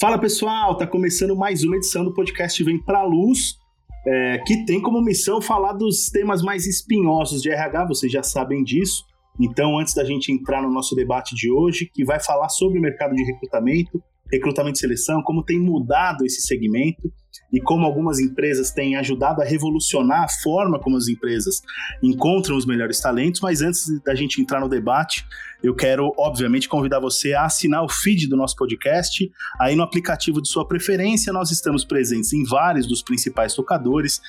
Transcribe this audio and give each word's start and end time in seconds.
Fala 0.00 0.16
pessoal, 0.16 0.76
tá 0.76 0.86
começando 0.86 1.34
mais 1.34 1.64
uma 1.64 1.74
edição 1.74 2.04
do 2.04 2.14
podcast 2.14 2.62
Vem 2.62 2.80
Pra 2.80 3.02
Luz, 3.02 3.58
é, 4.06 4.38
que 4.46 4.64
tem 4.64 4.80
como 4.80 5.02
missão 5.02 5.42
falar 5.42 5.72
dos 5.72 6.08
temas 6.08 6.40
mais 6.40 6.68
espinhosos 6.68 7.42
de 7.42 7.50
RH, 7.50 7.84
vocês 7.86 8.12
já 8.12 8.22
sabem 8.22 8.62
disso. 8.62 9.04
Então, 9.40 9.76
antes 9.76 9.94
da 9.94 10.04
gente 10.04 10.30
entrar 10.30 10.62
no 10.62 10.70
nosso 10.70 10.94
debate 10.94 11.34
de 11.34 11.50
hoje, 11.50 11.90
que 11.92 12.04
vai 12.04 12.20
falar 12.20 12.48
sobre 12.48 12.78
o 12.78 12.80
mercado 12.80 13.12
de 13.12 13.24
recrutamento, 13.24 14.00
recrutamento 14.30 14.78
e 14.78 14.80
seleção, 14.80 15.22
como 15.22 15.44
tem 15.44 15.58
mudado 15.58 16.24
esse 16.24 16.42
segmento 16.42 17.12
e 17.52 17.60
como 17.60 17.86
algumas 17.86 18.18
empresas 18.18 18.70
têm 18.70 18.96
ajudado 18.96 19.40
a 19.40 19.44
revolucionar 19.44 20.24
a 20.24 20.28
forma 20.42 20.78
como 20.78 20.96
as 20.96 21.08
empresas 21.08 21.62
encontram 22.02 22.56
os 22.56 22.66
melhores 22.66 23.00
talentos. 23.00 23.40
Mas 23.40 23.62
antes 23.62 23.86
da 24.02 24.14
gente 24.14 24.40
entrar 24.40 24.60
no 24.60 24.68
debate, 24.68 25.24
eu 25.62 25.74
quero, 25.74 26.12
obviamente, 26.18 26.68
convidar 26.68 27.00
você 27.00 27.32
a 27.32 27.44
assinar 27.44 27.82
o 27.82 27.88
feed 27.88 28.28
do 28.28 28.36
nosso 28.36 28.54
podcast. 28.54 29.30
Aí 29.60 29.74
no 29.74 29.82
aplicativo 29.82 30.42
de 30.42 30.48
sua 30.48 30.66
preferência, 30.66 31.32
nós 31.32 31.50
estamos 31.50 31.84
presentes 31.84 32.32
em 32.32 32.44
vários 32.44 32.86
dos 32.86 33.02
principais 33.02 33.54
tocadores. 33.54 34.20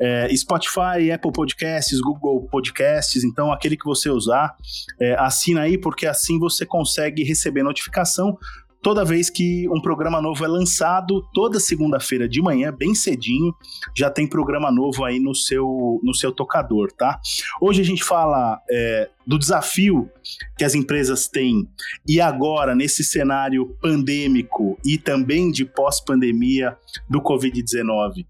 É, 0.00 0.34
Spotify, 0.34 1.12
Apple 1.14 1.30
Podcasts, 1.32 2.00
Google 2.00 2.48
Podcasts, 2.50 3.22
então 3.22 3.52
aquele 3.52 3.76
que 3.76 3.84
você 3.84 4.10
usar, 4.10 4.56
é, 4.98 5.14
assina 5.16 5.60
aí, 5.60 5.78
porque 5.78 6.06
assim 6.06 6.40
você 6.40 6.66
consegue 6.66 7.22
receber 7.22 7.62
notificação 7.62 8.36
toda 8.82 9.04
vez 9.04 9.30
que 9.30 9.68
um 9.68 9.80
programa 9.80 10.20
novo 10.20 10.44
é 10.44 10.48
lançado, 10.48 11.24
toda 11.32 11.60
segunda-feira 11.60 12.28
de 12.28 12.42
manhã, 12.42 12.74
bem 12.76 12.94
cedinho, 12.94 13.54
já 13.96 14.10
tem 14.10 14.26
programa 14.26 14.70
novo 14.72 15.04
aí 15.04 15.20
no 15.20 15.34
seu, 15.34 16.00
no 16.02 16.12
seu 16.12 16.32
tocador, 16.32 16.90
tá? 16.92 17.20
Hoje 17.60 17.80
a 17.80 17.84
gente 17.84 18.02
fala 18.02 18.60
é, 18.68 19.08
do 19.24 19.38
desafio 19.38 20.10
que 20.58 20.64
as 20.64 20.74
empresas 20.74 21.28
têm 21.28 21.68
e 22.06 22.20
agora 22.20 22.74
nesse 22.74 23.04
cenário 23.04 23.76
pandêmico 23.80 24.76
e 24.84 24.98
também 24.98 25.50
de 25.52 25.64
pós-pandemia 25.64 26.76
do 27.08 27.22
Covid-19 27.22 28.26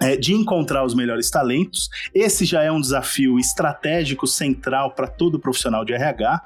é, 0.00 0.16
de 0.16 0.34
encontrar 0.34 0.84
os 0.84 0.94
melhores 0.94 1.30
talentos. 1.30 1.88
Esse 2.14 2.44
já 2.44 2.62
é 2.62 2.70
um 2.70 2.80
desafio 2.80 3.38
estratégico 3.38 4.26
central 4.26 4.94
para 4.94 5.06
todo 5.06 5.38
profissional 5.38 5.84
de 5.84 5.92
RH, 5.92 6.42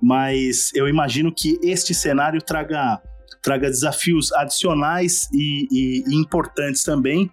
mas 0.00 0.70
eu 0.74 0.88
imagino 0.88 1.34
que 1.34 1.58
este 1.62 1.92
cenário 1.92 2.40
traga, 2.40 3.00
traga 3.42 3.68
desafios 3.68 4.32
adicionais 4.32 5.28
e, 5.32 5.66
e, 5.70 6.04
e 6.08 6.14
importantes 6.14 6.84
também. 6.84 7.30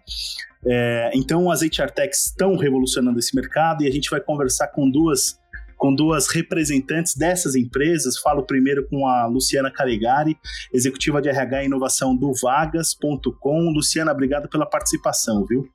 É, 0.65 1.11
então, 1.13 1.49
as 1.51 1.61
HR 1.61 1.91
Techs 1.93 2.25
estão 2.25 2.57
revolucionando 2.57 3.19
esse 3.19 3.35
mercado 3.35 3.83
e 3.83 3.87
a 3.87 3.91
gente 3.91 4.09
vai 4.09 4.19
conversar 4.19 4.67
com 4.69 4.89
duas 4.89 5.39
com 5.77 5.93
duas 5.93 6.27
representantes 6.27 7.15
dessas 7.15 7.55
empresas. 7.55 8.17
Falo 8.17 8.43
primeiro 8.43 8.87
com 8.87 9.07
a 9.07 9.27
Luciana 9.27 9.71
Caligari, 9.71 10.37
executiva 10.73 11.21
de 11.21 11.29
RH 11.29 11.63
e 11.63 11.65
inovação 11.67 12.15
do 12.15 12.33
vagas.com. 12.41 13.71
Luciana, 13.71 14.11
obrigado 14.11 14.49
pela 14.49 14.65
participação, 14.65 15.45
viu? 15.45 15.69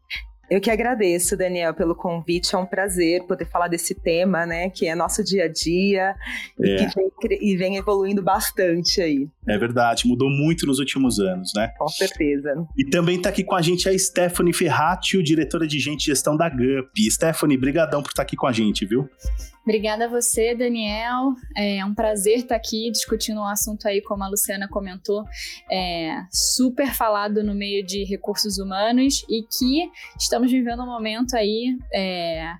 Eu 0.50 0.60
que 0.60 0.70
agradeço, 0.70 1.36
Daniel, 1.36 1.72
pelo 1.72 1.94
convite. 1.94 2.54
É 2.54 2.58
um 2.58 2.66
prazer 2.66 3.22
poder 3.24 3.46
falar 3.46 3.68
desse 3.68 3.94
tema, 3.94 4.44
né? 4.44 4.68
Que 4.68 4.86
é 4.86 4.94
nosso 4.94 5.24
dia 5.24 5.44
a 5.44 5.48
dia 5.48 6.14
é. 6.60 6.64
e 6.64 6.76
que 6.76 6.94
vem, 6.94 7.10
e 7.40 7.56
vem 7.56 7.76
evoluindo 7.76 8.22
bastante 8.22 9.00
aí. 9.00 9.28
É 9.48 9.56
verdade, 9.56 10.06
mudou 10.06 10.28
muito 10.28 10.66
nos 10.66 10.78
últimos 10.78 11.18
anos, 11.18 11.52
né? 11.56 11.72
Com 11.78 11.88
certeza. 11.88 12.66
E 12.76 12.84
também 12.84 13.16
está 13.16 13.30
aqui 13.30 13.42
com 13.42 13.54
a 13.54 13.62
gente 13.62 13.88
a 13.88 13.98
Stephanie 13.98 14.52
Ferratio, 14.52 15.22
diretora 15.22 15.66
de 15.66 15.78
gente 15.78 16.02
e 16.02 16.06
gestão 16.06 16.36
da 16.36 16.48
GUP. 16.48 17.10
Stephanie, 17.10 17.56
brigadão 17.56 18.02
por 18.02 18.10
estar 18.10 18.22
tá 18.22 18.22
aqui 18.22 18.36
com 18.36 18.46
a 18.46 18.52
gente, 18.52 18.84
viu? 18.84 19.08
Obrigada 19.62 20.06
a 20.06 20.08
você, 20.08 20.56
Daniel. 20.56 21.34
É 21.56 21.84
um 21.84 21.94
prazer 21.94 22.38
estar 22.38 22.56
aqui 22.56 22.90
discutindo 22.90 23.40
um 23.40 23.46
assunto 23.46 23.86
aí, 23.86 24.02
como 24.02 24.24
a 24.24 24.28
Luciana 24.28 24.68
comentou, 24.68 25.24
é, 25.70 26.16
super 26.32 26.92
falado 26.92 27.44
no 27.44 27.54
meio 27.54 27.86
de 27.86 28.02
recursos 28.04 28.58
humanos 28.58 29.24
e 29.30 29.42
que 29.44 29.88
estamos 30.32 30.50
vivendo 30.50 30.82
um 30.82 30.86
momento 30.86 31.36
aí 31.36 31.76
é, 31.92 32.54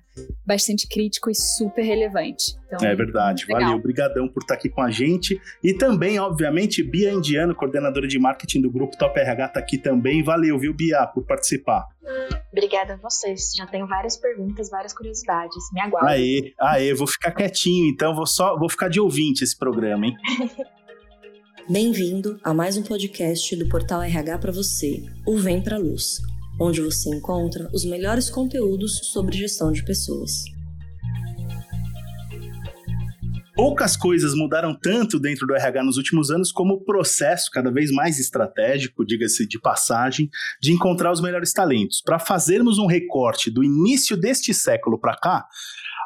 bastante 0.45 0.87
crítico 0.87 1.31
e 1.31 1.33
super 1.33 1.81
relevante. 1.81 2.55
Então, 2.67 2.87
é 2.87 2.95
verdade. 2.95 3.45
Legal. 3.47 3.61
Valeu, 3.61 3.77
obrigadão 3.77 4.27
por 4.27 4.43
estar 4.43 4.53
aqui 4.53 4.69
com 4.69 4.81
a 4.81 4.91
gente. 4.91 5.41
E 5.63 5.73
também, 5.73 6.19
obviamente, 6.19 6.83
Bia 6.83 7.11
Indiano, 7.11 7.55
coordenadora 7.55 8.07
de 8.07 8.19
marketing 8.19 8.61
do 8.61 8.71
grupo 8.71 8.95
Top 8.95 9.19
RH, 9.19 9.45
está 9.45 9.59
aqui 9.59 9.79
também. 9.79 10.21
Valeu, 10.21 10.59
viu, 10.59 10.71
Bia, 10.71 11.07
por 11.07 11.25
participar. 11.25 11.87
Obrigada 12.51 12.93
a 12.93 12.97
vocês. 12.97 13.53
Já 13.57 13.65
tenho 13.65 13.87
várias 13.87 14.17
perguntas, 14.17 14.69
várias 14.69 14.93
curiosidades. 14.93 15.63
Me 15.73 15.81
aguardem. 15.81 16.13
Aê, 16.13 16.53
aê, 16.59 16.93
vou 16.93 17.07
ficar 17.07 17.31
quietinho, 17.31 17.89
então 17.89 18.13
vou 18.13 18.27
só 18.27 18.55
vou 18.55 18.69
ficar 18.69 18.87
de 18.87 18.99
ouvinte 18.99 19.43
esse 19.43 19.57
programa, 19.57 20.05
hein? 20.05 20.15
Bem-vindo 21.67 22.39
a 22.43 22.53
mais 22.53 22.77
um 22.77 22.83
podcast 22.83 23.55
do 23.55 23.67
Portal 23.69 24.03
RH 24.03 24.37
para 24.37 24.51
você, 24.51 25.01
o 25.25 25.37
Vem 25.37 25.61
Pra 25.61 25.77
Luz, 25.77 26.19
onde 26.59 26.81
você 26.81 27.09
encontra 27.09 27.69
os 27.73 27.85
melhores 27.85 28.29
conteúdos 28.29 28.99
sobre 29.11 29.37
gestão 29.37 29.71
de 29.71 29.83
pessoas. 29.83 30.43
Poucas 33.55 33.95
coisas 33.95 34.33
mudaram 34.33 34.75
tanto 34.75 35.19
dentro 35.19 35.45
do 35.45 35.53
RH 35.53 35.83
nos 35.83 35.97
últimos 35.97 36.31
anos 36.31 36.51
como 36.51 36.73
o 36.73 36.83
processo 36.83 37.51
cada 37.51 37.71
vez 37.71 37.91
mais 37.91 38.19
estratégico, 38.19 39.05
diga-se 39.05 39.47
de 39.47 39.59
passagem, 39.59 40.27
de 40.59 40.71
encontrar 40.71 41.11
os 41.11 41.21
melhores 41.21 41.53
talentos. 41.53 42.01
Para 42.01 42.17
fazermos 42.17 42.79
um 42.79 42.87
recorte 42.87 43.51
do 43.51 43.63
início 43.63 44.17
deste 44.17 44.55
século 44.55 44.99
para 44.99 45.15
cá, 45.15 45.45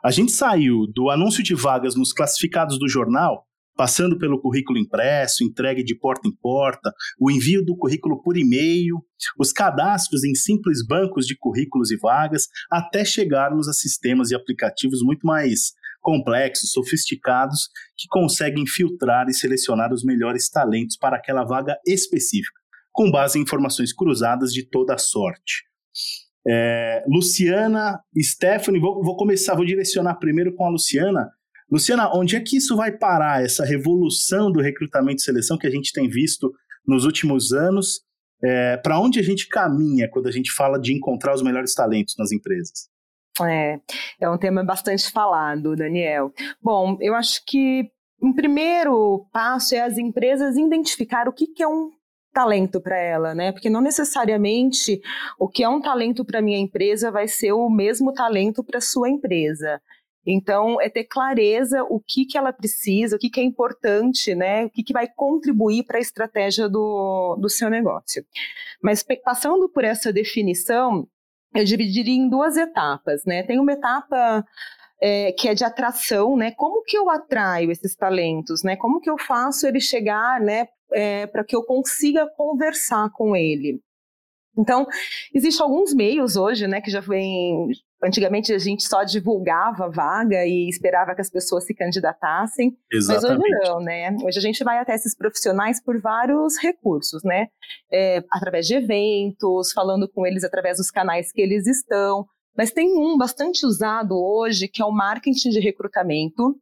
a 0.04 0.12
gente 0.12 0.34
saiu 0.34 0.86
do 0.94 1.10
anúncio 1.10 1.42
de 1.42 1.56
vagas 1.56 1.96
nos 1.96 2.12
classificados 2.12 2.78
do 2.78 2.88
jornal, 2.88 3.47
passando 3.78 4.18
pelo 4.18 4.42
currículo 4.42 4.80
impresso, 4.80 5.44
entregue 5.44 5.84
de 5.84 5.96
porta 5.96 6.28
em 6.28 6.36
porta, 6.36 6.92
o 7.20 7.30
envio 7.30 7.64
do 7.64 7.78
currículo 7.78 8.22
por 8.22 8.36
e-mail, 8.36 8.98
os 9.40 9.54
cadastros 9.54 10.24
em 10.24 10.34
simples 10.34 10.86
bancos 10.86 11.26
de 11.26 11.38
currículos 11.38 11.92
e 11.92 11.98
vagas, 11.98 12.48
até 12.72 13.06
chegarmos 13.06 13.68
a 13.68 13.74
sistemas 13.74 14.32
e 14.32 14.36
aplicativos 14.36 15.02
muito 15.04 15.26
mais 15.26 15.74
complexos, 16.02 16.72
sofisticados, 16.72 17.70
que 17.96 18.08
conseguem 18.10 18.66
filtrar 18.66 19.28
e 19.30 19.34
selecionar 19.34 19.94
os 19.94 20.04
melhores 20.04 20.50
talentos 20.50 20.98
para 20.98 21.18
aquela 21.18 21.44
vaga 21.44 21.78
específica, 21.86 22.60
com 22.92 23.12
base 23.12 23.38
em 23.38 23.42
informações 23.42 23.94
cruzadas 23.94 24.52
de 24.52 24.68
toda 24.68 24.98
sorte. 24.98 25.68
É, 26.50 27.04
Luciana, 27.08 28.00
Stephanie, 28.18 28.80
vou, 28.80 29.04
vou 29.04 29.18
começar, 29.18 29.54
vou 29.54 29.66
direcionar 29.66 30.16
primeiro 30.16 30.56
com 30.56 30.66
a 30.66 30.70
Luciana. 30.70 31.30
Luciana, 31.70 32.10
onde 32.14 32.36
é 32.36 32.40
que 32.40 32.58
isso 32.58 32.76
vai 32.76 32.92
parar, 32.92 33.44
essa 33.44 33.66
revolução 33.66 34.52
do 34.52 34.62
recrutamento 34.62 35.22
e 35.22 35.24
seleção 35.24 35.58
que 35.58 35.68
a 35.68 35.72
gente 35.72 35.92
tem 35.92 36.08
visto 36.08 36.52
nos 36.86 37.04
últimos 37.04 37.52
anos? 37.52 38.02
É, 38.44 38.78
Para 38.78 39.00
onde 39.00 39.20
a 39.20 39.24
gente 39.24 39.48
caminha 39.48 40.10
quando 40.10 40.28
a 40.28 40.32
gente 40.32 40.52
fala 40.52 40.80
de 40.80 40.94
encontrar 40.94 41.34
os 41.34 41.42
melhores 41.42 41.74
talentos 41.74 42.16
nas 42.18 42.32
empresas? 42.32 42.90
É, 43.42 43.80
é 44.20 44.30
um 44.30 44.38
tema 44.38 44.64
bastante 44.64 45.12
falado, 45.12 45.76
Daniel. 45.76 46.32
Bom, 46.62 46.98
eu 47.02 47.14
acho 47.14 47.44
que 47.46 47.90
um 48.22 48.34
primeiro 48.34 49.28
passo 49.32 49.76
é 49.76 49.82
as 49.82 49.98
empresas 49.98 50.58
identificar 50.58 51.28
o 51.28 51.34
que, 51.34 51.48
que 51.48 51.62
é 51.62 51.68
um 51.68 51.92
talento 52.34 52.80
para 52.80 52.98
ela, 52.98 53.34
né? 53.34 53.52
Porque 53.52 53.70
não 53.70 53.82
necessariamente 53.82 55.02
o 55.40 55.48
que 55.48 55.64
é 55.64 55.70
um 55.70 55.82
talento 55.82 56.24
para 56.24 56.42
minha 56.42 56.58
empresa 56.58 57.12
vai 57.12 57.28
ser 57.28 57.52
o 57.52 57.70
mesmo 57.70 58.14
talento 58.14 58.64
para 58.64 58.80
sua 58.80 59.10
empresa. 59.10 59.82
Então, 60.30 60.82
é 60.82 60.90
ter 60.90 61.06
clareza 61.06 61.84
o 61.84 62.02
que, 62.02 62.26
que 62.26 62.38
ela 62.38 62.52
precisa, 62.52 63.16
o 63.16 63.20
que, 63.20 63.30
que 63.30 63.40
é 63.40 63.44
importante, 63.44 64.36
né? 64.36 64.66
O 64.66 64.70
que, 64.70 64.84
que 64.84 64.92
vai 64.92 65.08
contribuir 65.08 65.86
para 65.86 66.00
a 66.00 66.02
estratégia 66.02 66.68
do, 66.68 67.38
do 67.40 67.50
seu 67.50 67.70
negócio. 67.70 68.26
Mas 68.84 69.06
passando 69.24 69.70
por 69.70 69.86
essa 69.86 70.12
definição, 70.12 71.08
eu 71.56 71.64
dividiria 71.64 72.14
em 72.14 72.28
duas 72.28 72.58
etapas, 72.58 73.24
né? 73.26 73.42
Tem 73.44 73.58
uma 73.58 73.72
etapa 73.72 74.46
é, 75.02 75.32
que 75.32 75.48
é 75.48 75.54
de 75.54 75.64
atração, 75.64 76.36
né? 76.36 76.52
Como 76.52 76.84
que 76.84 76.98
eu 76.98 77.10
atraio 77.10 77.72
esses 77.72 77.96
talentos, 77.96 78.64
né? 78.64 78.76
Como 78.76 79.00
que 79.00 79.10
eu 79.10 79.18
faço 79.18 79.66
ele 79.66 79.80
chegar, 79.80 80.42
né? 80.42 80.68
É, 80.92 81.26
para 81.28 81.46
que 81.46 81.56
eu 81.56 81.64
consiga 81.64 82.28
conversar 82.36 83.10
com 83.12 83.34
ele. 83.34 83.82
Então, 84.58 84.86
existem 85.34 85.64
alguns 85.64 85.94
meios 85.94 86.36
hoje, 86.36 86.68
né, 86.68 86.82
que 86.82 86.90
já 86.90 87.00
vem. 87.00 87.68
Antigamente 88.04 88.54
a 88.54 88.60
gente 88.60 88.84
só 88.84 89.04
divulgava 89.04 89.90
vaga 89.90 90.46
e 90.46 90.70
esperava 90.70 91.16
que 91.16 91.22
as 91.22 91.30
pessoas 91.30 91.66
se 91.66 91.74
candidatassem. 91.74 92.78
Exatamente. 92.92 93.40
Mas 93.40 93.60
hoje 93.60 93.70
não, 93.70 93.80
né? 93.80 94.16
Hoje 94.24 94.38
a 94.38 94.42
gente 94.42 94.64
vai 94.64 94.78
até 94.78 94.94
esses 94.94 95.16
profissionais 95.16 95.82
por 95.84 96.00
vários 96.00 96.58
recursos, 96.62 97.24
né? 97.24 97.48
É, 97.92 98.24
através 98.32 98.68
de 98.68 98.76
eventos, 98.76 99.72
falando 99.74 100.08
com 100.08 100.28
eles 100.28 100.44
através 100.44 100.78
dos 100.78 100.92
canais 100.92 101.32
que 101.32 101.42
eles 101.42 101.66
estão. 101.66 102.28
Mas 102.56 102.72
tem 102.72 102.98
um 102.98 103.18
bastante 103.18 103.66
usado 103.66 104.16
hoje, 104.16 104.68
que 104.68 104.82
é 104.82 104.86
o 104.86 104.92
marketing 104.92 105.50
de 105.50 105.60
recrutamento, 105.60 106.56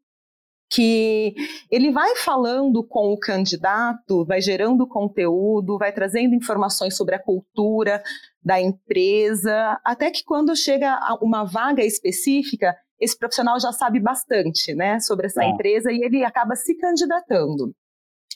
que 0.70 1.36
ele 1.70 1.92
vai 1.92 2.16
falando 2.16 2.84
com 2.84 3.14
o 3.14 3.20
candidato, 3.20 4.26
vai 4.26 4.42
gerando 4.42 4.88
conteúdo, 4.88 5.78
vai 5.78 5.92
trazendo 5.92 6.34
informações 6.34 6.96
sobre 6.96 7.16
a 7.16 7.22
cultura 7.22 8.02
da 8.44 8.60
empresa, 8.60 9.80
até 9.84 10.10
que 10.12 10.24
quando 10.24 10.56
chega 10.56 10.92
a 10.92 11.18
uma 11.22 11.44
vaga 11.44 11.84
específica, 11.84 12.76
esse 13.00 13.18
profissional 13.18 13.60
já 13.60 13.72
sabe 13.72 14.00
bastante, 14.00 14.74
né, 14.74 15.00
sobre 15.00 15.28
essa 15.28 15.44
é. 15.44 15.50
empresa 15.50 15.92
e 15.92 16.02
ele 16.02 16.24
acaba 16.24 16.56
se 16.56 16.76
candidatando. 16.76 17.74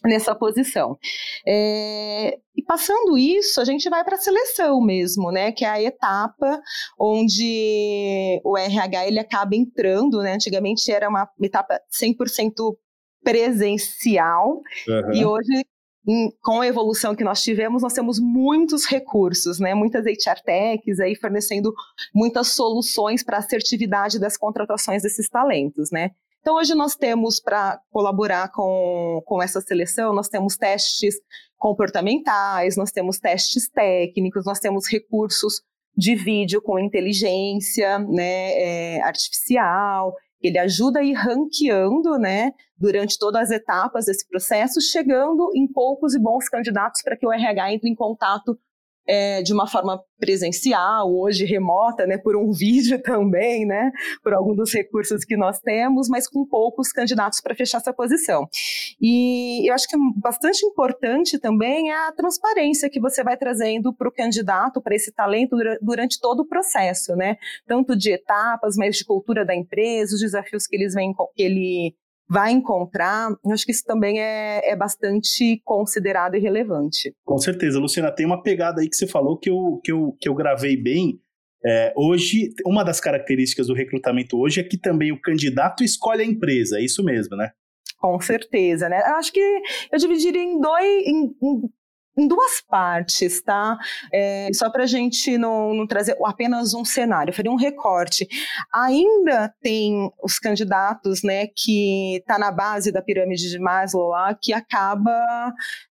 Nessa 0.04 0.34
posição. 0.34 0.98
É, 1.48 2.38
e 2.56 2.64
passando 2.64 3.18
isso, 3.18 3.60
a 3.60 3.66
gente 3.66 3.90
vai 3.90 4.04
para 4.04 4.16
a 4.16 4.20
seleção 4.20 4.82
mesmo, 4.82 5.32
né? 5.32 5.52
Que 5.52 5.66
é 5.66 5.70
a 5.70 5.82
etapa 5.82 6.62
onde 7.00 8.42
o 8.44 8.58
RH 8.58 9.08
ele 9.08 9.20
acaba 9.20 9.56
entrando, 9.56 10.22
né? 10.22 10.34
Antigamente 10.34 10.92
era 10.92 11.10
uma 11.10 11.30
etapa 11.42 11.80
100% 11.92 12.76
presencial 13.24 14.62
uhum. 14.88 15.14
e 15.14 15.26
hoje 15.26 15.66
com 16.42 16.62
a 16.62 16.68
evolução 16.68 17.16
que 17.16 17.24
nós 17.24 17.42
tivemos, 17.44 17.84
nós 17.84 17.94
temos 17.94 18.20
muitos 18.20 18.86
recursos, 18.86 19.60
né? 19.60 19.74
Muitas 19.74 20.06
HR 20.06 20.42
techs 20.44 21.00
aí 21.00 21.16
fornecendo 21.16 21.74
muitas 22.14 22.50
soluções 22.50 23.24
para 23.24 23.38
a 23.38 23.40
assertividade 23.40 24.20
das 24.20 24.38
contratações 24.38 25.04
desses 25.04 25.30
talentos, 25.30 25.92
né? 25.92 26.12
Então, 26.42 26.56
hoje 26.56 26.74
nós 26.74 26.96
temos, 26.96 27.40
para 27.40 27.80
colaborar 27.92 28.52
com, 28.52 29.22
com 29.26 29.42
essa 29.42 29.60
seleção, 29.62 30.14
nós 30.14 30.30
temos 30.30 30.56
testes 30.56 31.16
comportamentais, 31.58 32.78
nós 32.78 32.92
temos 32.92 33.20
testes 33.20 33.70
técnicos, 33.70 34.46
nós 34.46 34.60
temos 34.60 34.88
recursos 34.88 35.62
de 35.96 36.16
vídeo 36.16 36.62
com 36.62 36.80
inteligência 36.80 38.00
né, 38.00 38.52
é, 38.54 39.02
artificial, 39.02 40.16
ele 40.42 40.58
ajuda 40.58 41.00
a 41.00 41.04
ir 41.04 41.14
ranqueando, 41.14 42.18
né, 42.18 42.52
durante 42.78 43.18
todas 43.18 43.44
as 43.44 43.52
etapas 43.52 44.06
desse 44.06 44.26
processo, 44.28 44.80
chegando 44.80 45.50
em 45.54 45.68
poucos 45.68 46.16
e 46.16 46.20
bons 46.20 46.48
candidatos 46.48 47.02
para 47.02 47.18
que 47.18 47.28
o 47.28 47.34
RH 47.34 47.74
entre 47.74 47.90
em 47.90 47.96
contato 47.96 48.58
é, 49.10 49.42
de 49.42 49.52
uma 49.52 49.66
forma 49.66 50.00
presencial, 50.20 51.12
hoje 51.12 51.44
remota, 51.44 52.06
né, 52.06 52.20
por 52.20 52.36
um 52.36 52.52
vídeo 52.54 53.02
também, 53.02 53.66
né, 53.66 53.92
por 54.22 54.36
algum 54.36 54.54
dos 54.54 54.72
recursos 54.72 55.26
que 55.26 55.36
nós 55.36 55.60
temos, 55.60 56.08
mas 56.08 56.28
com 56.28 56.46
poucos 56.46 56.92
candidatos 56.92 57.42
para 57.42 57.56
fechar 57.56 57.80
essa 57.80 57.92
posição. 57.92 58.48
E 59.02 59.68
eu 59.68 59.74
acho 59.74 59.88
que 59.88 59.98
bastante 60.18 60.64
importante 60.64 61.40
também 61.40 61.90
é 61.90 62.08
a 62.08 62.12
transparência 62.12 62.90
que 62.90 63.00
você 63.00 63.24
vai 63.24 63.36
trazendo 63.36 63.92
para 63.92 64.08
o 64.08 64.12
candidato, 64.12 64.80
para 64.80 64.96
esse 64.96 65.12
talento 65.12 65.58
durante 65.82 66.20
todo 66.20 66.42
o 66.42 66.48
processo, 66.48 67.16
né, 67.16 67.38
tanto 67.66 67.96
de 67.96 68.12
etapas, 68.12 68.76
mas 68.78 68.98
de 68.98 69.06
cultura 69.06 69.44
da 69.44 69.56
empresa, 69.56 70.14
os 70.14 70.22
desafios 70.22 70.68
que 70.68 70.76
eles 70.76 70.94
vêm, 70.94 71.16
que 71.36 71.42
ele 71.42 71.96
vai 72.30 72.52
encontrar, 72.52 73.32
eu 73.44 73.52
acho 73.52 73.66
que 73.66 73.72
isso 73.72 73.84
também 73.84 74.20
é, 74.20 74.62
é 74.70 74.76
bastante 74.76 75.60
considerado 75.66 76.36
e 76.36 76.40
relevante. 76.40 77.12
Com 77.26 77.40
certeza, 77.40 77.80
Luciana, 77.80 78.12
tem 78.12 78.26
uma 78.26 78.44
pegada 78.44 78.82
aí 78.82 78.90
que 78.90 78.96
você 78.96 79.08
falou 79.08 79.38
que 79.38 79.50
eu, 79.50 79.82
que 79.84 79.92
eu, 79.92 80.16
que 80.22 80.30
eu 80.30 80.36
gravei 80.36 80.78
bem. 80.78 81.20
É, 81.66 81.92
hoje, 81.98 82.50
uma 82.66 82.84
das 82.86 83.02
características 83.02 83.68
do 83.68 83.74
recrutamento 83.74 84.38
hoje 84.38 84.62
é 84.62 84.64
que 84.64 84.78
também 84.78 85.12
o 85.12 85.20
candidato 85.20 85.84
escolhe 85.84 86.22
a 86.22 86.26
empresa, 86.26 86.78
é 86.78 86.84
isso 86.84 87.04
mesmo, 87.04 87.36
né? 87.36 87.50
Com 87.98 88.20
certeza, 88.22 88.88
né? 88.88 89.00
Eu 89.00 89.16
acho 89.16 89.34
que 89.34 89.62
eu 89.92 89.98
dividiria 89.98 90.42
em 90.42 90.60
dois, 90.62 91.08
em, 91.08 91.36
em 91.44 91.62
em 92.20 92.28
duas 92.28 92.62
partes, 92.62 93.42
tá? 93.42 93.78
É, 94.14 94.50
só 94.54 94.70
para 94.70 94.84
a 94.84 94.88
gente 94.88 95.38
não, 95.38 95.74
não, 95.74 95.88
trazer 95.88 96.18
apenas 96.26 96.74
um 96.74 96.84
cenário, 96.84 97.34
faria 97.34 97.52
um 97.52 97.56
recorte. 97.56 98.28
Ainda 98.74 99.54
tem 99.62 100.12
os 100.22 100.38
candidatos, 100.38 101.24
né, 101.24 101.48
que 101.48 102.18
está 102.18 102.38
na 102.38 102.52
base 102.52 102.92
da 102.92 103.02
pirâmide 103.02 103.50
de 103.50 103.60
Maslow 103.60 104.10
lá, 104.10 104.34
que 104.34 104.52
acaba 104.52 105.14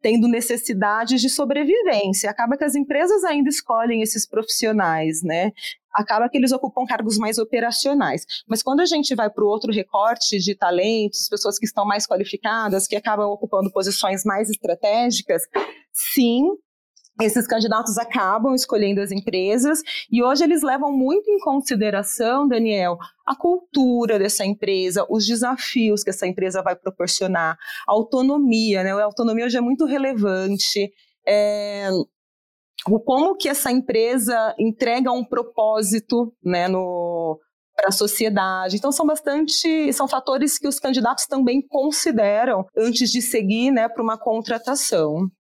tendo 0.02 0.26
necessidades 0.28 1.20
de 1.20 1.28
sobrevivência. 1.31 2.31
Acaba 2.31 2.56
que 2.56 2.64
as 2.64 2.75
empresas 2.75 3.22
ainda 3.25 3.49
escolhem 3.49 4.02
esses 4.02 4.26
profissionais, 4.26 5.22
né? 5.22 5.52
Acaba 5.96 6.28
que 6.28 6.37
eles 6.37 6.52
ocupam 6.52 6.84
cargos 6.84 7.16
mais 7.16 7.38
operacionais. 7.38 8.25
Mas 8.46 8.62
quando 8.62 8.81
a 8.81 8.87
gente 8.87 9.14
vai 9.14 9.31
para 9.31 9.43
o 9.43 9.48
outro 9.48 9.72
recorte 9.72 10.38
de 10.38 10.54
talentos, 10.54 11.28
pessoas 11.28 11.58
que 11.58 11.64
estão 11.64 11.87
mais 11.87 12.06
qualificadas, 12.06 12.87
que 12.87 12.94
acabam 12.94 13.28
ocupando 13.31 13.72
posições 13.72 14.22
mais 14.25 14.50
estratégicas, 14.50 15.43
sim, 15.93 16.44
esses 17.20 17.46
candidatos 17.46 17.96
acabam 17.96 18.54
escolhendo 18.54 19.00
as 19.00 19.10
empresas 19.10 19.81
e 20.12 20.22
hoje 20.22 20.44
eles 20.44 20.62
levam 20.62 20.93
muito 20.93 21.31
em 21.31 21.38
consideração, 21.38 22.46
Daniel, 22.46 22.98
a 23.26 23.34
cultura 23.34 24.19
dessa 24.19 24.44
empresa, 24.44 25.06
os 25.08 25.26
desafios 25.26 26.04
que 26.04 26.10
essa 26.10 26.26
empresa 26.26 26.62
vai 26.62 26.76
proporcionar, 26.76 27.56
a 27.88 27.93
autonomia, 27.93 28.82
né? 28.84 28.93
A 28.93 29.04
autonomia 29.04 29.46
hoje 29.46 29.56
é 29.56 29.62
muito 29.62 29.87
relevante. 29.87 30.93
É, 31.26 31.88
o 32.88 33.00
como 33.00 33.37
que 33.37 33.49
essa 33.49 33.70
empresa 33.70 34.55
entrega 34.58 35.11
um 35.12 35.25
propósito, 35.25 36.32
né, 36.44 36.69
no 36.69 37.38
para 37.76 37.88
a 37.88 37.93
sociedade. 37.93 38.76
Então 38.76 38.90
são 38.90 39.06
bastante, 39.06 39.93
são 39.93 40.08
fatores 40.08 40.58
que 40.58 40.67
os 40.67 40.78
candidatos 40.78 41.26
também 41.26 41.61
consideram 41.61 42.64
antes 42.75 43.11
de 43.11 43.20
seguir, 43.20 43.70
né, 43.70 43.87
para 43.87 44.02
uma 44.02 44.19
contratação. 44.19 45.31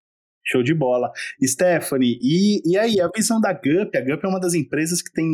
Show 0.44 0.62
de 0.62 0.74
bola. 0.74 1.10
Stephanie, 1.42 2.18
e, 2.22 2.60
e 2.70 2.78
aí, 2.78 3.00
a 3.00 3.08
visão 3.08 3.40
da 3.40 3.52
GUP? 3.52 3.96
A 3.96 4.00
GUP 4.00 4.24
é 4.24 4.28
uma 4.28 4.38
das 4.38 4.54
empresas 4.54 5.02
que 5.02 5.10
tem 5.10 5.26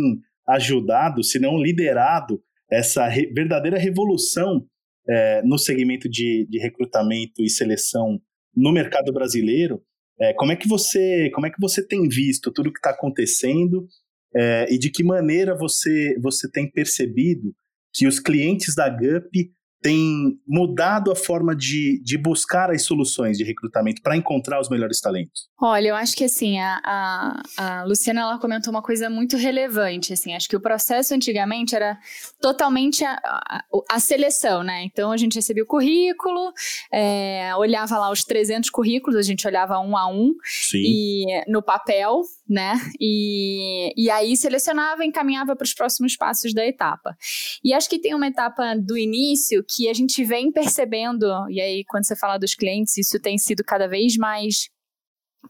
ajudado, 0.49 1.23
se 1.23 1.39
não 1.39 1.59
liderado, 1.59 2.41
essa 2.71 3.07
re, 3.07 3.27
verdadeira 3.27 3.79
revolução 3.79 4.65
é, 5.07 5.43
no 5.43 5.59
segmento 5.59 6.09
de, 6.09 6.47
de 6.49 6.59
recrutamento 6.59 7.43
e 7.43 7.51
seleção 7.51 8.19
no 8.57 8.73
mercado 8.73 9.13
brasileiro. 9.13 9.83
É, 10.23 10.33
como 10.35 10.53
é 10.53 10.57
que 10.57 10.69
você 10.69 11.31
como 11.35 11.47
é 11.47 11.51
que 11.51 11.61
você 11.61 11.85
tem 11.85 12.09
visto 12.09 12.53
tudo 12.53 12.73
que 12.73 12.79
está 12.79 12.91
acontecendo? 12.91 13.89
É, 14.35 14.73
e 14.73 14.79
de 14.79 14.89
que 14.89 15.03
maneira 15.03 15.57
você 15.57 16.17
você 16.21 16.49
tem 16.49 16.71
percebido 16.71 17.53
que 17.93 18.07
os 18.07 18.21
clientes 18.21 18.75
da 18.75 18.89
GUP 18.89 19.53
tem 19.83 20.39
mudado 20.47 21.11
a 21.11 21.17
forma 21.17 21.57
de, 21.57 22.01
de 22.05 22.17
buscar 22.17 22.71
as 22.71 22.85
soluções 22.85 23.37
de 23.37 23.43
recrutamento 23.43 24.01
para 24.01 24.17
encontrar 24.17 24.61
os 24.61 24.71
melhores 24.71 25.01
talentos? 25.01 25.51
Olha, 25.61 25.89
eu 25.89 25.97
acho 25.97 26.17
que 26.17 26.25
assim, 26.25 26.59
a, 26.61 26.81
a, 26.85 27.43
a, 27.57 27.85
Luciana 27.85 28.21
ela 28.21 28.39
comentou 28.39 28.73
uma 28.73 28.83
coisa 28.83 29.11
muito 29.11 29.37
relevante, 29.37 30.13
assim, 30.13 30.35
acho 30.35 30.49
que 30.49 30.57
o 30.57 30.61
processo 30.61 31.15
antigamente 31.15 31.75
era 31.75 31.99
totalmente 32.41 33.05
a, 33.05 33.19
a, 33.25 33.65
a 33.91 34.01
seleção, 34.01 34.63
né? 34.63 34.85
Então 34.85 35.11
a 35.11 35.17
gente 35.17 35.35
recebia 35.35 35.65
o 35.65 35.67
currículo, 35.67 36.53
é, 36.93 37.53
olhava 37.57 37.99
lá 37.99 38.11
os 38.11 38.25
300 38.25 38.71
currículos, 38.71 39.17
a 39.17 39.23
gente 39.23 39.47
olhava 39.47 39.81
um 39.81 39.97
a 39.97 40.09
um, 40.09 40.33
Sim. 40.45 40.83
e 40.85 41.45
no 41.49 41.61
papel, 41.63 42.23
né? 42.49 42.75
E, 43.01 43.93
e 43.97 44.11
aí 44.11 44.37
selecionava 44.37 45.05
e 45.05 45.09
encaminhava 45.09 45.57
para 45.57 45.65
os 45.65 45.75
próximos 45.75 46.17
passos 46.17 46.55
da 46.55 46.65
etapa. 46.65 47.17
E 47.65 47.73
acho 47.73 47.89
que 47.89 47.99
tem 47.99 48.15
uma 48.15 48.27
etapa 48.27 48.77
do 48.77 48.97
início 48.97 49.65
que 49.75 49.89
a 49.89 49.95
gente 49.95 50.25
vem 50.25 50.53
percebendo, 50.53 51.27
e 51.51 51.61
aí 51.61 51.85
quando 51.85 52.07
você 52.07 52.17
fala 52.17 52.39
dos 52.39 52.55
clientes, 52.55 52.97
isso 52.97 53.21
tem 53.21 53.39
sido 53.39 53.65
cada 53.65 53.89
vez 53.89 54.17
mais 54.17 54.69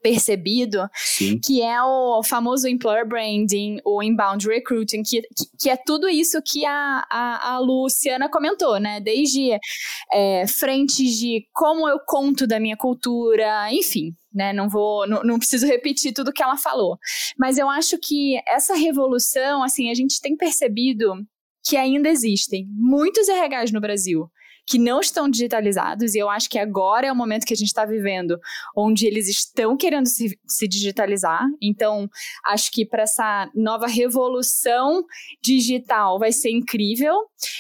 percebido, 0.01 0.89
Sim. 0.95 1.39
que 1.39 1.63
é 1.63 1.83
o 1.83 2.23
famoso 2.23 2.67
employer 2.69 3.07
branding, 3.07 3.79
o 3.85 4.03
inbound 4.03 4.47
recruiting, 4.47 5.03
que, 5.03 5.23
que, 5.61 5.69
é 5.69 5.77
tudo 5.77 6.09
isso 6.09 6.41
que 6.43 6.65
a, 6.65 7.05
a, 7.11 7.55
a 7.55 7.59
Luciana 7.59 8.29
comentou, 8.29 8.79
né? 8.79 9.01
Desde 9.01 9.59
é, 10.13 10.47
frentes 10.47 11.19
de 11.19 11.47
como 11.53 11.89
eu 11.89 11.99
conto 12.07 12.47
da 12.47 12.59
minha 12.59 12.77
cultura, 12.77 13.73
enfim, 13.73 14.15
né? 14.33 14.53
Não 14.53 14.69
vou, 14.69 15.07
não, 15.07 15.23
não, 15.23 15.39
preciso 15.39 15.67
repetir 15.67 16.13
tudo 16.13 16.33
que 16.33 16.43
ela 16.43 16.57
falou. 16.57 16.97
Mas 17.39 17.59
eu 17.59 17.69
acho 17.69 17.99
que 17.99 18.41
essa 18.47 18.75
revolução, 18.75 19.63
assim, 19.63 19.91
a 19.91 19.95
gente 19.95 20.21
tem 20.21 20.37
percebido 20.37 21.15
que 21.65 21.77
ainda 21.77 22.09
existem 22.09 22.67
muitos 22.71 23.29
RHs 23.29 23.73
no 23.73 23.81
Brasil 23.81 24.31
que 24.67 24.79
não 24.79 25.01
estão 25.01 25.29
digitalizados, 25.29 26.15
e 26.15 26.19
eu 26.19 26.31
acho 26.31 26.49
que 26.49 26.59
agora 26.59 27.07
é 27.07 27.13
o 27.13 27.17
momento 27.17 27.45
que 27.45 27.53
a 27.53 27.57
gente 27.57 27.69
está 27.69 27.85
vivendo, 27.85 28.39
onde 28.77 29.07
eles 29.07 29.29
estão 29.29 29.77
querendo 29.77 30.07
se, 30.07 30.39
se 30.47 30.69
digitalizar. 30.69 31.43
Então, 31.61 32.09
acho 32.47 32.71
que 32.71 32.87
para 32.87 33.03
essa 33.03 33.51
nova 33.55 33.87
revolução 33.87 35.05
digital 35.43 36.19
vai 36.19 36.33
ser 36.33 36.51
incrível. 36.51 37.15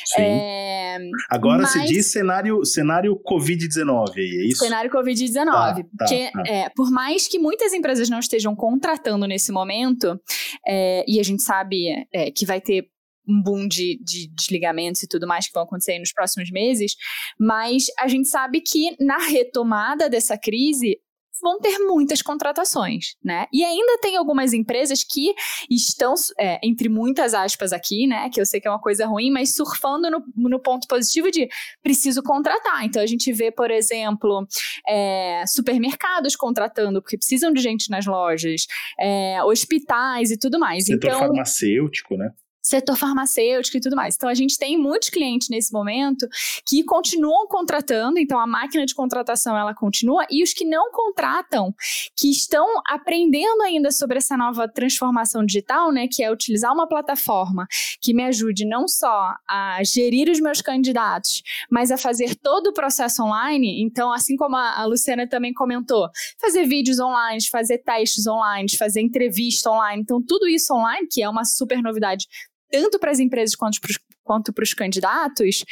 Sim. 0.06 0.22
É, 0.22 0.98
agora 1.28 1.62
mas... 1.62 1.72
se 1.72 1.84
diz 1.84 2.12
cenário, 2.12 2.64
cenário 2.64 3.20
Covid-19, 3.28 4.16
é 4.16 4.46
isso? 4.46 4.64
Cenário 4.64 4.90
Covid-19. 4.90 5.44
Tá, 5.44 5.74
tá, 5.74 5.84
porque, 5.98 6.30
tá. 6.32 6.42
É, 6.46 6.68
por 6.70 6.90
mais 6.90 7.26
que 7.26 7.38
muitas 7.38 7.72
empresas 7.72 8.08
não 8.08 8.20
estejam 8.20 8.54
contratando 8.54 9.26
nesse 9.26 9.50
momento, 9.50 10.20
é, 10.66 11.04
e 11.08 11.18
a 11.18 11.22
gente 11.22 11.42
sabe 11.42 12.06
é, 12.12 12.30
que 12.30 12.46
vai 12.46 12.60
ter 12.60 12.86
um 13.28 13.42
boom 13.42 13.68
de, 13.68 13.98
de 14.02 14.28
desligamentos 14.34 15.02
e 15.02 15.08
tudo 15.08 15.26
mais 15.26 15.46
que 15.46 15.52
vão 15.52 15.62
acontecer 15.62 15.98
nos 15.98 16.12
próximos 16.12 16.50
meses, 16.50 16.94
mas 17.38 17.86
a 17.98 18.08
gente 18.08 18.28
sabe 18.28 18.60
que 18.60 18.96
na 19.00 19.18
retomada 19.18 20.08
dessa 20.08 20.36
crise 20.36 20.98
vão 21.42 21.58
ter 21.58 21.76
muitas 21.80 22.22
contratações, 22.22 23.16
né? 23.22 23.46
E 23.52 23.64
ainda 23.64 23.98
tem 23.98 24.16
algumas 24.16 24.52
empresas 24.52 25.02
que 25.02 25.34
estão, 25.68 26.14
é, 26.38 26.60
entre 26.62 26.88
muitas 26.88 27.34
aspas 27.34 27.72
aqui, 27.72 28.06
né? 28.06 28.30
Que 28.30 28.40
eu 28.40 28.46
sei 28.46 28.60
que 28.60 28.68
é 28.68 28.70
uma 28.70 28.80
coisa 28.80 29.06
ruim, 29.06 29.30
mas 29.30 29.54
surfando 29.54 30.08
no, 30.08 30.24
no 30.36 30.60
ponto 30.60 30.86
positivo 30.86 31.30
de 31.30 31.48
preciso 31.82 32.22
contratar. 32.22 32.84
Então 32.84 33.02
a 33.02 33.06
gente 33.06 33.32
vê, 33.32 33.50
por 33.50 33.72
exemplo, 33.72 34.46
é, 34.88 35.42
supermercados 35.48 36.36
contratando 36.36 37.02
porque 37.02 37.18
precisam 37.18 37.52
de 37.52 37.60
gente 37.60 37.90
nas 37.90 38.06
lojas, 38.06 38.66
é, 38.98 39.42
hospitais 39.42 40.30
e 40.30 40.38
tudo 40.38 40.60
mais. 40.60 40.84
Setor 40.84 41.08
então, 41.08 41.18
farmacêutico, 41.18 42.16
né? 42.16 42.30
Setor 42.62 42.96
farmacêutico 42.96 43.76
e 43.76 43.80
tudo 43.80 43.96
mais. 43.96 44.14
Então, 44.14 44.28
a 44.28 44.34
gente 44.34 44.56
tem 44.56 44.78
muitos 44.78 45.10
clientes 45.10 45.48
nesse 45.48 45.72
momento 45.72 46.26
que 46.66 46.84
continuam 46.84 47.46
contratando, 47.48 48.18
então 48.18 48.38
a 48.38 48.46
máquina 48.46 48.86
de 48.86 48.94
contratação 48.94 49.56
ela 49.56 49.74
continua, 49.74 50.24
e 50.30 50.42
os 50.42 50.52
que 50.52 50.64
não 50.64 50.90
contratam, 50.92 51.74
que 52.16 52.30
estão 52.30 52.66
aprendendo 52.86 53.62
ainda 53.62 53.90
sobre 53.90 54.18
essa 54.18 54.36
nova 54.36 54.68
transformação 54.68 55.44
digital, 55.44 55.90
né, 55.92 56.06
que 56.10 56.22
é 56.22 56.30
utilizar 56.30 56.72
uma 56.72 56.88
plataforma 56.88 57.66
que 58.00 58.14
me 58.14 58.22
ajude 58.24 58.64
não 58.64 58.86
só 58.86 59.34
a 59.48 59.82
gerir 59.84 60.30
os 60.30 60.40
meus 60.40 60.62
candidatos, 60.62 61.42
mas 61.70 61.90
a 61.90 61.98
fazer 61.98 62.36
todo 62.36 62.68
o 62.68 62.72
processo 62.72 63.22
online. 63.22 63.82
Então, 63.82 64.12
assim 64.12 64.36
como 64.36 64.56
a 64.56 64.84
Luciana 64.84 65.26
também 65.28 65.52
comentou, 65.52 66.08
fazer 66.40 66.64
vídeos 66.64 67.00
online, 67.00 67.38
fazer 67.50 67.78
testes 67.78 68.26
online, 68.26 68.68
fazer 68.76 69.00
entrevista 69.00 69.70
online. 69.70 70.02
Então, 70.02 70.22
tudo 70.22 70.48
isso 70.48 70.72
online, 70.74 71.08
que 71.10 71.22
é 71.22 71.28
uma 71.28 71.44
super 71.44 71.82
novidade 71.82 72.26
tanto 72.72 72.98
para 72.98 73.10
as 73.10 73.18
empresas 73.18 73.54
quanto 74.24 74.52
para 74.52 74.62
os 74.62 74.72
candidatos, 74.72 75.62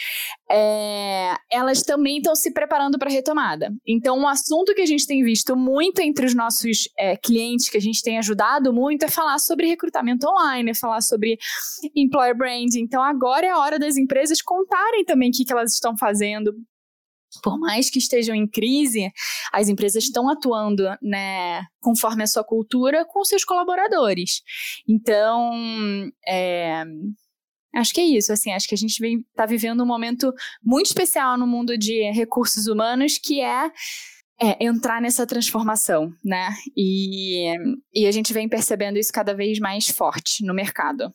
é, 0.50 1.34
elas 1.50 1.82
também 1.82 2.18
estão 2.18 2.36
se 2.36 2.52
preparando 2.52 2.98
para 2.98 3.08
a 3.08 3.12
retomada. 3.12 3.72
Então, 3.86 4.18
um 4.18 4.28
assunto 4.28 4.74
que 4.74 4.82
a 4.82 4.86
gente 4.86 5.06
tem 5.06 5.24
visto 5.24 5.56
muito 5.56 6.00
entre 6.00 6.26
os 6.26 6.34
nossos 6.34 6.90
é, 6.98 7.16
clientes, 7.16 7.70
que 7.70 7.78
a 7.78 7.80
gente 7.80 8.02
tem 8.02 8.18
ajudado 8.18 8.70
muito, 8.70 9.04
é 9.04 9.08
falar 9.08 9.38
sobre 9.38 9.66
recrutamento 9.66 10.28
online, 10.28 10.72
é 10.72 10.74
falar 10.74 11.00
sobre 11.00 11.38
employer 11.96 12.36
branding. 12.36 12.80
Então, 12.80 13.02
agora 13.02 13.46
é 13.46 13.50
a 13.50 13.58
hora 13.58 13.78
das 13.78 13.96
empresas 13.96 14.42
contarem 14.42 15.04
também 15.06 15.30
o 15.30 15.32
que, 15.32 15.44
que 15.44 15.52
elas 15.52 15.72
estão 15.72 15.96
fazendo 15.96 16.54
por 17.42 17.58
mais 17.58 17.90
que 17.90 17.98
estejam 17.98 18.34
em 18.34 18.46
crise, 18.46 19.10
as 19.52 19.68
empresas 19.68 20.04
estão 20.04 20.28
atuando, 20.28 20.84
né, 21.02 21.62
conforme 21.80 22.22
a 22.22 22.26
sua 22.26 22.44
cultura, 22.44 23.04
com 23.04 23.24
seus 23.24 23.44
colaboradores. 23.44 24.42
Então, 24.88 25.52
é, 26.26 26.84
acho 27.74 27.94
que 27.94 28.00
é 28.00 28.04
isso. 28.04 28.32
Assim, 28.32 28.52
acho 28.52 28.68
que 28.68 28.74
a 28.74 28.78
gente 28.78 29.00
está 29.02 29.46
vivendo 29.46 29.82
um 29.82 29.86
momento 29.86 30.32
muito 30.62 30.86
especial 30.86 31.38
no 31.38 31.46
mundo 31.46 31.78
de 31.78 32.10
recursos 32.10 32.66
humanos, 32.66 33.18
que 33.18 33.40
é 33.40 33.70
é, 34.42 34.64
entrar 34.64 35.02
nessa 35.02 35.26
transformação, 35.26 36.14
né? 36.24 36.48
E, 36.74 37.54
e 37.92 38.06
a 38.06 38.10
gente 38.10 38.32
vem 38.32 38.48
percebendo 38.48 38.98
isso 38.98 39.12
cada 39.12 39.34
vez 39.34 39.58
mais 39.58 39.88
forte 39.88 40.44
no 40.44 40.54
mercado. 40.54 41.14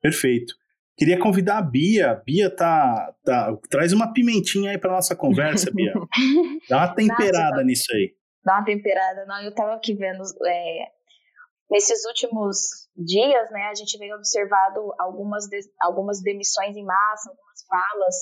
Perfeito. 0.00 0.54
Queria 0.96 1.18
convidar 1.18 1.58
a 1.58 1.62
Bia. 1.62 2.12
A 2.12 2.14
Bia 2.14 2.54
tá, 2.54 3.14
tá. 3.24 3.56
Traz 3.68 3.92
uma 3.92 4.12
pimentinha 4.12 4.70
aí 4.70 4.78
pra 4.78 4.92
nossa 4.92 5.16
conversa, 5.16 5.70
Bia. 5.72 5.92
Dá 6.68 6.78
uma 6.78 6.94
temperada 6.94 7.50
Nossa, 7.50 7.64
nisso 7.64 7.92
aí. 7.92 8.14
Dá 8.44 8.54
uma 8.54 8.64
temperada. 8.64 9.24
Não, 9.26 9.42
eu 9.42 9.54
tava 9.54 9.74
aqui 9.74 9.94
vendo. 9.94 10.22
É, 10.46 10.86
nesses 11.70 12.04
últimos 12.06 12.56
dias, 12.96 13.50
né, 13.50 13.64
a 13.70 13.74
gente 13.74 13.98
vem 13.98 14.14
observado 14.14 14.94
algumas, 14.98 15.46
de, 15.46 15.60
algumas 15.80 16.22
demissões 16.22 16.76
em 16.76 16.84
massa, 16.84 17.30
algumas 17.30 17.64
falas 17.68 18.14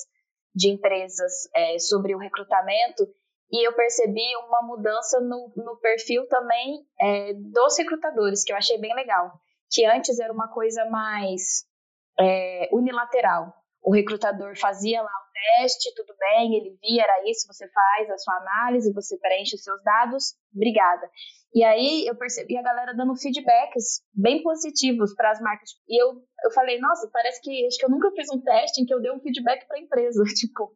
de 0.55 0.71
empresas 0.71 1.33
é, 1.55 1.79
sobre 1.79 2.15
o 2.15 2.19
recrutamento. 2.19 3.07
E 3.51 3.69
eu 3.69 3.75
percebi 3.75 4.25
uma 4.49 4.63
mudança 4.63 5.21
no, 5.21 5.53
no 5.57 5.77
perfil 5.79 6.27
também 6.27 6.87
é, 6.99 7.35
dos 7.35 7.77
recrutadores, 7.77 8.45
que 8.45 8.53
eu 8.53 8.57
achei 8.57 8.79
bem 8.79 8.95
legal. 8.95 9.31
Que 9.71 9.85
antes 9.85 10.19
era 10.19 10.33
uma 10.33 10.49
coisa 10.49 10.87
mais 10.87 11.71
é, 12.19 12.69
unilateral. 12.73 13.53
O 13.83 13.93
recrutador 13.93 14.57
fazia 14.57 15.03
lá 15.03 15.11
o 15.11 15.33
teste, 15.63 15.93
tudo 15.97 16.15
bem, 16.19 16.55
ele 16.55 16.79
via, 16.81 17.03
era 17.03 17.29
isso, 17.29 17.49
você 17.49 17.69
faz 17.69 18.11
a 18.11 18.19
sua 18.19 18.37
análise, 18.37 18.93
você 18.93 19.19
preenche 19.19 19.57
os 19.57 19.63
seus 19.65 19.83
dados, 19.83 20.35
obrigada. 20.55 21.11
E 21.55 21.65
aí 21.65 22.07
eu 22.07 22.17
percebi 22.17 22.57
a 22.57 22.63
galera 22.63 22.95
dando 22.95 23.17
feedbacks 23.17 24.03
bem 24.15 24.43
positivos 24.43 25.15
para 25.15 25.33
as 25.33 25.41
marcas. 25.41 25.71
E 25.89 26.01
eu, 26.01 26.15
eu 26.45 26.51
falei, 26.53 26.79
nossa, 26.79 27.11
parece 27.13 27.43
que 27.43 27.67
acho 27.67 27.79
que 27.79 27.85
eu 27.85 27.91
nunca 27.91 28.11
fiz 28.13 28.31
um 28.31 28.41
teste 28.41 28.81
em 28.81 28.87
que 28.87 28.95
eu 28.95 29.01
dei 29.01 29.11
um 29.13 29.21
feedback 29.21 29.67
para 29.67 29.77
a 29.77 29.81
empresa. 29.81 30.23
Tipo, 30.35 30.75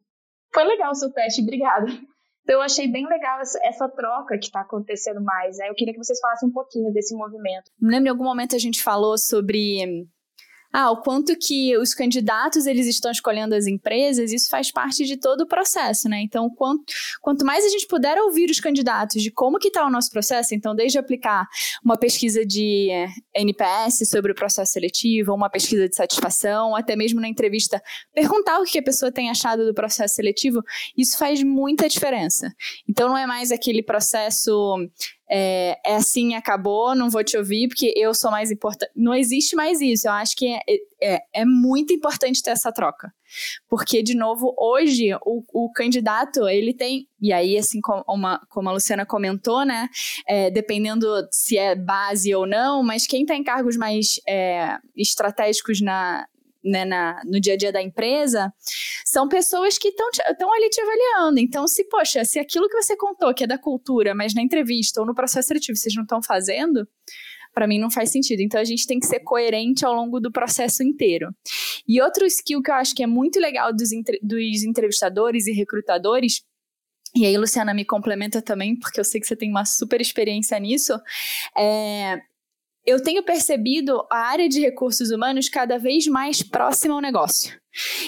foi 0.53 0.65
legal 0.65 0.91
o 0.91 0.95
seu 0.95 1.13
teste, 1.13 1.43
obrigada. 1.43 1.87
Então 2.43 2.57
eu 2.57 2.63
achei 2.63 2.87
bem 2.87 3.09
legal 3.09 3.41
essa, 3.41 3.59
essa 3.65 3.89
troca 3.89 4.39
que 4.39 4.47
está 4.47 4.61
acontecendo 4.61 5.21
mais. 5.23 5.59
Aí 5.59 5.69
eu 5.69 5.75
queria 5.75 5.93
que 5.93 5.99
vocês 5.99 6.21
falassem 6.21 6.49
um 6.49 6.53
pouquinho 6.53 6.93
desse 6.93 7.15
movimento. 7.17 7.71
Me 7.81 7.91
lembro 7.91 8.07
em 8.07 8.11
algum 8.11 8.25
momento 8.25 8.55
a 8.55 8.59
gente 8.59 8.83
falou 8.83 9.19
sobre 9.19 10.07
ah, 10.79 10.91
o 10.91 10.99
quanto 10.99 11.35
que 11.39 11.75
os 11.79 11.95
candidatos 11.95 12.67
eles 12.67 12.87
estão 12.87 13.11
escolhendo 13.11 13.55
as 13.55 13.67
empresas, 13.67 14.31
isso 14.31 14.51
faz 14.51 14.71
parte 14.71 15.07
de 15.07 15.17
todo 15.17 15.41
o 15.41 15.47
processo, 15.47 16.07
né? 16.07 16.21
Então, 16.21 16.51
quanto, 16.51 16.93
quanto 17.23 17.47
mais 17.47 17.65
a 17.65 17.69
gente 17.71 17.87
puder 17.87 18.19
ouvir 18.19 18.51
os 18.51 18.61
candidatos 18.61 19.23
de 19.23 19.31
como 19.31 19.59
que 19.59 19.69
está 19.69 19.87
o 19.87 19.91
nosso 19.91 20.11
processo, 20.11 20.55
então 20.55 20.75
desde 20.75 20.99
aplicar 20.99 21.49
uma 21.83 21.97
pesquisa 21.97 22.45
de 22.45 22.91
eh, 22.91 23.09
NPS 23.35 24.07
sobre 24.07 24.33
o 24.33 24.35
processo 24.35 24.73
seletivo, 24.73 25.33
uma 25.33 25.49
pesquisa 25.49 25.89
de 25.89 25.97
satisfação, 25.97 26.77
até 26.77 26.95
mesmo 26.95 27.23
na 27.23 27.29
entrevista 27.29 27.83
perguntar 28.15 28.61
o 28.61 28.65
que 28.65 28.79
a 28.79 28.83
pessoa 28.83 29.11
tem 29.11 29.31
achado 29.31 29.65
do 29.65 29.73
processo 29.73 30.17
seletivo, 30.17 30.63
isso 30.95 31.17
faz 31.17 31.43
muita 31.43 31.89
diferença. 31.89 32.53
Então, 32.87 33.09
não 33.09 33.17
é 33.17 33.27
mais 33.27 33.51
aquele 33.51 33.83
processo 33.83 34.77
é, 35.29 35.79
é 35.85 35.97
assim, 35.97 36.35
acabou, 36.35 36.95
não 36.95 37.11
vou 37.11 37.25
te 37.25 37.37
ouvir 37.37 37.69
porque 37.69 37.93
eu 37.97 38.15
sou 38.15 38.31
mais 38.31 38.51
importante. 38.51 38.93
Não 38.95 39.15
existe 39.15 39.57
mais 39.57 39.81
isso. 39.81 40.07
Eu 40.07 40.13
acho 40.13 40.37
que 40.37 40.47
é, 40.47 40.61
é, 41.03 41.19
é 41.35 41.45
muito 41.45 41.93
importante 41.93 42.43
ter 42.43 42.51
essa 42.51 42.73
troca. 42.73 43.13
Porque, 43.69 44.03
de 44.03 44.15
novo, 44.15 44.55
hoje 44.57 45.13
o, 45.25 45.43
o 45.53 45.73
candidato, 45.73 46.49
ele 46.49 46.73
tem, 46.73 47.09
e 47.21 47.33
aí, 47.33 47.59
assim 47.59 47.81
como, 47.81 48.05
uma, 48.09 48.41
como 48.49 48.69
a 48.69 48.73
Luciana 48.73 49.05
comentou, 49.05 49.65
né, 49.65 49.89
é, 50.29 50.51
dependendo 50.51 51.07
se 51.31 51.59
é 51.59 51.75
base 51.75 52.33
ou 52.35 52.47
não, 52.47 52.85
mas 52.85 53.07
quem 53.07 53.23
está 53.23 53.35
em 53.35 53.43
cargos 53.43 53.77
mais 53.77 54.21
é, 54.29 54.79
estratégicos 54.97 55.81
na, 55.81 56.25
né, 56.67 56.85
na, 56.85 57.23
no 57.25 57.41
dia 57.41 57.55
a 57.55 57.57
dia 57.57 57.73
da 57.73 57.81
empresa, 57.81 58.53
são 59.05 59.29
pessoas 59.29 59.79
que 59.79 59.89
estão 59.89 60.53
ali 60.53 60.69
te 60.69 60.81
avaliando. 60.81 61.39
Então, 61.39 61.67
se, 61.67 61.85
poxa, 61.85 62.25
se 62.25 62.39
aquilo 62.39 62.69
que 62.69 62.83
você 62.83 62.97
contou, 62.97 63.33
que 63.33 63.45
é 63.45 63.47
da 63.47 63.59
cultura, 63.59 64.15
mas 64.15 64.35
na 64.35 64.43
entrevista 64.43 65.01
ou 65.01 65.07
no 65.07 65.15
processo 65.15 65.49
seletivo 65.49 65.77
vocês 65.77 65.95
não 65.95 66.03
estão 66.03 66.23
fazendo, 66.23 66.87
para 67.55 67.67
mim 67.67 67.79
não 67.79 67.91
faz 67.91 68.11
sentido. 68.11 68.41
Então, 68.41 68.61
a 68.61 68.65
gente 68.65 68.87
tem 68.87 68.99
que 68.99 69.07
ser 69.07 69.21
coerente 69.21 69.85
ao 69.85 69.95
longo 69.95 70.21
do 70.21 70.31
processo 70.31 70.83
inteiro. 70.83 71.35
E 71.89 72.03
outro 72.03 72.27
skill 72.27 72.61
que 72.63 72.71
eu 72.71 72.75
acho 72.75 72.95
que 72.95 73.03
é 73.03 73.07
muito 73.07 73.41
legal 73.41 73.73
dos, 73.73 73.89
dos 74.23 74.65
entrevistadores 74.65 75.47
e 75.47 75.53
recrutadores 75.53 76.43
e 77.17 77.25
aí, 77.25 77.35
Luciana, 77.39 77.73
me 77.73 77.83
complementa 77.83 78.43
também, 78.43 78.79
porque 78.79 79.01
eu 79.01 79.05
sei 79.05 79.19
que 79.19 79.27
você 79.27 79.35
tem 79.35 79.51
uma 79.51 79.65
super 79.65 80.03
experiência 80.03 80.59
nisso. 80.59 80.93
É, 81.57 82.21
eu 82.87 83.03
tenho 83.03 83.23
percebido 83.23 84.07
a 84.11 84.19
área 84.19 84.49
de 84.49 84.61
recursos 84.61 85.11
humanos 85.11 85.49
cada 85.49 85.79
vez 85.79 86.07
mais 86.07 86.43
próxima 86.43 86.95
ao 86.95 87.01
negócio. 87.01 87.59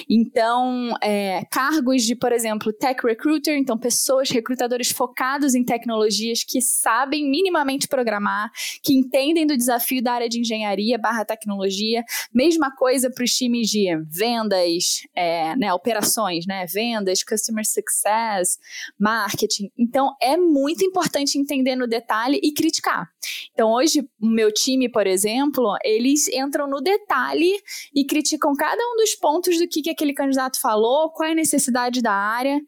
Então, 0.09 0.95
é, 1.01 1.45
cargos 1.51 2.03
de, 2.03 2.15
por 2.15 2.31
exemplo, 2.31 2.73
tech 2.73 2.99
recruiter, 3.05 3.57
então 3.57 3.77
pessoas, 3.77 4.29
recrutadores 4.29 4.91
focados 4.91 5.55
em 5.55 5.63
tecnologias 5.63 6.43
que 6.43 6.61
sabem 6.61 7.29
minimamente 7.29 7.87
programar, 7.87 8.51
que 8.83 8.93
entendem 8.93 9.45
do 9.45 9.55
desafio 9.55 10.01
da 10.01 10.13
área 10.13 10.29
de 10.29 10.39
engenharia 10.39 10.97
barra 10.97 11.25
tecnologia. 11.25 12.03
Mesma 12.33 12.75
coisa 12.75 13.09
para 13.09 13.23
os 13.23 13.31
times 13.31 13.69
de 13.69 13.87
vendas, 14.09 15.01
é, 15.15 15.55
né, 15.55 15.73
operações, 15.73 16.45
né, 16.45 16.65
vendas, 16.65 17.23
customer 17.23 17.65
success, 17.65 18.57
marketing. 18.99 19.71
Então, 19.77 20.15
é 20.21 20.37
muito 20.37 20.83
importante 20.83 21.37
entender 21.37 21.75
no 21.75 21.87
detalhe 21.87 22.39
e 22.41 22.51
criticar. 22.51 23.09
Então, 23.53 23.71
hoje, 23.71 24.01
o 24.21 24.27
meu 24.27 24.51
time, 24.51 24.89
por 24.89 25.05
exemplo, 25.05 25.75
eles 25.83 26.27
entram 26.29 26.67
no 26.67 26.81
detalhe 26.81 27.51
e 27.93 28.05
criticam 28.05 28.53
cada 28.55 28.81
um 28.81 28.95
dos 28.97 29.15
pontos 29.15 29.58
do 29.59 29.67
que, 29.67 29.81
que 29.81 29.89
aquele 29.89 30.13
candidato 30.13 30.59
falou, 30.59 31.11
qual 31.11 31.29
é 31.29 31.31
a 31.33 31.35
necessidade 31.35 32.01
da 32.01 32.13
área. 32.13 32.59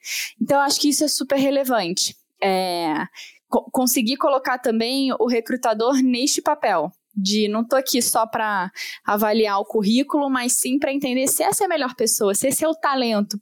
Então, 0.41 0.59
acho 0.59 0.79
que 0.79 0.89
isso 0.89 1.03
é 1.03 1.07
super 1.07 1.37
relevante. 1.37 2.15
É, 2.41 3.05
co 3.49 3.69
conseguir 3.71 4.17
colocar 4.17 4.57
também 4.57 5.11
o 5.19 5.27
recrutador 5.27 6.01
neste 6.01 6.41
papel. 6.41 6.91
De 7.13 7.49
não 7.49 7.67
tô 7.67 7.75
aqui 7.75 8.01
só 8.01 8.25
para 8.25 8.71
avaliar 9.05 9.59
o 9.59 9.65
currículo, 9.65 10.29
mas 10.29 10.53
sim 10.53 10.79
para 10.79 10.93
entender 10.93 11.27
se 11.27 11.43
essa 11.43 11.63
é 11.63 11.65
a 11.65 11.69
melhor 11.69 11.93
pessoa, 11.93 12.33
se 12.33 12.47
esse 12.47 12.63
é 12.63 12.67
o 12.67 12.73
talento 12.73 13.37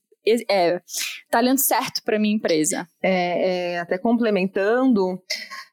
é, 0.50 0.82
talento 1.29 1.62
certo 1.62 2.03
para 2.03 2.20
minha 2.20 2.36
empresa. 2.36 2.88
É, 3.01 3.74
é, 3.74 3.79
até 3.79 3.98
complementando 3.98 5.22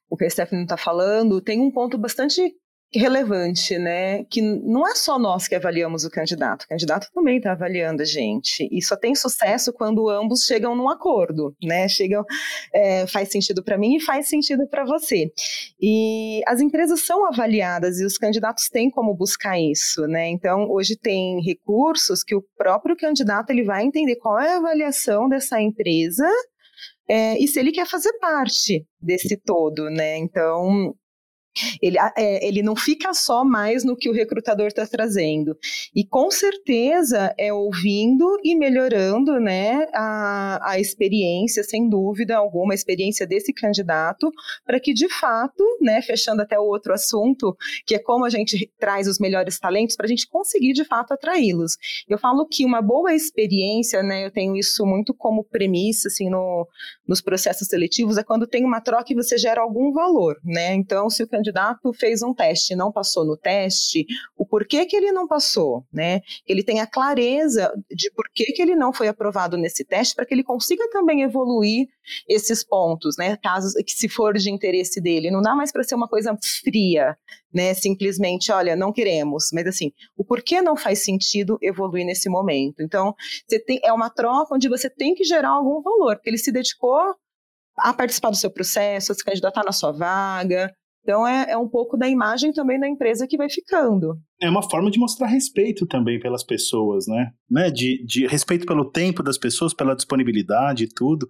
o 0.09 0.17
que 0.17 0.25
a 0.25 0.31
Stephanie 0.31 0.65
está 0.65 0.77
falando, 0.77 1.41
tem 1.41 1.61
um 1.61 1.71
ponto 1.71 1.99
bastante 1.99 2.55
relevante, 2.97 3.79
né? 3.79 4.25
Que 4.25 4.41
não 4.41 4.87
é 4.87 4.95
só 4.95 5.19
nós 5.19 5.49
que 5.49 5.55
avaliamos 5.55 6.05
o 6.05 6.11
candidato, 6.11 6.65
o 6.65 6.69
candidato 6.69 7.09
também 7.15 7.39
está 7.39 7.53
avaliando 7.53 8.03
a 8.03 8.05
gente. 8.05 8.69
E 8.71 8.83
só 8.83 8.97
tem 8.97 9.15
sucesso 9.15 9.73
quando 9.73 10.09
ambos 10.09 10.45
chegam 10.45 10.75
num 10.75 10.89
acordo, 10.89 11.55
né? 11.63 11.89
Chegam, 11.89 12.25
é, 12.75 13.07
faz 13.07 13.31
sentido 13.31 13.63
para 13.63 13.79
mim 13.79 13.97
e 13.97 14.01
faz 14.01 14.29
sentido 14.29 14.67
para 14.69 14.85
você. 14.85 15.31
E 15.81 16.43
as 16.47 16.61
empresas 16.61 17.01
são 17.01 17.27
avaliadas 17.27 18.01
e 18.01 18.05
os 18.05 18.19
candidatos 18.19 18.69
têm 18.69 18.91
como 18.91 19.15
buscar 19.15 19.59
isso, 19.59 20.07
né? 20.07 20.29
Então, 20.29 20.71
hoje 20.71 20.97
tem 20.97 21.41
recursos 21.43 22.23
que 22.23 22.35
o 22.35 22.45
próprio 22.57 22.97
candidato 22.97 23.51
ele 23.51 23.65
vai 23.65 23.85
entender 23.85 24.17
qual 24.17 24.39
é 24.39 24.55
a 24.55 24.59
avaliação 24.59 25.29
dessa 25.29 25.61
empresa 25.61 26.27
é, 27.09 27.39
e 27.39 27.47
se 27.47 27.61
ele 27.61 27.73
quer 27.73 27.87
fazer 27.87 28.13
parte 28.15 28.85
desse 29.01 29.37
todo, 29.37 29.89
né? 29.91 30.17
Então, 30.19 30.95
Ele, 31.81 31.97
é, 32.17 32.47
ele 32.47 32.63
não 32.63 32.77
fica 32.77 33.13
só 33.15 33.45
mais 33.45 33.85
no 33.85 33.97
que 33.97 34.09
o 34.09 34.13
recrutador 34.13 34.67
está 34.67 34.87
trazendo. 34.87 35.57
E 35.95 36.05
com 36.05 36.31
certeza 36.31 37.35
é 37.39 37.53
ouvindo 37.53 38.39
e 38.45 38.55
melhorando 38.55 39.39
né, 39.41 39.87
a, 39.93 40.73
a 40.73 40.81
experiência, 40.81 41.63
sem 41.63 41.89
dúvida 41.89 42.37
alguma, 42.37 42.73
a 42.73 42.75
experiência 42.75 43.27
desse 43.27 43.53
candidato, 43.53 44.31
para 44.65 44.79
que 44.81 44.93
de 44.93 45.09
fato, 45.09 45.65
né, 45.81 46.03
fechando 46.03 46.43
até 46.43 46.59
o 46.59 46.65
outro 46.65 46.93
assunto, 46.93 47.57
que 47.87 47.95
é 47.95 47.99
como 47.99 48.25
a 48.25 48.31
gente 48.31 48.71
traz 48.79 49.09
os 49.09 49.19
melhores 49.19 49.59
talentos, 49.59 49.97
para 49.97 50.07
a 50.07 50.09
gente 50.09 50.29
conseguir 50.29 50.73
de 50.73 50.85
fato 50.85 51.13
atraí-los. 51.13 51.77
Eu 52.09 52.19
falo 52.19 52.47
que 52.47 52.65
uma 52.65 52.83
boa 52.83 53.15
experiência, 53.15 54.03
né, 54.03 54.27
eu 54.27 54.31
tenho 54.31 54.57
isso 54.57 54.85
muito 54.85 55.15
como 55.15 55.45
premissa 55.45 56.09
assim, 56.09 56.29
no, 56.29 56.69
nos 57.07 57.21
processos 57.21 57.69
seletivos, 57.69 58.19
é 58.19 58.23
quando 58.23 58.47
tem 58.47 58.65
uma 58.65 58.81
troca 58.81 59.13
e 59.13 59.17
você 59.17 59.39
gera 59.39 59.61
algum 59.61 59.93
valor. 59.93 60.37
Né? 60.45 60.75
Então, 60.75 61.09
se 61.09 61.23
o 61.23 61.29
candidato 61.29 61.46
fez 61.93 62.23
um 62.23 62.35
teste 62.35 62.73
e 62.73 62.77
não 62.77 62.93
passou 62.93 63.25
no 63.25 63.37
teste, 63.37 64.07
o 64.37 64.47
porquê 64.47 64.87
que 64.87 64.97
ele 64.97 65.13
não 65.13 65.27
passou, 65.27 65.85
né? 65.93 66.21
Ele 66.47 66.63
tem 66.63 66.81
a 66.81 66.87
clareza 66.87 67.73
de 67.91 68.11
por 68.13 68.27
que, 68.35 68.45
que 68.53 68.63
ele 68.63 68.77
não 68.77 68.93
foi 68.93 69.09
aprovado 69.09 69.57
nesse 69.57 69.85
teste, 69.85 70.15
para 70.15 70.25
que 70.25 70.35
ele 70.35 70.45
consiga 70.45 70.89
também 70.91 71.23
evoluir 71.23 71.89
esses 72.29 72.65
pontos, 72.65 73.17
né? 73.17 73.37
Casos 73.37 73.75
que 73.85 73.93
se 73.93 74.09
for 74.09 74.35
de 74.35 74.51
interesse 74.51 75.01
dele, 75.01 75.31
não 75.31 75.43
dá 75.43 75.55
mais 75.55 75.73
para 75.73 75.85
ser 75.85 75.95
uma 75.95 76.09
coisa 76.09 76.37
fria, 76.63 77.17
né? 77.53 77.75
Simplesmente, 77.75 78.53
olha, 78.53 78.77
não 78.77 78.93
queremos, 78.93 79.51
mas 79.53 79.67
assim, 79.67 79.93
o 80.17 80.25
porquê 80.25 80.61
não 80.61 80.77
faz 80.77 81.01
sentido 81.05 81.59
evoluir 81.63 82.05
nesse 82.05 82.29
momento. 82.29 82.83
Então, 82.83 83.15
você 83.47 83.59
tem, 83.59 83.81
é 83.83 83.93
uma 83.93 84.11
troca 84.11 84.55
onde 84.55 84.69
você 84.69 84.89
tem 84.91 85.15
que 85.15 85.25
gerar 85.25 85.51
algum 85.51 85.83
valor, 85.83 86.17
porque 86.17 86.31
ele 86.31 86.39
se 86.39 86.53
dedicou 86.53 87.15
a 87.79 87.93
participar 87.93 88.31
do 88.31 88.37
seu 88.37 88.51
processo, 88.51 89.13
a 89.13 89.15
se 89.15 89.25
candidatar 89.25 89.63
na 89.65 89.73
sua 89.73 89.93
vaga, 89.93 90.73
então 91.07 91.25
é, 91.25 91.53
é, 91.53 91.57
um 91.57 91.69
pouco 91.69 91.97
da 91.97 92.09
imagem 92.09 92.53
também 92.53 92.81
da 92.81 92.89
empresa 92.89 93.29
que 93.29 93.37
vai 93.37 93.49
ficando. 93.49 94.19
É 94.43 94.51
uma 94.51 94.69
forma 94.69 94.91
de 94.91 94.99
mostrar 94.99 95.29
respeito 95.29 95.87
também 95.87 96.19
pelas 96.19 96.43
pessoas, 96.43 97.07
né? 97.07 97.31
né? 97.49 97.71
De, 97.71 98.05
de 98.05 98.27
respeito 98.27 98.67
pelo 98.67 98.91
tempo 98.91 99.23
das 99.23 99.39
pessoas, 99.39 99.73
pela 99.73 99.95
disponibilidade 99.95 100.83
e 100.83 100.89
tudo. 100.89 101.29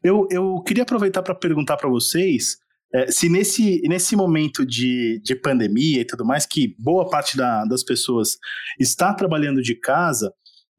Eu, 0.00 0.28
eu 0.30 0.62
queria 0.62 0.84
aproveitar 0.84 1.24
para 1.24 1.34
perguntar 1.34 1.76
para 1.76 1.88
vocês 1.88 2.58
é, 2.94 3.10
se 3.10 3.28
nesse, 3.28 3.82
nesse 3.88 4.14
momento 4.14 4.64
de, 4.64 5.20
de 5.24 5.34
pandemia 5.34 6.02
e 6.02 6.04
tudo 6.04 6.24
mais, 6.24 6.46
que 6.46 6.76
boa 6.78 7.10
parte 7.10 7.36
da, 7.36 7.64
das 7.64 7.82
pessoas 7.82 8.38
está 8.78 9.12
trabalhando 9.12 9.60
de 9.60 9.74
casa, 9.74 10.32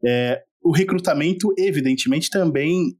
é, 0.05 0.41
o 0.63 0.71
recrutamento, 0.71 1.53
evidentemente, 1.57 2.29
também 2.29 2.97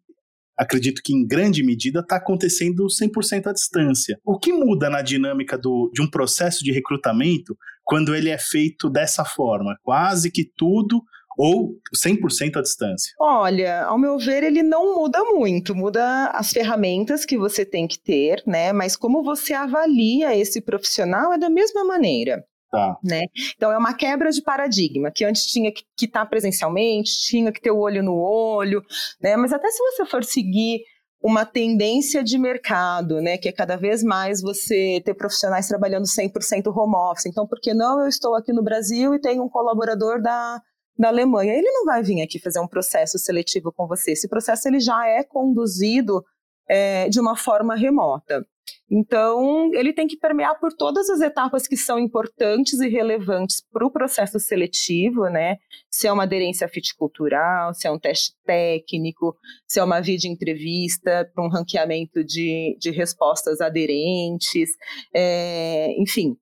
acredito 0.57 1.01
que 1.03 1.13
em 1.13 1.25
grande 1.25 1.63
medida 1.63 1.99
está 1.99 2.15
acontecendo 2.15 2.87
100% 2.87 3.47
à 3.47 3.53
distância. 3.53 4.19
O 4.25 4.39
que 4.39 4.51
muda 4.51 4.89
na 4.89 5.01
dinâmica 5.01 5.57
do, 5.57 5.91
de 5.93 6.01
um 6.01 6.09
processo 6.09 6.63
de 6.63 6.71
recrutamento 6.71 7.55
quando 7.83 8.15
ele 8.15 8.29
é 8.29 8.37
feito 8.37 8.89
dessa 8.89 9.23
forma? 9.23 9.77
Quase 9.83 10.31
que 10.31 10.43
tudo 10.43 11.01
ou 11.37 11.75
100% 11.95 12.57
à 12.57 12.61
distância? 12.61 13.13
Olha, 13.19 13.83
ao 13.83 13.97
meu 13.99 14.17
ver, 14.17 14.43
ele 14.43 14.63
não 14.63 14.95
muda 14.95 15.23
muito. 15.23 15.75
Muda 15.75 16.31
as 16.33 16.51
ferramentas 16.51 17.23
que 17.23 17.37
você 17.37 17.63
tem 17.63 17.87
que 17.87 17.99
ter, 17.99 18.41
né? 18.47 18.73
Mas 18.73 18.95
como 18.95 19.23
você 19.23 19.53
avalia 19.53 20.35
esse 20.35 20.59
profissional 20.59 21.31
é 21.31 21.37
da 21.37 21.49
mesma 21.49 21.85
maneira. 21.85 22.43
Tá. 22.69 22.97
Né? 23.01 23.27
Então 23.55 23.71
é 23.71 23.77
uma 23.77 23.93
quebra 23.93 24.29
de 24.29 24.41
paradigma, 24.41 25.09
que 25.09 25.23
antes 25.23 25.45
tinha 25.45 25.71
que 25.71 25.83
estar 26.05 26.21
tá 26.21 26.25
presencialmente, 26.25 27.11
tinha 27.21 27.51
que 27.51 27.61
ter 27.61 27.71
o 27.71 27.79
olho 27.79 28.03
no 28.03 28.15
olho, 28.17 28.83
né? 29.21 29.37
Mas 29.37 29.53
até 29.53 29.69
se 29.69 29.77
você 29.77 30.05
for 30.05 30.23
seguir 30.23 30.81
uma 31.21 31.45
tendência 31.45 32.23
de 32.23 32.37
mercado, 32.37 33.21
né, 33.21 33.37
que 33.37 33.49
é 33.49 33.51
cada 33.51 33.75
vez 33.75 34.03
mais 34.03 34.41
você 34.41 35.01
ter 35.03 35.13
profissionais 35.13 35.67
trabalhando 35.67 36.05
100% 36.05 36.67
home 36.67 36.95
office. 36.95 37.25
Então, 37.25 37.47
por 37.47 37.59
que 37.59 37.73
não 37.73 38.01
eu 38.01 38.07
estou 38.07 38.35
aqui 38.35 38.53
no 38.53 38.63
Brasil 38.63 39.15
e 39.15 39.19
tenho 39.19 39.43
um 39.43 39.49
colaborador 39.49 40.21
da, 40.21 40.61
da 40.97 41.07
Alemanha? 41.07 41.53
Ele 41.53 41.71
não 41.71 41.85
vai 41.85 42.03
vir 42.03 42.21
aqui 42.21 42.39
fazer 42.39 42.59
um 42.59 42.67
processo 42.67 43.17
seletivo 43.17 43.71
com 43.71 43.87
você. 43.87 44.11
Esse 44.11 44.27
processo 44.27 44.67
ele 44.67 44.79
já 44.79 45.07
é 45.07 45.23
conduzido 45.23 46.23
é, 46.69 47.09
de 47.09 47.19
uma 47.19 47.35
forma 47.35 47.75
remota. 47.75 48.45
Então, 48.89 49.69
ele 49.73 49.93
tem 49.93 50.07
que 50.07 50.17
permear 50.17 50.59
por 50.59 50.71
todas 50.73 51.09
as 51.09 51.19
etapas 51.19 51.67
que 51.67 51.75
são 51.75 51.99
importantes 51.99 52.79
e 52.79 52.87
relevantes 52.87 53.61
para 53.71 53.85
o 53.85 53.91
processo 53.91 54.39
seletivo, 54.39 55.27
né? 55.27 55.57
Se 55.89 56.07
é 56.07 56.11
uma 56.11 56.23
aderência 56.23 56.67
fiticultural, 56.67 57.73
se 57.73 57.87
é 57.87 57.91
um 57.91 57.99
teste 57.99 58.33
técnico, 58.45 59.35
se 59.67 59.79
é 59.79 59.83
uma 59.83 60.01
vídeo 60.01 60.31
entrevista 60.31 61.29
para 61.33 61.43
um 61.43 61.49
ranqueamento 61.49 62.23
de, 62.23 62.77
de 62.79 62.91
respostas 62.91 63.59
aderentes, 63.59 64.69
é, 65.13 65.93
enfim, 65.99 66.37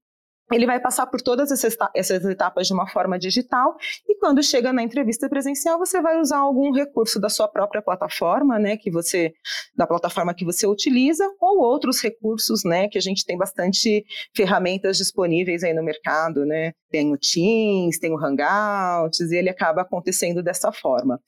ele 0.51 0.65
vai 0.65 0.79
passar 0.79 1.07
por 1.07 1.21
todas 1.21 1.51
essas 1.51 2.25
etapas 2.25 2.67
de 2.67 2.73
uma 2.73 2.87
forma 2.87 3.17
digital 3.17 3.75
e 4.07 4.15
quando 4.19 4.43
chega 4.43 4.71
na 4.71 4.83
entrevista 4.83 5.27
presencial 5.27 5.79
você 5.79 6.01
vai 6.01 6.19
usar 6.19 6.37
algum 6.37 6.71
recurso 6.71 7.19
da 7.19 7.29
sua 7.29 7.47
própria 7.47 7.81
plataforma, 7.81 8.59
né, 8.59 8.77
que 8.77 8.91
você 8.91 9.33
da 9.75 9.87
plataforma 9.87 10.33
que 10.33 10.45
você 10.45 10.67
utiliza 10.67 11.27
ou 11.39 11.59
outros 11.59 11.99
recursos, 11.99 12.63
né, 12.63 12.87
que 12.87 12.97
a 12.97 13.01
gente 13.01 13.25
tem 13.25 13.37
bastante 13.37 14.05
ferramentas 14.35 14.97
disponíveis 14.97 15.63
aí 15.63 15.73
no 15.73 15.83
mercado, 15.83 16.45
né? 16.45 16.73
Tem 16.91 17.11
o 17.11 17.17
Teams, 17.17 17.99
tem 17.99 18.11
o 18.11 18.17
Hangouts 18.17 19.19
e 19.19 19.35
ele 19.35 19.49
acaba 19.49 19.81
acontecendo 19.81 20.41
dessa 20.41 20.71
forma. 20.71 21.19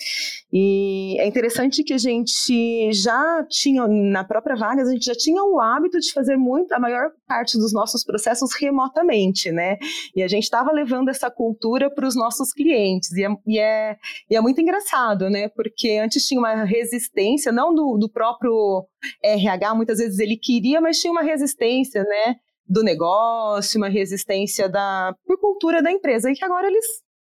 E 0.52 1.20
é 1.20 1.28
interessante 1.28 1.84
que 1.84 1.94
a 1.94 1.98
gente 1.98 2.92
já 2.94 3.46
tinha 3.50 3.86
na 3.88 4.24
própria 4.24 4.56
vaga, 4.56 4.84
a 4.84 4.92
gente 4.92 5.06
já 5.06 5.16
tinha 5.16 5.44
o 5.44 5.60
hábito 5.60 6.00
de 6.00 6.14
fazer 6.14 6.38
muito 6.38 6.72
a 6.72 6.80
maior 6.80 7.10
parte 7.28 7.58
dos 7.58 7.74
nossos 7.74 8.04
processos 8.04 8.54
remotamente 8.60 9.07
né? 9.52 9.78
E 10.16 10.22
a 10.22 10.28
gente 10.28 10.44
estava 10.44 10.72
levando 10.72 11.10
essa 11.10 11.32
cultura 11.32 11.90
para 11.90 12.08
os 12.08 12.16
nossos 12.16 12.52
clientes. 12.52 13.12
E 13.14 13.24
é, 13.24 13.30
e, 13.46 13.60
é, 13.60 13.98
e 14.30 14.36
é 14.36 14.42
muito 14.42 14.62
engraçado, 14.62 15.30
né? 15.30 15.50
Porque 15.50 16.00
antes 16.04 16.28
tinha 16.28 16.40
uma 16.40 16.64
resistência, 16.64 17.52
não 17.52 17.74
do, 17.74 17.98
do 17.98 18.10
próprio 18.10 18.86
RH, 19.24 19.76
muitas 19.76 19.98
vezes 20.00 20.20
ele 20.20 20.38
queria, 20.38 20.82
mas 20.82 21.00
tinha 21.00 21.12
uma 21.12 21.24
resistência, 21.24 22.04
né? 22.04 22.36
Do 22.68 22.84
negócio, 22.84 23.80
uma 23.80 23.90
resistência 23.90 24.68
da 24.68 25.16
por 25.26 25.40
cultura 25.40 25.82
da 25.82 25.92
empresa, 25.92 26.30
e 26.30 26.34
que 26.34 26.44
agora 26.44 26.68
eles, 26.68 26.86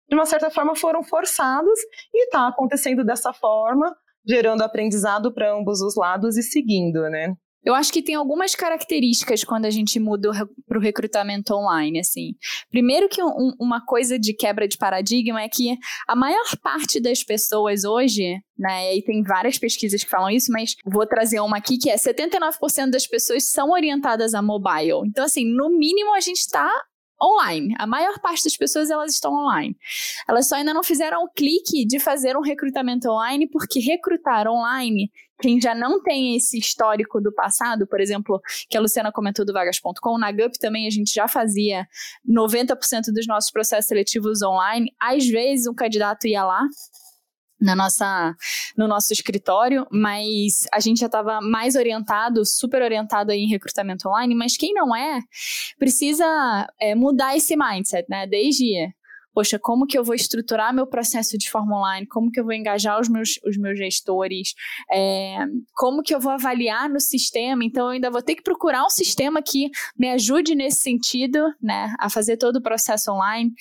de 0.10 0.16
uma 0.16 0.26
certa 0.26 0.50
forma, 0.50 0.76
foram 0.76 1.04
forçados 1.04 1.80
e 2.14 2.26
está 2.26 2.48
acontecendo 2.48 3.04
dessa 3.04 3.34
forma, 3.34 3.94
gerando 4.26 4.62
aprendizado 4.62 5.34
para 5.34 5.54
ambos 5.54 5.82
os 5.82 5.96
lados 5.96 6.38
e 6.38 6.44
seguindo, 6.44 7.02
né? 7.10 7.36
Eu 7.66 7.74
acho 7.74 7.92
que 7.92 8.04
tem 8.04 8.14
algumas 8.14 8.54
características 8.54 9.44
quando 9.44 9.66
a 9.66 9.72
gente 9.72 10.00
muda 10.00 10.30
para 10.68 10.78
o 10.78 10.82
recrutamento 10.82 11.54
online, 11.56 12.00
assim. 12.00 12.36
Primeiro 12.70 13.10
que 13.10 13.24
um, 13.24 13.54
uma 13.60 13.84
coisa 13.84 14.20
de 14.20 14.34
quebra 14.34 14.68
de 14.68 14.78
paradigma 14.78 15.42
é 15.42 15.50
que 15.50 15.76
a 16.08 16.16
maior 16.16 16.46
parte 16.62 17.02
das 17.02 17.24
pessoas 17.24 17.84
hoje, 17.84 18.40
né, 18.58 18.96
e 18.96 19.02
tem 19.02 19.24
várias 19.24 19.58
pesquisas 19.58 20.04
que 20.04 20.10
falam 20.10 20.30
isso, 20.30 20.52
mas 20.52 20.76
vou 20.86 21.08
trazer 21.08 21.40
uma 21.40 21.58
aqui 21.58 21.78
que 21.78 21.90
é 21.90 21.96
79% 21.96 22.92
das 22.92 23.08
pessoas 23.08 23.46
são 23.46 23.72
orientadas 23.72 24.36
a 24.36 24.42
mobile. 24.42 25.08
Então, 25.08 25.26
assim, 25.26 25.46
no 25.46 25.70
mínimo 25.70 26.14
a 26.14 26.20
gente 26.20 26.42
está 26.42 26.72
online. 27.22 27.74
A 27.80 27.88
maior 27.88 28.20
parte 28.20 28.44
das 28.44 28.56
pessoas 28.56 28.90
elas 28.90 29.14
estão 29.14 29.34
online. 29.34 29.76
Elas 30.28 30.48
só 30.48 30.56
ainda 30.56 30.74
não 30.74 30.84
fizeram 30.84 31.24
o 31.24 31.30
clique 31.30 31.86
de 31.86 32.00
fazer 32.00 32.38
um 32.38 32.42
recrutamento 32.42 33.10
online, 33.10 33.48
porque 33.50 33.80
recrutar 33.80 34.48
online, 34.48 35.10
quem 35.42 35.60
já 35.60 35.76
não 35.76 36.02
tem 36.02 36.36
esse 36.36 36.58
histórico 36.58 37.22
do 37.22 37.34
passado, 37.34 37.88
por 37.88 38.00
exemplo, 38.00 38.42
que 38.70 38.78
a 38.78 38.82
Luciana 38.82 39.12
comentou 39.12 39.46
do 39.46 39.54
vagas.com, 39.54 40.18
na 40.18 40.32
GUP 40.32 40.58
também 40.60 40.88
a 40.88 40.90
gente 40.90 41.14
já 41.14 41.28
fazia 41.28 41.88
90% 42.28 42.78
dos 43.14 43.28
nossos 43.28 43.52
processos 43.52 43.88
seletivos 43.88 44.42
online. 44.42 44.92
Às 45.00 45.28
vezes 45.28 45.68
um 45.68 45.74
candidato 45.74 46.28
ia 46.28 46.44
lá, 46.44 46.62
na 47.60 47.76
nossa, 47.76 48.36
no 48.78 48.88
nosso 48.88 49.14
escritório, 49.14 49.88
mas 49.92 50.68
a 50.72 50.80
gente 50.80 51.00
já 51.00 51.06
estava 51.06 51.40
mais 51.42 51.76
orientado, 51.76 52.46
super 52.46 52.82
orientado 52.82 53.32
em 53.32 53.48
recrutamento 53.48 54.08
online, 54.08 54.36
mas 54.36 54.58
quem 54.58 54.74
não 54.74 54.96
é, 54.96 55.20
precisa 55.80 56.68
é, 56.80 56.94
mudar 56.96 57.36
esse 57.36 57.56
mindset, 57.56 58.06
né? 58.10 58.28
Desde, 58.28 58.94
poxa, 59.36 59.60
como 59.60 59.86
que 59.86 59.98
eu 59.98 60.04
vou 60.04 60.16
estruturar 60.16 60.74
meu 60.74 60.88
processo 60.88 61.38
de 61.38 61.52
forma 61.52 61.78
online, 61.78 62.08
como 62.08 62.32
que 62.32 62.40
eu 62.40 62.46
vou 62.46 62.54
engajar 62.54 63.00
os 63.00 63.10
meus, 63.10 63.38
os 63.46 63.58
meus 63.58 63.78
gestores, 63.78 64.54
é, 64.90 65.40
como 65.76 66.02
que 66.02 66.16
eu 66.16 66.20
vou 66.22 66.32
avaliar 66.32 66.90
no 66.90 67.02
sistema, 67.02 67.66
então 67.66 67.88
eu 67.88 67.92
ainda 67.92 68.10
vou 68.10 68.22
ter 68.22 68.36
que 68.36 68.42
procurar 68.42 68.86
um 68.86 68.90
sistema 68.90 69.42
que 69.42 69.70
me 70.00 70.10
ajude 70.10 70.56
nesse 70.56 70.78
sentido, 70.78 71.54
né, 71.62 71.94
a 72.00 72.10
fazer 72.10 72.38
todo 72.38 72.56
o 72.58 72.62
processo 72.62 73.12
online. 73.12 73.52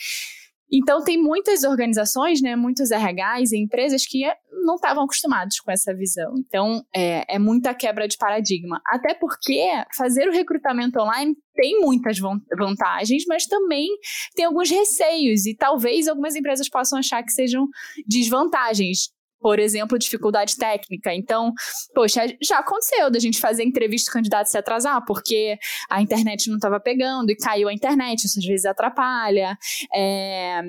Então, 0.72 1.02
tem 1.04 1.20
muitas 1.20 1.62
organizações, 1.62 2.40
né, 2.40 2.56
muitos 2.56 2.90
RHs 2.90 3.52
e 3.52 3.58
empresas 3.58 4.06
que 4.06 4.24
não 4.64 4.76
estavam 4.76 5.04
acostumados 5.04 5.60
com 5.60 5.70
essa 5.70 5.94
visão. 5.94 6.34
Então, 6.38 6.82
é, 6.94 7.36
é 7.36 7.38
muita 7.38 7.74
quebra 7.74 8.08
de 8.08 8.16
paradigma. 8.16 8.80
Até 8.86 9.14
porque 9.14 9.62
fazer 9.96 10.28
o 10.28 10.32
recrutamento 10.32 10.98
online 10.98 11.36
tem 11.54 11.80
muitas 11.80 12.18
vantagens, 12.58 13.24
mas 13.28 13.46
também 13.46 13.88
tem 14.34 14.44
alguns 14.44 14.70
receios, 14.70 15.46
e 15.46 15.54
talvez 15.54 16.08
algumas 16.08 16.34
empresas 16.34 16.68
possam 16.68 16.98
achar 16.98 17.22
que 17.22 17.32
sejam 17.32 17.68
desvantagens 18.06 19.13
por 19.44 19.58
exemplo, 19.58 19.98
dificuldade 19.98 20.56
técnica. 20.56 21.12
Então, 21.12 21.52
poxa, 21.94 22.22
já 22.42 22.60
aconteceu 22.60 23.10
da 23.10 23.18
gente 23.18 23.38
fazer 23.38 23.62
entrevista 23.62 24.10
com 24.10 24.16
candidato 24.16 24.46
se 24.46 24.56
atrasar, 24.56 25.04
porque 25.04 25.58
a 25.90 26.00
internet 26.00 26.48
não 26.48 26.56
estava 26.56 26.80
pegando 26.80 27.30
e 27.30 27.36
caiu 27.36 27.68
a 27.68 27.74
internet, 27.74 28.24
isso 28.24 28.38
às 28.38 28.44
vezes 28.46 28.64
atrapalha. 28.64 29.58
É, 29.94 30.62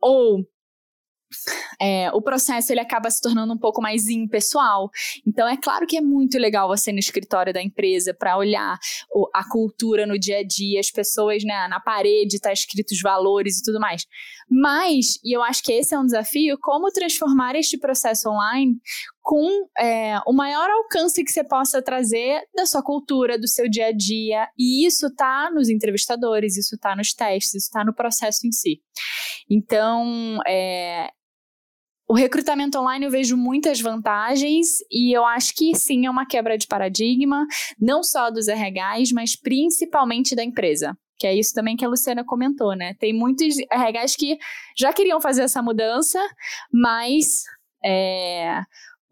ou 0.00 0.46
é, 1.80 2.10
o 2.12 2.22
processo 2.22 2.72
ele 2.72 2.80
acaba 2.80 3.10
se 3.10 3.20
tornando 3.20 3.52
um 3.52 3.58
pouco 3.58 3.80
mais 3.80 4.08
impessoal. 4.08 4.90
Então, 5.26 5.48
é 5.48 5.56
claro 5.56 5.86
que 5.86 5.96
é 5.96 6.00
muito 6.00 6.38
legal 6.38 6.68
você 6.68 6.92
no 6.92 6.98
escritório 6.98 7.52
da 7.52 7.62
empresa 7.62 8.14
para 8.14 8.36
olhar 8.36 8.78
o, 9.14 9.28
a 9.34 9.48
cultura 9.48 10.06
no 10.06 10.18
dia 10.18 10.38
a 10.38 10.42
dia, 10.44 10.80
as 10.80 10.90
pessoas 10.90 11.44
né, 11.44 11.66
na 11.68 11.80
parede, 11.80 12.40
tá 12.40 12.52
escrito 12.52 12.92
os 12.92 13.00
valores 13.00 13.58
e 13.58 13.62
tudo 13.62 13.80
mais. 13.80 14.06
Mas, 14.48 15.18
e 15.24 15.34
eu 15.34 15.42
acho 15.42 15.62
que 15.62 15.72
esse 15.72 15.94
é 15.94 15.98
um 15.98 16.04
desafio, 16.04 16.58
como 16.60 16.90
transformar 16.90 17.54
este 17.54 17.78
processo 17.78 18.28
online 18.28 18.76
com 19.22 19.68
é, 19.78 20.18
o 20.26 20.32
maior 20.32 20.68
alcance 20.68 21.24
que 21.24 21.30
você 21.30 21.44
possa 21.44 21.80
trazer 21.80 22.42
da 22.54 22.66
sua 22.66 22.82
cultura, 22.82 23.38
do 23.38 23.46
seu 23.46 23.68
dia 23.68 23.86
a 23.86 23.92
dia. 23.92 24.48
E 24.58 24.84
isso 24.84 25.08
tá 25.14 25.50
nos 25.54 25.68
entrevistadores, 25.68 26.56
isso 26.56 26.76
tá 26.76 26.94
nos 26.96 27.14
testes, 27.14 27.54
isso 27.54 27.70
tá 27.70 27.84
no 27.84 27.94
processo 27.94 28.46
em 28.46 28.52
si. 28.52 28.82
Então, 29.48 30.38
é, 30.46 31.08
o 32.12 32.14
recrutamento 32.14 32.78
online 32.78 33.06
eu 33.06 33.10
vejo 33.10 33.38
muitas 33.38 33.80
vantagens 33.80 34.66
e 34.90 35.16
eu 35.16 35.24
acho 35.24 35.54
que 35.54 35.74
sim 35.74 36.04
é 36.04 36.10
uma 36.10 36.26
quebra 36.26 36.58
de 36.58 36.66
paradigma, 36.66 37.46
não 37.80 38.02
só 38.02 38.30
dos 38.30 38.48
RHs, 38.48 39.12
mas 39.12 39.34
principalmente 39.34 40.36
da 40.36 40.44
empresa. 40.44 40.94
Que 41.18 41.26
é 41.26 41.34
isso 41.34 41.54
também 41.54 41.74
que 41.74 41.86
a 41.86 41.88
Luciana 41.88 42.22
comentou, 42.22 42.76
né? 42.76 42.92
Tem 42.98 43.14
muitos 43.14 43.54
RHs 43.72 44.14
que 44.14 44.36
já 44.76 44.92
queriam 44.92 45.22
fazer 45.22 45.44
essa 45.44 45.62
mudança, 45.62 46.20
mas 46.70 47.44
é, 47.82 48.60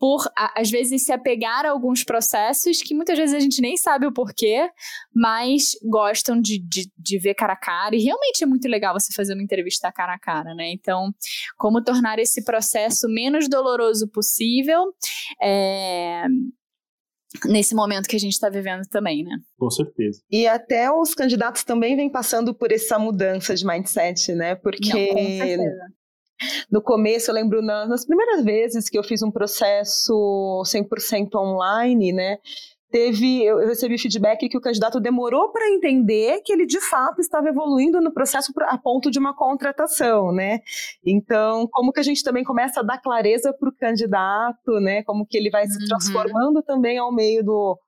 por, 0.01 0.25
às 0.57 0.71
vezes, 0.71 1.05
se 1.05 1.13
apegar 1.13 1.67
a 1.67 1.71
alguns 1.71 2.03
processos 2.03 2.81
que 2.81 2.95
muitas 2.95 3.19
vezes 3.19 3.35
a 3.35 3.39
gente 3.39 3.61
nem 3.61 3.77
sabe 3.77 4.07
o 4.07 4.13
porquê, 4.13 4.67
mas 5.15 5.73
gostam 5.85 6.41
de, 6.41 6.59
de, 6.59 6.91
de, 6.97 7.19
ver 7.19 7.35
cara 7.35 7.53
a 7.53 7.57
cara. 7.57 7.95
E 7.95 8.03
realmente 8.03 8.43
é 8.43 8.47
muito 8.47 8.67
legal 8.67 8.99
você 8.99 9.13
fazer 9.15 9.35
uma 9.35 9.43
entrevista 9.43 9.93
cara 9.93 10.15
a 10.15 10.19
cara, 10.19 10.55
né? 10.55 10.73
Então, 10.73 11.13
como 11.59 11.85
tornar 11.85 12.19
esse 12.19 12.43
processo 12.43 13.07
menos 13.09 13.47
doloroso 13.47 14.09
possível. 14.09 14.87
É, 15.43 16.25
nesse 17.45 17.75
momento 17.75 18.09
que 18.09 18.17
a 18.17 18.21
gente 18.21 18.33
está 18.33 18.49
vivendo 18.49 18.87
também, 18.89 19.23
né? 19.23 19.37
Com 19.59 19.71
certeza. 19.71 20.23
E 20.31 20.47
até 20.47 20.91
os 20.91 21.15
candidatos 21.15 21.63
também 21.63 21.95
vêm 21.95 22.11
passando 22.11 22.55
por 22.55 22.73
essa 22.73 22.99
mudança 22.99 23.55
de 23.55 23.67
mindset, 23.67 24.35
né? 24.35 24.55
Porque 24.55 24.89
Não, 24.89 25.15
com 25.15 25.27
certeza. 25.27 26.00
No 26.71 26.83
começo, 26.83 27.31
eu 27.31 27.35
lembro 27.35 27.63
na, 27.63 27.87
nas 27.87 28.05
primeiras 28.05 28.45
vezes 28.45 28.89
que 28.89 28.99
eu 28.99 29.05
fiz 29.05 29.23
um 29.23 29.31
processo 29.31 30.63
100% 30.65 31.35
online, 31.35 32.13
né? 32.13 32.39
Teve, 32.91 33.45
eu 33.45 33.59
recebi 33.59 33.97
feedback 33.97 34.49
que 34.49 34.59
o 34.59 34.61
candidato 34.61 34.99
demorou 34.99 35.53
para 35.53 35.71
entender 35.71 36.41
que 36.45 36.53
ele 36.53 36.67
de 36.67 36.81
fato 36.81 37.21
estava 37.21 37.49
evoluindo 37.49 38.01
no 38.01 38.13
processo 38.13 38.53
a 38.63 38.77
ponto 38.77 39.13
de 39.13 39.19
uma 39.19 39.33
contratação, 39.35 40.33
né? 40.33 40.59
Então, 41.07 41.69
como 41.71 41.93
que 41.93 42.01
a 42.01 42.03
gente 42.03 42.25
também 42.25 42.43
começa 42.43 42.81
a 42.81 42.83
dar 42.83 42.99
clareza 42.99 43.53
para 43.53 43.69
o 43.69 43.77
candidato, 43.77 44.81
né? 44.81 45.05
Como 45.05 45.25
que 45.25 45.39
ele 45.39 45.51
vai 45.51 45.69
se 45.69 45.81
uhum. 45.81 45.87
transformando 45.87 46.63
também 46.65 46.99
ao 46.99 47.15
meio 47.15 47.45
do, 47.45 47.79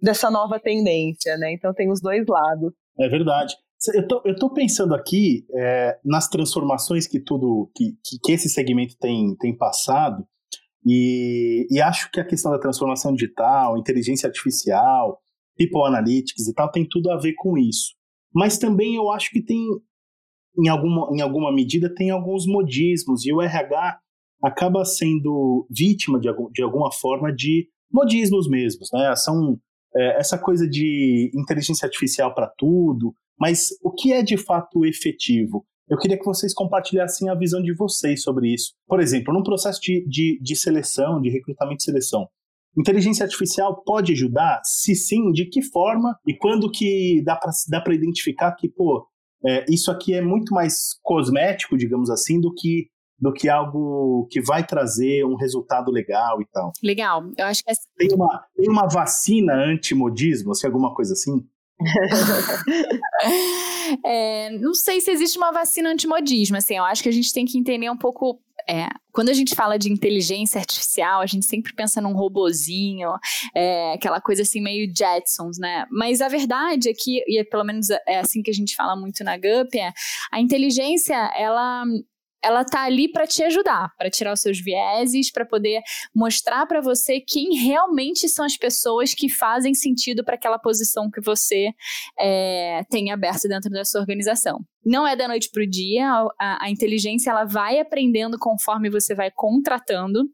dessa 0.00 0.30
nova 0.30 0.58
tendência, 0.58 1.36
né? 1.36 1.52
Então 1.52 1.74
tem 1.74 1.90
os 1.90 2.00
dois 2.00 2.24
lados. 2.26 2.72
É 2.98 3.08
verdade. 3.10 3.54
Eu 3.94 4.08
tô, 4.08 4.22
eu 4.24 4.34
tô 4.36 4.50
pensando 4.52 4.94
aqui 4.94 5.46
é, 5.54 5.98
nas 6.04 6.28
transformações 6.28 7.06
que 7.06 7.20
tudo 7.20 7.70
que, 7.74 7.96
que, 8.22 8.32
esse 8.32 8.48
segmento 8.48 8.96
tem, 8.98 9.36
tem 9.36 9.56
passado 9.56 10.26
e, 10.84 11.66
e 11.70 11.80
acho 11.80 12.10
que 12.10 12.18
a 12.18 12.24
questão 12.24 12.50
da 12.50 12.58
transformação 12.58 13.12
digital, 13.12 13.76
inteligência 13.76 14.26
artificial, 14.26 15.20
people 15.56 15.82
analytics 15.84 16.48
e 16.48 16.54
tal 16.54 16.70
tem 16.70 16.86
tudo 16.88 17.10
a 17.10 17.18
ver 17.18 17.34
com 17.34 17.58
isso. 17.58 17.94
Mas 18.34 18.58
também 18.58 18.96
eu 18.96 19.10
acho 19.10 19.30
que 19.30 19.42
tem 19.42 19.66
em 20.58 20.68
alguma, 20.68 21.08
em 21.14 21.20
alguma 21.20 21.52
medida 21.52 21.94
tem 21.94 22.10
alguns 22.10 22.46
modismos 22.46 23.26
e 23.26 23.32
o 23.32 23.42
RH 23.42 23.98
acaba 24.42 24.84
sendo 24.84 25.66
vítima 25.70 26.18
de, 26.18 26.28
de 26.52 26.62
alguma 26.62 26.90
forma 26.92 27.32
de 27.32 27.68
modismos 27.92 28.48
mesmos, 28.48 28.88
né? 28.92 29.14
São 29.16 29.58
é, 29.94 30.18
essa 30.18 30.38
coisa 30.38 30.68
de 30.68 31.30
inteligência 31.34 31.86
artificial 31.86 32.34
para 32.34 32.50
tudo, 32.56 33.14
mas 33.38 33.68
o 33.82 33.92
que 33.92 34.12
é 34.12 34.22
de 34.22 34.36
fato 34.36 34.84
efetivo? 34.84 35.66
Eu 35.88 35.98
queria 35.98 36.18
que 36.18 36.24
vocês 36.24 36.52
compartilhassem 36.52 37.28
a 37.28 37.34
visão 37.34 37.62
de 37.62 37.74
vocês 37.74 38.22
sobre 38.22 38.52
isso. 38.52 38.72
Por 38.88 39.00
exemplo, 39.00 39.32
num 39.32 39.42
processo 39.42 39.80
de, 39.80 40.04
de, 40.08 40.38
de 40.42 40.56
seleção, 40.56 41.20
de 41.20 41.30
recrutamento 41.30 41.82
e 41.82 41.84
seleção, 41.84 42.28
inteligência 42.76 43.24
artificial 43.24 43.82
pode 43.84 44.12
ajudar? 44.12 44.60
Se 44.64 44.94
sim, 44.94 45.30
de 45.30 45.46
que 45.46 45.62
forma? 45.62 46.18
E 46.26 46.34
quando 46.34 46.70
que 46.70 47.22
dá 47.24 47.80
para 47.80 47.94
identificar 47.94 48.52
que, 48.52 48.68
pô, 48.68 49.06
é, 49.44 49.64
isso 49.68 49.90
aqui 49.90 50.12
é 50.14 50.20
muito 50.20 50.52
mais 50.52 50.98
cosmético, 51.02 51.76
digamos 51.76 52.10
assim, 52.10 52.40
do 52.40 52.52
que 52.52 52.88
do 53.18 53.32
que 53.32 53.48
algo 53.48 54.28
que 54.30 54.42
vai 54.42 54.66
trazer 54.66 55.24
um 55.24 55.36
resultado 55.36 55.90
legal 55.90 56.38
e 56.42 56.46
tal. 56.52 56.70
Legal, 56.82 57.24
eu 57.38 57.46
acho 57.46 57.64
que 57.64 57.70
essa... 57.70 57.80
tem 57.96 58.12
uma 58.12 58.44
tem 58.54 58.68
uma 58.68 58.86
vacina 58.86 59.54
anti-modismo, 59.54 60.52
assim, 60.52 60.66
alguma 60.66 60.94
coisa 60.94 61.14
assim? 61.14 61.42
é, 64.04 64.50
não 64.58 64.74
sei 64.74 65.00
se 65.00 65.10
existe 65.10 65.36
uma 65.36 65.52
vacina 65.52 65.90
antimodismo, 65.90 66.56
assim, 66.56 66.76
eu 66.76 66.84
acho 66.84 67.02
que 67.02 67.08
a 67.08 67.12
gente 67.12 67.32
tem 67.32 67.44
que 67.44 67.58
entender 67.58 67.90
um 67.90 67.96
pouco 67.96 68.40
é, 68.68 68.88
quando 69.12 69.28
a 69.28 69.32
gente 69.32 69.54
fala 69.54 69.78
de 69.78 69.92
inteligência 69.92 70.58
artificial, 70.58 71.20
a 71.20 71.26
gente 71.26 71.46
sempre 71.46 71.72
pensa 71.74 72.00
num 72.00 72.12
robozinho, 72.12 73.10
é, 73.54 73.92
aquela 73.92 74.20
coisa 74.20 74.42
assim 74.42 74.60
meio 74.60 74.92
Jetsons, 74.94 75.58
né? 75.58 75.86
Mas 75.90 76.20
a 76.20 76.28
verdade 76.28 76.88
é 76.88 76.92
que, 76.92 77.22
e 77.28 77.38
é, 77.38 77.44
pelo 77.44 77.64
menos 77.64 77.90
é 77.90 78.18
assim 78.18 78.42
que 78.42 78.50
a 78.50 78.54
gente 78.54 78.74
fala 78.74 78.96
muito 78.96 79.22
na 79.22 79.36
GUP, 79.36 79.78
é 79.78 79.92
a 80.32 80.40
inteligência, 80.40 81.14
ela 81.36 81.84
ela 82.42 82.64
tá 82.64 82.82
ali 82.82 83.10
para 83.10 83.26
te 83.26 83.42
ajudar, 83.42 83.92
para 83.96 84.10
tirar 84.10 84.32
os 84.32 84.40
seus 84.40 84.58
vieses, 84.60 85.30
para 85.32 85.44
poder 85.44 85.82
mostrar 86.14 86.66
para 86.66 86.80
você 86.80 87.20
quem 87.20 87.56
realmente 87.56 88.28
são 88.28 88.44
as 88.44 88.56
pessoas 88.56 89.14
que 89.14 89.28
fazem 89.28 89.74
sentido 89.74 90.24
para 90.24 90.36
aquela 90.36 90.58
posição 90.58 91.10
que 91.10 91.20
você 91.20 91.70
é, 92.18 92.82
tem 92.90 93.10
aberto 93.10 93.48
dentro 93.48 93.70
da 93.70 93.84
sua 93.84 94.00
organização. 94.00 94.60
Não 94.84 95.06
é 95.06 95.16
da 95.16 95.26
noite 95.26 95.50
para 95.50 95.62
o 95.62 95.66
dia, 95.66 96.08
a, 96.38 96.64
a 96.64 96.70
inteligência 96.70 97.30
ela 97.30 97.44
vai 97.44 97.80
aprendendo 97.80 98.38
conforme 98.38 98.88
você 98.88 99.14
vai 99.14 99.30
contratando, 99.30 100.30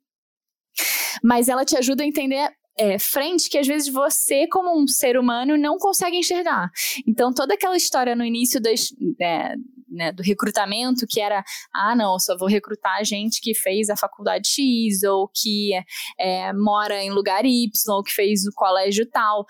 mas 1.22 1.48
ela 1.48 1.64
te 1.64 1.76
ajuda 1.76 2.02
a 2.02 2.06
entender 2.06 2.50
é, 2.76 2.98
frente 2.98 3.50
que 3.50 3.58
às 3.58 3.66
vezes 3.66 3.92
você, 3.92 4.46
como 4.48 4.78
um 4.78 4.86
ser 4.86 5.18
humano, 5.18 5.56
não 5.56 5.76
consegue 5.78 6.16
enxergar. 6.16 6.70
Então, 7.06 7.32
toda 7.32 7.54
aquela 7.54 7.76
história 7.76 8.16
no 8.16 8.24
início 8.24 8.60
das, 8.60 8.88
é, 9.20 9.54
né, 9.92 10.12
do 10.12 10.22
recrutamento, 10.22 11.06
que 11.08 11.20
era, 11.20 11.44
ah, 11.72 11.94
não, 11.94 12.18
só 12.18 12.36
vou 12.36 12.48
recrutar 12.48 13.04
gente 13.04 13.40
que 13.40 13.54
fez 13.54 13.90
a 13.90 13.96
faculdade 13.96 14.48
X, 14.48 15.02
ou 15.02 15.28
que 15.28 15.72
é, 16.18 16.52
mora 16.52 17.02
em 17.02 17.10
lugar 17.10 17.44
Y, 17.44 17.70
ou 17.88 18.02
que 18.02 18.12
fez 18.12 18.46
o 18.46 18.52
colégio 18.54 19.08
tal 19.10 19.46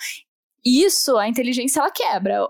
isso 0.65 1.17
a 1.19 1.29
inteligência 1.29 1.81
ela 1.81 1.91
quebra. 1.91 2.47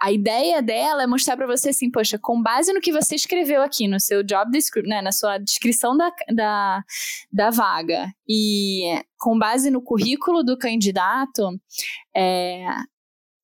A 0.00 0.12
ideia 0.12 0.62
dela 0.62 1.02
é 1.02 1.06
mostrar 1.06 1.36
para 1.36 1.46
você 1.46 1.70
assim, 1.70 1.90
poxa, 1.90 2.18
com 2.18 2.40
base 2.40 2.72
no 2.72 2.80
que 2.80 2.92
você 2.92 3.16
escreveu 3.16 3.62
aqui 3.62 3.88
no 3.88 3.98
seu 3.98 4.22
job 4.22 4.50
description, 4.50 4.94
né, 4.94 5.02
na 5.02 5.10
sua 5.10 5.38
descrição 5.38 5.96
da, 5.96 6.12
da, 6.32 6.84
da 7.32 7.50
vaga 7.50 8.12
e 8.28 9.02
com 9.18 9.36
base 9.36 9.70
no 9.70 9.82
currículo 9.82 10.44
do 10.44 10.56
candidato, 10.56 11.58
é, 12.14 12.64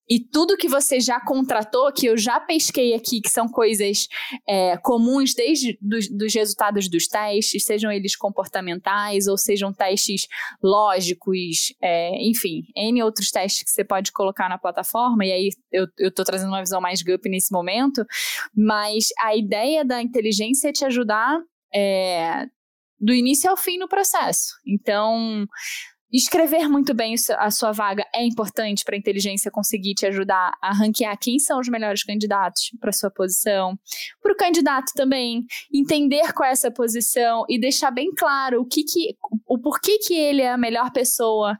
e 0.09 0.19
tudo 0.19 0.57
que 0.57 0.67
você 0.67 0.99
já 0.99 1.19
contratou, 1.19 1.91
que 1.91 2.05
eu 2.05 2.17
já 2.17 2.39
pesquei 2.39 2.93
aqui, 2.93 3.21
que 3.21 3.29
são 3.29 3.47
coisas 3.47 4.07
é, 4.47 4.77
comuns 4.77 5.33
desde 5.33 5.77
dos, 5.81 6.07
dos 6.09 6.33
resultados 6.33 6.87
dos 6.89 7.07
testes, 7.07 7.63
sejam 7.63 7.91
eles 7.91 8.15
comportamentais 8.15 9.27
ou 9.27 9.37
sejam 9.37 9.73
testes 9.73 10.27
lógicos, 10.61 11.73
é, 11.81 12.11
enfim, 12.21 12.63
N 12.75 13.01
outros 13.03 13.31
testes 13.31 13.63
que 13.63 13.71
você 13.71 13.83
pode 13.83 14.11
colocar 14.11 14.47
na 14.47 14.57
plataforma, 14.57 15.25
e 15.25 15.31
aí 15.31 15.49
eu, 15.71 15.87
estou 15.97 16.23
trazendo 16.23 16.49
uma 16.49 16.61
visão 16.61 16.79
mais 16.79 17.01
GUP 17.01 17.27
nesse 17.29 17.51
momento, 17.51 18.05
mas 18.55 19.07
a 19.21 19.35
ideia 19.35 19.83
da 19.83 20.01
inteligência 20.01 20.69
é 20.69 20.73
te 20.73 20.85
ajudar 20.85 21.39
é, 21.73 22.45
do 22.99 23.13
início 23.13 23.49
ao 23.49 23.57
fim 23.57 23.77
no 23.77 23.87
processo. 23.87 24.53
Então, 24.65 25.45
Escrever 26.11 26.69
muito 26.69 26.93
bem 26.93 27.15
a 27.37 27.51
sua 27.51 27.71
vaga 27.71 28.05
é 28.13 28.23
importante 28.23 28.83
para 28.85 28.95
a 28.95 28.97
inteligência 28.97 29.51
conseguir 29.51 29.95
te 29.95 30.05
ajudar 30.05 30.51
a 30.61 30.73
ranquear 30.73 31.17
quem 31.19 31.39
são 31.39 31.59
os 31.59 31.67
melhores 31.67 32.03
candidatos 32.03 32.71
para 32.79 32.91
sua 32.91 33.09
posição. 33.09 33.77
Para 34.21 34.31
o 34.31 34.37
candidato 34.37 34.91
também 34.95 35.45
entender 35.73 36.31
qual 36.33 36.47
é 36.47 36.51
essa 36.51 36.71
posição 36.71 37.43
e 37.49 37.59
deixar 37.59 37.91
bem 37.91 38.13
claro 38.13 38.61
o 38.61 38.65
que, 38.65 38.83
que 38.83 39.15
o 39.47 39.59
porquê 39.59 39.97
que 39.97 40.13
ele 40.13 40.41
é 40.41 40.51
a 40.51 40.57
melhor 40.57 40.91
pessoa 40.91 41.57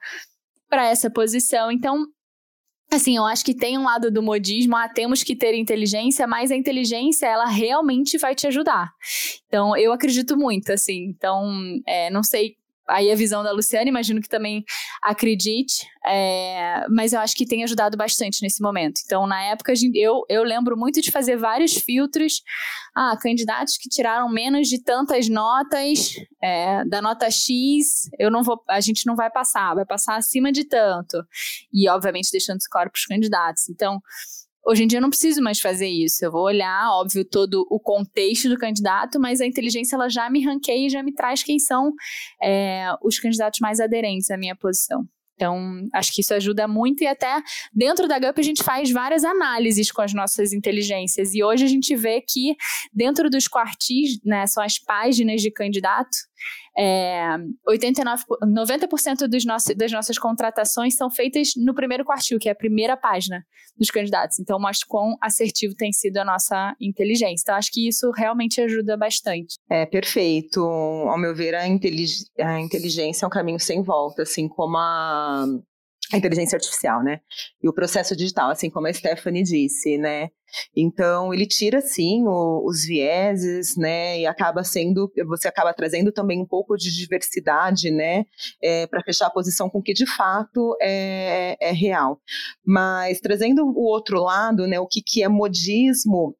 para 0.70 0.88
essa 0.88 1.10
posição. 1.10 1.72
Então, 1.72 2.06
Assim, 2.92 3.18
eu 3.18 3.26
acho 3.26 3.44
que 3.44 3.56
tem 3.56 3.80
um 3.80 3.84
lado 3.84 4.12
do 4.12 4.22
modismo, 4.22 4.76
ah, 4.76 4.88
temos 4.88 5.24
que 5.24 5.36
ter 5.36 5.56
inteligência, 5.56 6.28
mas 6.28 6.52
a 6.52 6.56
inteligência, 6.56 7.26
ela 7.26 7.46
realmente 7.46 8.16
vai 8.18 8.36
te 8.36 8.46
ajudar. 8.46 8.92
Então, 9.48 9.76
eu 9.76 9.92
acredito 9.92 10.38
muito, 10.38 10.72
assim. 10.72 11.08
Então, 11.10 11.52
é, 11.88 12.12
não 12.12 12.24
sei 12.24 12.56
aí 12.88 13.12
a 13.12 13.16
visão 13.16 13.44
da 13.44 13.52
Luciana, 13.52 13.90
imagino 13.90 14.22
que 14.22 14.30
também 14.30 14.64
acredite, 15.02 15.88
é, 16.06 16.86
mas 16.90 17.14
eu 17.14 17.20
acho 17.20 17.36
que 17.36 17.46
tem 17.46 17.64
ajudado 17.64 17.98
bastante 17.98 18.42
nesse 18.42 18.62
momento. 18.62 19.02
Então, 19.04 19.26
na 19.26 19.42
época, 19.44 19.74
eu, 19.94 20.24
eu 20.30 20.44
lembro 20.44 20.78
muito 20.78 21.02
de 21.02 21.12
fazer 21.12 21.38
vários 21.38 21.74
filtros. 21.74 22.42
Ah, 22.96 23.18
candidatos 23.22 23.78
que 23.78 23.90
tiraram 23.90 24.30
menos 24.30 24.68
de 24.68 24.82
tantas 24.82 25.28
notas, 25.28 26.16
é, 26.42 26.86
da 26.86 27.02
nota 27.02 27.30
X, 27.30 28.10
eu 28.18 28.32
não 28.32 28.44
vou, 28.44 28.64
a 28.70 28.80
gente 28.80 29.06
não 29.06 29.16
vai 29.16 29.30
passar, 29.30 29.76
vai 29.76 29.86
passar 29.86 30.16
acima 30.16 30.52
de 30.52 30.64
tanto. 30.64 31.24
E, 31.74 31.90
obviamente, 31.90 32.32
deixando 32.32 32.60
claro 32.70 32.90
para 32.90 32.98
os 32.98 33.06
candidatos. 33.06 33.68
Então, 33.70 34.02
Hoje 34.68 34.84
em 34.84 34.88
dia 34.88 34.98
eu 34.98 35.02
não 35.02 35.10
preciso 35.10 35.42
mais 35.44 35.60
fazer 35.60 35.88
isso. 35.88 36.26
Eu 36.26 36.32
vou 36.32 36.44
olhar, 36.44 36.90
óbvio, 36.92 37.24
todo 37.24 37.68
o 37.70 37.80
contexto 37.80 38.50
do 38.50 38.58
candidato, 38.58 39.20
mas 39.20 39.40
a 39.40 39.46
inteligência 39.46 39.96
ela 39.96 40.10
já 40.10 40.28
me 40.30 40.44
ranqueia 40.44 40.88
e 40.88 40.90
já 40.90 41.04
me 41.04 41.14
traz 41.14 41.44
quem 41.44 41.60
são 41.60 41.94
é, 42.42 42.88
os 43.04 43.20
candidatos 43.20 43.60
mais 43.60 43.80
aderentes 43.80 44.32
à 44.32 44.38
minha 44.38 44.56
posição. 44.56 45.08
Então, 45.36 45.84
acho 45.94 46.14
que 46.14 46.22
isso 46.22 46.34
ajuda 46.34 46.68
muito 46.68 47.04
e 47.04 47.08
até 47.08 47.42
dentro 47.74 48.08
da 48.08 48.18
GUP 48.18 48.40
a 48.40 48.44
gente 48.44 48.64
faz 48.64 48.90
várias 48.90 49.24
análises 49.24 49.92
com 49.92 50.02
as 50.02 50.14
nossas 50.14 50.54
inteligências. 50.54 51.34
E 51.34 51.44
hoje 51.44 51.66
a 51.66 51.68
gente 51.68 51.96
vê 51.96 52.22
que 52.22 52.56
dentro 52.94 53.30
dos 53.30 53.48
quartis, 53.48 54.18
né, 54.24 54.48
são 54.48 54.64
as 54.64 54.80
páginas 54.80 55.42
de 55.42 55.52
candidato, 55.52 56.18
é, 56.78 57.38
89, 57.68 58.24
90% 58.44 59.28
dos 59.28 59.46
nossos, 59.46 59.76
das 59.76 59.92
nossas 59.92 60.18
contratações 60.18 60.96
são 60.96 61.10
feitas 61.10 61.50
no 61.56 61.74
primeiro 61.74 62.04
quartil, 62.04 62.40
que 62.40 62.50
é 62.50 62.52
a 62.52 62.56
primeira 62.56 62.98
página 62.98 63.44
dos 63.78 63.90
candidatos. 63.90 64.40
Então, 64.40 64.60
mostra 64.60 64.86
quão 64.88 65.16
assertivo 65.22 65.76
tem 65.76 65.92
sido 65.92 66.18
a 66.18 66.26
nossa 66.26 66.76
inteligência. 66.80 67.44
Então, 67.44 67.56
acho 67.56 67.72
que 67.72 67.88
isso 67.88 68.12
realmente 68.12 68.62
ajuda 68.62 68.98
bastante. 68.98 69.56
É, 69.70 69.86
perfeito. 69.86 70.62
Ao 70.62 71.18
meu 71.18 71.36
ver, 71.36 71.56
a, 71.56 71.68
intelig 71.68 72.06
a 72.40 72.60
inteligência 72.60 73.26
é 73.26 73.28
um 73.28 73.32
caminho 73.32 73.60
sem 73.60 73.82
volta, 73.82 74.24
assim 74.24 74.48
como 74.48 74.78
a 74.78 75.46
a 76.16 76.18
inteligência 76.18 76.56
artificial, 76.56 77.04
né? 77.04 77.20
E 77.62 77.68
o 77.68 77.74
processo 77.74 78.16
digital, 78.16 78.50
assim 78.50 78.70
como 78.70 78.88
a 78.88 78.94
Stephanie 78.94 79.44
disse, 79.44 79.98
né? 79.98 80.30
Então, 80.76 81.34
ele 81.34 81.46
tira, 81.46 81.82
sim, 81.82 82.24
o, 82.26 82.66
os 82.66 82.86
vieses, 82.86 83.76
né? 83.78 84.20
E 84.20 84.26
acaba 84.26 84.64
sendo, 84.64 85.12
você 85.28 85.48
acaba 85.48 85.74
trazendo 85.74 86.12
também 86.12 86.42
um 86.42 86.46
pouco 86.46 86.78
de 86.78 86.96
diversidade, 86.96 87.92
né? 87.92 88.24
É, 88.64 88.88
para 88.88 89.04
fechar 89.04 89.28
a 89.28 89.32
posição 89.32 89.70
com 89.70 89.80
o 89.80 89.84
que 89.84 89.94
de 89.94 90.06
fato 90.06 90.76
é, 90.82 91.58
é 91.60 91.72
real. 91.72 92.22
Mas 92.66 93.20
trazendo 93.20 93.66
o 93.66 93.84
outro 93.84 94.22
lado, 94.22 94.66
né? 94.68 94.80
O 94.80 94.88
que, 94.88 95.02
que 95.02 95.22
é 95.22 95.28
modismo 95.28 96.36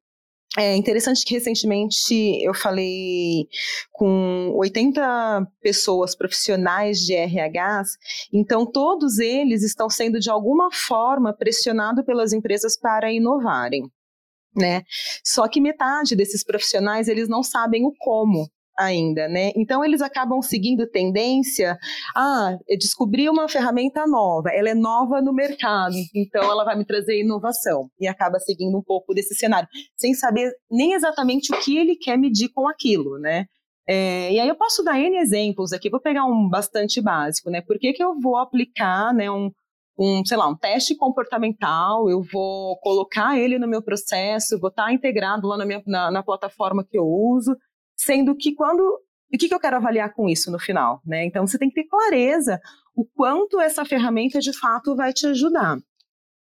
é 0.56 0.74
interessante 0.74 1.24
que 1.24 1.34
recentemente 1.34 2.14
eu 2.42 2.54
falei 2.54 3.46
com 3.92 4.52
80 4.56 5.46
pessoas 5.60 6.16
profissionais 6.16 6.98
de 7.00 7.14
RHs, 7.14 7.98
então 8.32 8.64
todos 8.64 9.18
eles 9.18 9.62
estão 9.62 9.90
sendo 9.90 10.18
de 10.18 10.30
alguma 10.30 10.70
forma 10.72 11.32
pressionados 11.32 12.04
pelas 12.04 12.32
empresas 12.32 12.78
para 12.78 13.12
inovarem. 13.12 13.82
Né? 14.56 14.82
Só 15.22 15.46
que 15.46 15.60
metade 15.60 16.16
desses 16.16 16.42
profissionais 16.42 17.08
eles 17.08 17.28
não 17.28 17.42
sabem 17.42 17.84
o 17.84 17.92
como 17.98 18.50
ainda, 18.78 19.28
né? 19.28 19.52
Então 19.56 19.84
eles 19.84 20.00
acabam 20.00 20.40
seguindo 20.42 20.86
tendência. 20.86 21.78
Ah, 22.14 22.56
eu 22.68 22.78
descobri 22.78 23.28
uma 23.28 23.48
ferramenta 23.48 24.06
nova, 24.06 24.50
ela 24.50 24.70
é 24.70 24.74
nova 24.74 25.20
no 25.20 25.32
mercado, 25.32 25.94
então 26.14 26.42
ela 26.42 26.64
vai 26.64 26.76
me 26.76 26.84
trazer 26.84 27.20
inovação 27.20 27.88
e 27.98 28.06
acaba 28.06 28.38
seguindo 28.38 28.76
um 28.76 28.82
pouco 28.82 29.14
desse 29.14 29.34
cenário, 29.34 29.68
sem 29.96 30.14
saber 30.14 30.52
nem 30.70 30.92
exatamente 30.92 31.54
o 31.54 31.60
que 31.60 31.76
ele 31.76 31.96
quer 31.96 32.16
medir 32.18 32.50
com 32.50 32.68
aquilo, 32.68 33.18
né? 33.18 33.46
É, 33.88 34.32
e 34.32 34.40
aí 34.40 34.48
eu 34.48 34.56
posso 34.56 34.82
dar 34.82 34.98
N 34.98 35.16
exemplos 35.16 35.72
aqui, 35.72 35.88
vou 35.88 36.00
pegar 36.00 36.24
um 36.24 36.48
bastante 36.48 37.00
básico, 37.00 37.50
né? 37.50 37.60
Por 37.60 37.78
que, 37.78 37.92
que 37.92 38.02
eu 38.02 38.18
vou 38.20 38.36
aplicar 38.36 39.14
né, 39.14 39.30
um, 39.30 39.50
um, 39.98 40.24
sei 40.24 40.36
lá, 40.36 40.48
um 40.48 40.56
teste 40.56 40.96
comportamental, 40.96 42.10
eu 42.10 42.20
vou 42.22 42.78
colocar 42.80 43.38
ele 43.38 43.58
no 43.58 43.68
meu 43.68 43.82
processo, 43.82 44.58
vou 44.58 44.70
estar 44.70 44.92
integrado 44.92 45.46
lá 45.46 45.56
na, 45.56 45.64
minha, 45.64 45.82
na, 45.86 46.10
na 46.10 46.22
plataforma 46.22 46.84
que 46.84 46.98
eu 46.98 47.04
uso, 47.06 47.56
sendo 47.96 48.36
que 48.36 48.54
quando 48.54 48.80
o 49.32 49.38
que, 49.38 49.48
que 49.48 49.54
eu 49.54 49.60
quero 49.60 49.76
avaliar 49.76 50.12
com 50.14 50.28
isso 50.28 50.50
no 50.50 50.58
final, 50.58 51.00
né? 51.04 51.24
Então 51.24 51.46
você 51.46 51.58
tem 51.58 51.68
que 51.68 51.74
ter 51.74 51.88
clareza 51.88 52.60
o 52.94 53.04
quanto 53.04 53.60
essa 53.60 53.84
ferramenta 53.84 54.38
de 54.38 54.56
fato 54.56 54.94
vai 54.94 55.12
te 55.12 55.26
ajudar. 55.26 55.78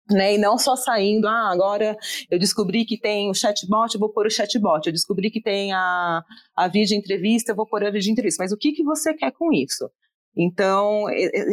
Né, 0.07 0.35
e 0.35 0.37
não 0.37 0.55
só 0.55 0.75
saindo, 0.75 1.27
ah, 1.27 1.49
agora 1.51 1.97
eu 2.29 2.37
descobri 2.37 2.85
que 2.85 2.95
tem 2.95 3.27
o 3.27 3.33
chatbot, 3.33 3.91
eu 3.91 3.99
vou 3.99 4.13
pôr 4.13 4.27
o 4.27 4.29
chatbot, 4.29 4.85
eu 4.85 4.93
descobri 4.93 5.31
que 5.31 5.41
tem 5.41 5.73
a, 5.73 6.23
a 6.55 6.67
vídeo 6.67 6.95
entrevista, 6.95 7.51
eu 7.51 7.55
vou 7.55 7.65
pôr 7.65 7.83
a 7.83 7.89
vídeo 7.89 8.11
entrevista, 8.11 8.43
mas 8.43 8.51
o 8.51 8.57
que, 8.57 8.71
que 8.71 8.83
você 8.83 9.15
quer 9.15 9.31
com 9.31 9.51
isso? 9.51 9.89
Então, 10.37 11.05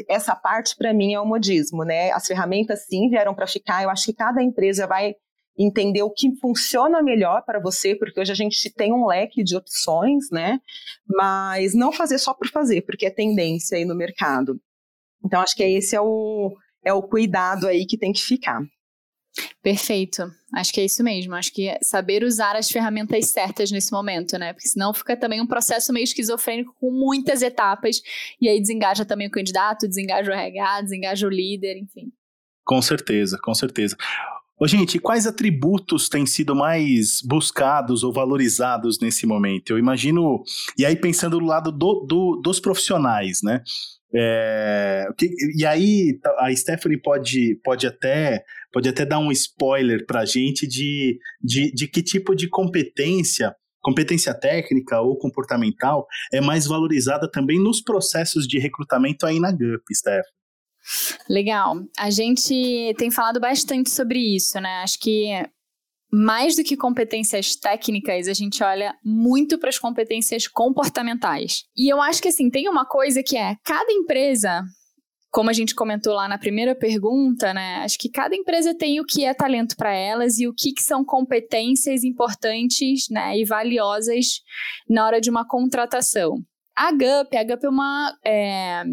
essa 0.06 0.36
parte 0.36 0.76
para 0.76 0.92
mim 0.92 1.14
é 1.14 1.20
o 1.20 1.24
modismo, 1.24 1.82
né? 1.82 2.10
As 2.10 2.26
ferramentas 2.26 2.84
sim 2.84 3.08
vieram 3.08 3.34
para 3.34 3.46
ficar, 3.46 3.84
eu 3.84 3.88
acho 3.88 4.04
que 4.04 4.12
cada 4.12 4.42
empresa 4.42 4.86
vai 4.86 5.14
entender 5.58 6.02
o 6.02 6.10
que 6.10 6.34
funciona 6.36 7.02
melhor 7.02 7.42
para 7.44 7.60
você, 7.60 7.94
porque 7.94 8.20
hoje 8.20 8.32
a 8.32 8.36
gente 8.36 8.70
tem 8.70 8.92
um 8.92 9.06
leque 9.06 9.42
de 9.44 9.56
opções, 9.56 10.30
né? 10.30 10.58
Mas 11.06 11.74
não 11.74 11.92
fazer 11.92 12.18
só 12.18 12.32
por 12.32 12.48
fazer, 12.48 12.82
porque 12.82 13.06
é 13.06 13.10
tendência 13.10 13.76
aí 13.76 13.84
no 13.84 13.94
mercado. 13.94 14.60
Então, 15.24 15.40
acho 15.40 15.54
que 15.54 15.62
esse 15.62 15.94
é 15.94 16.00
o, 16.00 16.56
é 16.84 16.92
o 16.92 17.02
cuidado 17.02 17.66
aí 17.66 17.86
que 17.86 17.98
tem 17.98 18.12
que 18.12 18.22
ficar. 18.22 18.62
Perfeito. 19.62 20.30
Acho 20.54 20.72
que 20.72 20.80
é 20.80 20.84
isso 20.84 21.02
mesmo. 21.02 21.34
Acho 21.34 21.52
que 21.52 21.68
é 21.68 21.78
saber 21.82 22.22
usar 22.22 22.54
as 22.54 22.70
ferramentas 22.70 23.30
certas 23.30 23.70
nesse 23.70 23.90
momento, 23.90 24.36
né? 24.38 24.52
Porque 24.52 24.68
senão 24.68 24.92
fica 24.92 25.16
também 25.16 25.40
um 25.40 25.46
processo 25.46 25.92
meio 25.92 26.04
esquizofrênico 26.04 26.74
com 26.78 26.90
muitas 26.90 27.40
etapas 27.40 28.02
e 28.40 28.48
aí 28.48 28.60
desengaja 28.60 29.04
também 29.04 29.28
o 29.28 29.30
candidato, 29.30 29.88
desengaja 29.88 30.30
o 30.30 30.34
RH, 30.34 30.82
desengaja 30.82 31.26
o 31.26 31.30
líder, 31.30 31.78
enfim. 31.78 32.12
Com 32.64 32.82
certeza, 32.82 33.38
com 33.42 33.54
certeza. 33.54 33.96
Ô, 34.62 34.68
gente, 34.68 35.00
quais 35.00 35.26
atributos 35.26 36.08
têm 36.08 36.24
sido 36.24 36.54
mais 36.54 37.20
buscados 37.20 38.04
ou 38.04 38.12
valorizados 38.12 39.00
nesse 39.00 39.26
momento? 39.26 39.70
Eu 39.70 39.78
imagino. 39.78 40.40
E 40.78 40.86
aí, 40.86 40.94
pensando 40.94 41.40
do 41.40 41.44
lado 41.44 41.72
do, 41.72 42.06
do, 42.08 42.40
dos 42.40 42.60
profissionais, 42.60 43.40
né? 43.42 43.60
É, 44.14 45.08
e 45.58 45.66
aí 45.66 46.16
a 46.38 46.54
Stephanie 46.54 46.96
pode, 46.96 47.58
pode, 47.64 47.88
até, 47.88 48.44
pode 48.72 48.88
até 48.88 49.04
dar 49.04 49.18
um 49.18 49.32
spoiler 49.32 50.06
para 50.06 50.20
a 50.20 50.24
gente 50.24 50.64
de, 50.64 51.18
de, 51.42 51.72
de 51.72 51.88
que 51.88 52.00
tipo 52.00 52.32
de 52.32 52.48
competência, 52.48 53.52
competência 53.80 54.32
técnica 54.32 55.00
ou 55.00 55.18
comportamental, 55.18 56.06
é 56.32 56.40
mais 56.40 56.68
valorizada 56.68 57.28
também 57.28 57.60
nos 57.60 57.82
processos 57.82 58.46
de 58.46 58.60
recrutamento 58.60 59.26
aí 59.26 59.40
na 59.40 59.50
GUP, 59.50 59.92
Stephanie. 59.92 60.41
Legal. 61.28 61.76
A 61.98 62.10
gente 62.10 62.94
tem 62.98 63.10
falado 63.10 63.40
bastante 63.40 63.90
sobre 63.90 64.18
isso, 64.18 64.60
né? 64.60 64.82
Acho 64.82 64.98
que 64.98 65.30
mais 66.12 66.54
do 66.54 66.62
que 66.62 66.76
competências 66.76 67.56
técnicas, 67.56 68.28
a 68.28 68.34
gente 68.34 68.62
olha 68.62 68.94
muito 69.02 69.58
para 69.58 69.70
as 69.70 69.78
competências 69.78 70.46
comportamentais. 70.46 71.64
E 71.74 71.90
eu 71.90 72.02
acho 72.02 72.20
que 72.20 72.28
assim, 72.28 72.50
tem 72.50 72.68
uma 72.68 72.84
coisa 72.84 73.22
que 73.22 73.34
é 73.34 73.56
cada 73.64 73.90
empresa, 73.90 74.62
como 75.30 75.48
a 75.48 75.54
gente 75.54 75.74
comentou 75.74 76.12
lá 76.12 76.28
na 76.28 76.36
primeira 76.36 76.74
pergunta, 76.74 77.54
né? 77.54 77.76
Acho 77.76 77.98
que 77.98 78.10
cada 78.10 78.36
empresa 78.36 78.76
tem 78.76 79.00
o 79.00 79.06
que 79.06 79.24
é 79.24 79.32
talento 79.32 79.74
para 79.74 79.94
elas 79.94 80.38
e 80.38 80.46
o 80.46 80.52
que, 80.54 80.72
que 80.72 80.82
são 80.82 81.02
competências 81.02 82.04
importantes, 82.04 83.06
né, 83.10 83.38
e 83.38 83.44
valiosas 83.46 84.42
na 84.86 85.06
hora 85.06 85.18
de 85.18 85.30
uma 85.30 85.48
contratação. 85.48 86.34
A 86.76 86.92
GUP, 86.92 87.36
a 87.36 87.44
GUP 87.44 87.64
é 87.64 87.68
uma 87.68 88.18
é, 88.22 88.84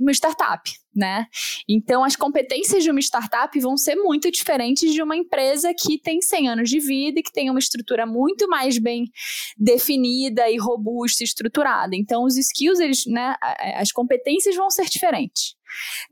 uma 0.00 0.12
startup, 0.12 0.70
né? 0.94 1.26
Então, 1.68 2.04
as 2.04 2.16
competências 2.16 2.82
de 2.82 2.90
uma 2.90 3.00
startup 3.00 3.58
vão 3.60 3.76
ser 3.76 3.96
muito 3.96 4.30
diferentes 4.30 4.92
de 4.92 5.02
uma 5.02 5.16
empresa 5.16 5.72
que 5.74 5.98
tem 5.98 6.20
100 6.20 6.48
anos 6.48 6.70
de 6.70 6.80
vida 6.80 7.20
e 7.20 7.22
que 7.22 7.32
tem 7.32 7.50
uma 7.50 7.58
estrutura 7.58 8.06
muito 8.06 8.48
mais 8.48 8.78
bem 8.78 9.10
definida 9.56 10.50
e 10.50 10.56
robusta 10.56 11.24
estruturada. 11.24 11.96
Então, 11.96 12.24
os 12.24 12.36
skills, 12.36 12.80
eles, 12.80 13.06
né, 13.06 13.34
as 13.76 13.90
competências 13.92 14.56
vão 14.56 14.70
ser 14.70 14.86
diferentes. 14.86 15.54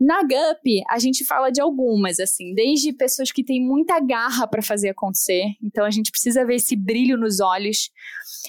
Na 0.00 0.22
GUP, 0.22 0.82
a 0.88 0.98
gente 0.98 1.24
fala 1.24 1.50
de 1.50 1.60
algumas, 1.60 2.18
assim, 2.18 2.54
desde 2.54 2.92
pessoas 2.92 3.30
que 3.30 3.44
têm 3.44 3.60
muita 3.60 4.00
garra 4.00 4.46
para 4.46 4.62
fazer 4.62 4.90
acontecer, 4.90 5.44
então 5.62 5.84
a 5.84 5.90
gente 5.90 6.10
precisa 6.10 6.44
ver 6.44 6.56
esse 6.56 6.76
brilho 6.76 7.16
nos 7.16 7.40
olhos, 7.40 7.90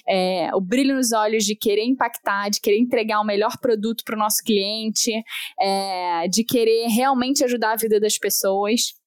é, 0.08 0.50
o 0.54 0.62
brilho 0.62 0.95
nos 0.95 1.12
olhos 1.12 1.43
de 1.43 1.56
querer 1.56 1.86
impactar, 1.86 2.50
de 2.50 2.60
querer 2.60 2.80
entregar 2.80 3.19
o 3.19 3.26
melhor 3.26 3.58
produto 3.60 4.04
para 4.04 4.15
o 4.15 4.19
nosso 4.19 4.43
cliente, 4.43 5.12
é, 5.60 6.28
de 6.28 6.43
querer 6.43 6.88
realmente 6.88 7.43
ajudar 7.43 7.74
a 7.74 7.78
vida 7.78 8.00
das 8.00 8.17
pessoas 8.17 9.01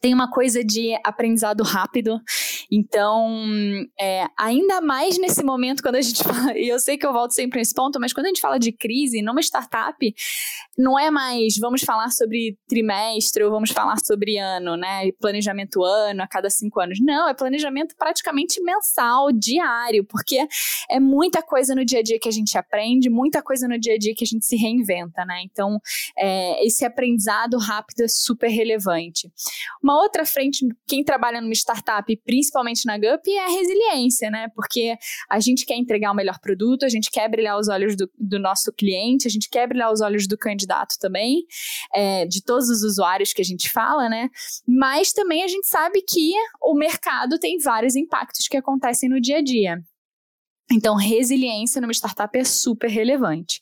tem 0.00 0.14
uma 0.14 0.30
coisa 0.30 0.64
de 0.64 0.94
aprendizado 1.04 1.62
rápido. 1.64 2.20
Então, 2.70 3.28
é, 3.98 4.26
ainda 4.38 4.80
mais 4.80 5.18
nesse 5.18 5.42
momento, 5.42 5.82
quando 5.82 5.96
a 5.96 6.00
gente 6.00 6.22
fala, 6.24 6.56
e 6.56 6.68
eu 6.68 6.78
sei 6.78 6.96
que 6.96 7.04
eu 7.04 7.12
volto 7.12 7.32
sempre 7.32 7.58
nesse 7.58 7.74
ponto, 7.74 7.98
mas 7.98 8.12
quando 8.12 8.26
a 8.26 8.28
gente 8.28 8.40
fala 8.40 8.58
de 8.58 8.70
crise 8.70 9.20
numa 9.22 9.40
startup, 9.40 10.14
não 10.78 10.98
é 10.98 11.10
mais 11.10 11.58
vamos 11.58 11.82
falar 11.82 12.10
sobre 12.10 12.56
trimestre 12.68 13.42
ou 13.42 13.50
vamos 13.50 13.70
falar 13.70 13.96
sobre 14.04 14.38
ano, 14.38 14.76
né? 14.76 15.10
Planejamento 15.20 15.82
ano 15.82 16.22
a 16.22 16.28
cada 16.28 16.48
cinco 16.48 16.80
anos. 16.80 16.98
Não, 17.00 17.28
é 17.28 17.34
planejamento 17.34 17.94
praticamente 17.96 18.62
mensal, 18.62 19.32
diário, 19.32 20.04
porque 20.04 20.46
é 20.88 21.00
muita 21.00 21.42
coisa 21.42 21.74
no 21.74 21.84
dia 21.84 21.98
a 21.98 22.02
dia 22.02 22.18
que 22.20 22.28
a 22.28 22.32
gente 22.32 22.56
aprende, 22.56 23.10
muita 23.10 23.42
coisa 23.42 23.66
no 23.66 23.78
dia 23.78 23.94
a 23.94 23.98
dia 23.98 24.14
que 24.14 24.24
a 24.24 24.26
gente 24.26 24.46
se 24.46 24.56
reinventa, 24.56 25.24
né? 25.24 25.42
Então, 25.44 25.78
é, 26.16 26.64
esse 26.64 26.84
aprendizado 26.84 27.58
rápido 27.58 28.02
é 28.02 28.08
super 28.08 28.48
relevante. 28.48 29.30
Uma 29.82 30.00
outra 30.00 30.26
frente, 30.26 30.66
quem 30.86 31.02
trabalha 31.02 31.40
numa 31.40 31.52
startup, 31.52 32.14
principalmente 32.24 32.84
na 32.84 32.98
GUP, 32.98 33.30
é 33.30 33.44
a 33.44 33.48
resiliência, 33.48 34.30
né? 34.30 34.48
Porque 34.54 34.94
a 35.28 35.40
gente 35.40 35.64
quer 35.64 35.76
entregar 35.76 36.12
o 36.12 36.14
melhor 36.14 36.38
produto, 36.38 36.84
a 36.84 36.88
gente 36.88 37.10
quer 37.10 37.28
brilhar 37.28 37.58
os 37.58 37.68
olhos 37.68 37.96
do, 37.96 38.10
do 38.18 38.38
nosso 38.38 38.72
cliente, 38.72 39.26
a 39.26 39.30
gente 39.30 39.48
quer 39.48 39.66
brilhar 39.66 39.90
os 39.90 40.00
olhos 40.00 40.26
do 40.26 40.36
candidato 40.36 40.96
também, 41.00 41.44
é, 41.94 42.26
de 42.26 42.42
todos 42.44 42.68
os 42.68 42.82
usuários 42.82 43.32
que 43.32 43.40
a 43.40 43.44
gente 43.44 43.70
fala, 43.70 44.08
né? 44.08 44.28
Mas 44.66 45.12
também 45.12 45.42
a 45.42 45.48
gente 45.48 45.66
sabe 45.66 46.02
que 46.02 46.32
o 46.62 46.74
mercado 46.74 47.38
tem 47.38 47.58
vários 47.58 47.96
impactos 47.96 48.48
que 48.48 48.56
acontecem 48.56 49.08
no 49.08 49.20
dia 49.20 49.38
a 49.38 49.42
dia. 49.42 49.82
Então, 50.72 50.94
resiliência 50.94 51.80
numa 51.80 51.92
startup 51.92 52.36
é 52.38 52.44
super 52.44 52.88
relevante. 52.88 53.60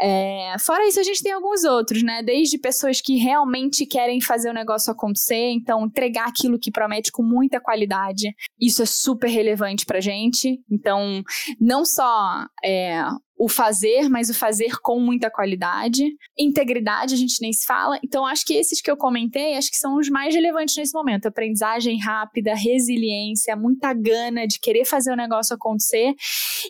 É, 0.00 0.54
fora 0.60 0.86
isso, 0.86 1.00
a 1.00 1.02
gente 1.02 1.22
tem 1.22 1.32
alguns 1.32 1.64
outros, 1.64 2.02
né? 2.02 2.22
Desde 2.22 2.58
pessoas 2.58 3.00
que 3.00 3.16
realmente 3.16 3.84
querem 3.86 4.20
fazer 4.20 4.50
o 4.50 4.54
negócio 4.54 4.92
acontecer, 4.92 5.50
então 5.50 5.86
entregar 5.86 6.28
aquilo 6.28 6.58
que 6.58 6.70
promete 6.70 7.10
com 7.10 7.22
muita 7.22 7.60
qualidade. 7.60 8.32
Isso 8.60 8.82
é 8.82 8.86
super 8.86 9.28
relevante 9.28 9.84
pra 9.84 10.00
gente. 10.00 10.60
Então, 10.70 11.22
não 11.60 11.84
só 11.84 12.46
é, 12.64 13.02
o 13.36 13.48
fazer, 13.48 14.08
mas 14.08 14.30
o 14.30 14.34
fazer 14.34 14.78
com 14.80 15.00
muita 15.00 15.30
qualidade. 15.30 16.04
Integridade, 16.38 17.14
a 17.14 17.16
gente 17.16 17.40
nem 17.40 17.52
se 17.52 17.66
fala. 17.66 17.98
Então, 18.02 18.24
acho 18.26 18.44
que 18.44 18.54
esses 18.54 18.80
que 18.80 18.90
eu 18.90 18.96
comentei, 18.96 19.56
acho 19.56 19.70
que 19.70 19.76
são 19.76 19.96
os 19.96 20.08
mais 20.08 20.34
relevantes 20.34 20.76
nesse 20.76 20.94
momento. 20.94 21.26
Aprendizagem 21.26 21.98
rápida, 22.00 22.54
resiliência, 22.54 23.56
muita 23.56 23.92
gana 23.92 24.46
de 24.46 24.58
querer 24.60 24.84
fazer 24.84 25.12
o 25.12 25.16
negócio 25.16 25.54
acontecer 25.54 26.14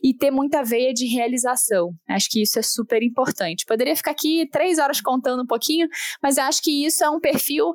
e 0.03 0.14
ter 0.14 0.31
muita 0.31 0.62
veia 0.62 0.92
de 0.92 1.07
realização. 1.07 1.92
Acho 2.09 2.29
que 2.31 2.42
isso 2.42 2.59
é 2.59 2.62
super 2.62 3.03
importante. 3.03 3.64
Poderia 3.66 3.94
ficar 3.94 4.12
aqui 4.12 4.48
três 4.50 4.79
horas 4.79 5.00
contando 5.00 5.42
um 5.42 5.46
pouquinho, 5.46 5.88
mas 6.22 6.38
acho 6.38 6.62
que 6.62 6.85
isso 6.85 7.05
é 7.05 7.11
um 7.11 7.20
perfil 7.20 7.74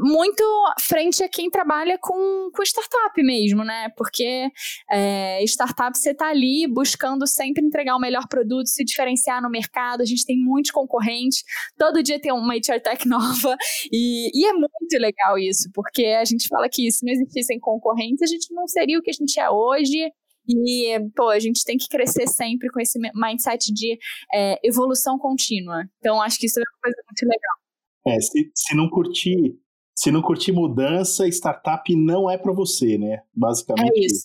muito 0.00 0.44
frente 0.80 1.22
a 1.22 1.28
quem 1.28 1.48
trabalha 1.50 1.98
com, 2.00 2.50
com 2.52 2.62
startup 2.62 3.22
mesmo, 3.22 3.64
né? 3.64 3.88
Porque 3.96 4.48
é, 4.90 5.42
startup 5.44 5.96
você 5.96 6.10
está 6.10 6.28
ali 6.28 6.66
buscando 6.66 7.26
sempre 7.26 7.64
entregar 7.64 7.96
o 7.96 8.00
melhor 8.00 8.26
produto, 8.28 8.66
se 8.66 8.84
diferenciar 8.84 9.42
no 9.42 9.50
mercado. 9.50 10.02
A 10.02 10.04
gente 10.04 10.24
tem 10.24 10.36
muitos 10.36 10.70
concorrentes, 10.70 11.42
todo 11.78 12.02
dia 12.02 12.20
tem 12.20 12.32
uma 12.32 12.54
HR 12.54 12.80
Tech 12.82 13.06
nova 13.08 13.56
e, 13.92 14.30
e 14.34 14.46
é 14.46 14.52
muito 14.52 14.98
legal 14.98 15.38
isso, 15.38 15.70
porque 15.72 16.06
a 16.06 16.24
gente 16.24 16.48
fala 16.48 16.68
que 16.68 16.90
se 16.90 17.04
não 17.04 17.12
existissem 17.12 17.58
concorrentes, 17.60 18.22
a 18.22 18.26
gente 18.26 18.52
não 18.52 18.66
seria 18.66 18.98
o 18.98 19.02
que 19.02 19.10
a 19.10 19.14
gente 19.14 19.38
é 19.38 19.50
hoje. 19.50 20.10
E, 20.46 21.00
pô, 21.16 21.30
a 21.30 21.38
gente 21.38 21.64
tem 21.64 21.78
que 21.78 21.88
crescer 21.88 22.28
sempre 22.28 22.68
com 22.68 22.78
esse 22.78 22.98
mindset 23.14 23.72
de 23.72 23.98
é, 24.30 24.58
evolução 24.62 25.18
contínua. 25.18 25.88
Então, 25.98 26.20
acho 26.20 26.38
que 26.38 26.44
isso 26.44 26.60
é 26.60 26.62
uma 26.62 26.80
coisa 26.82 27.02
muito 27.08 27.22
legal. 27.22 27.64
É, 28.06 28.20
se, 28.20 28.50
se 28.54 28.76
não 28.76 28.90
curtir 28.90 29.58
se 29.94 30.10
não 30.10 30.20
curtir 30.20 30.52
mudança, 30.52 31.28
startup 31.28 31.94
não 31.94 32.30
é 32.30 32.36
para 32.36 32.52
você, 32.52 32.98
né? 32.98 33.20
Basicamente. 33.34 33.96
É 33.96 34.06
isso. 34.06 34.24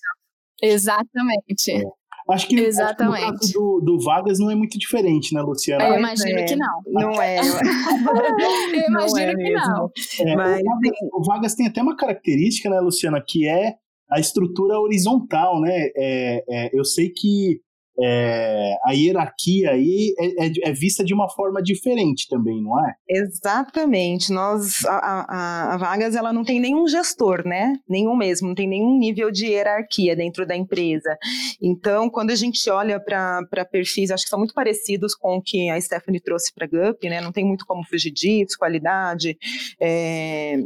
Exatamente. 0.62 1.72
É. 1.72 1.84
Acho 2.32 2.48
que, 2.48 2.60
Exatamente. 2.60 3.24
Acho 3.24 3.32
que 3.32 3.32
no 3.32 3.40
caso 3.40 3.54
do, 3.54 3.82
do, 3.82 4.04
Vagas 4.04 4.38
não 4.38 4.52
é 4.52 4.56
muito 4.56 4.78
diferente, 4.78 5.34
né, 5.34 5.42
Luciana? 5.42 5.84
Eu 5.84 5.98
imagino 5.98 6.40
é. 6.40 6.44
que 6.44 6.56
não. 6.56 6.82
Não 6.86 7.22
é. 7.22 7.40
Eu 7.42 8.88
imagino 8.88 9.32
é 9.32 9.36
que 9.36 9.54
não. 9.54 9.92
É, 10.20 10.36
Mas... 10.36 10.62
o, 10.62 10.64
Vagas, 10.64 10.98
o, 11.14 11.24
Vagas, 11.24 11.56
tem 11.56 11.68
até 11.68 11.82
uma 11.82 11.96
característica, 11.96 12.70
né, 12.70 12.80
Luciana, 12.80 13.24
que 13.26 13.48
é 13.48 13.76
a 14.12 14.20
estrutura 14.20 14.80
horizontal, 14.80 15.60
né? 15.60 15.90
É, 15.96 16.44
é 16.48 16.70
eu 16.72 16.86
sei 16.86 17.10
que 17.10 17.62
é, 18.02 18.76
a 18.86 18.92
hierarquia 18.92 19.72
aí 19.72 20.14
é, 20.18 20.46
é, 20.46 20.52
é, 20.66 20.72
vista 20.72 21.04
de 21.04 21.14
uma 21.14 21.30
forma 21.30 21.62
diferente 21.62 22.28
também, 22.30 22.62
não 22.62 22.80
é? 22.86 22.94
Exatamente. 23.10 24.32
Nós, 24.32 24.86
a, 24.86 24.96
a, 24.98 25.74
a, 25.74 25.78
Vagas, 25.78 26.16
ela 26.16 26.32
não 26.32 26.44
tem 26.44 26.60
nenhum 26.60 26.88
gestor, 26.88 27.46
né? 27.46 27.74
Nenhum 27.88 28.16
mesmo, 28.16 28.48
não 28.48 28.56
tem 28.56 28.68
nenhum 28.68 28.98
nível 28.98 29.32
de 29.32 29.48
hierarquia 29.48 30.16
dentro 30.16 30.46
da 30.46 30.56
empresa. 30.56 31.18
Então, 31.62 32.10
quando 32.10 32.32
a 32.32 32.36
gente 32.36 32.70
olha 32.70 33.00
para 33.00 33.66
perfis, 33.72 34.12
acho 34.12 34.24
que 34.24 34.30
são 34.30 34.40
muito 34.40 34.54
parecidos 34.54 35.16
com 35.16 35.38
o 35.38 35.42
que 35.42 35.70
a 35.70 35.80
Stephanie 35.80 36.22
trouxe 36.22 36.54
para 36.54 36.66
a 36.66 36.70
GUP, 36.70 37.10
né? 37.10 37.22
Não 37.22 37.32
tem 37.32 37.46
muito 37.46 37.66
como 37.66 37.86
fugir 37.86 38.12
disso, 38.12 38.58
qualidade, 38.58 39.38
é, 39.82 40.58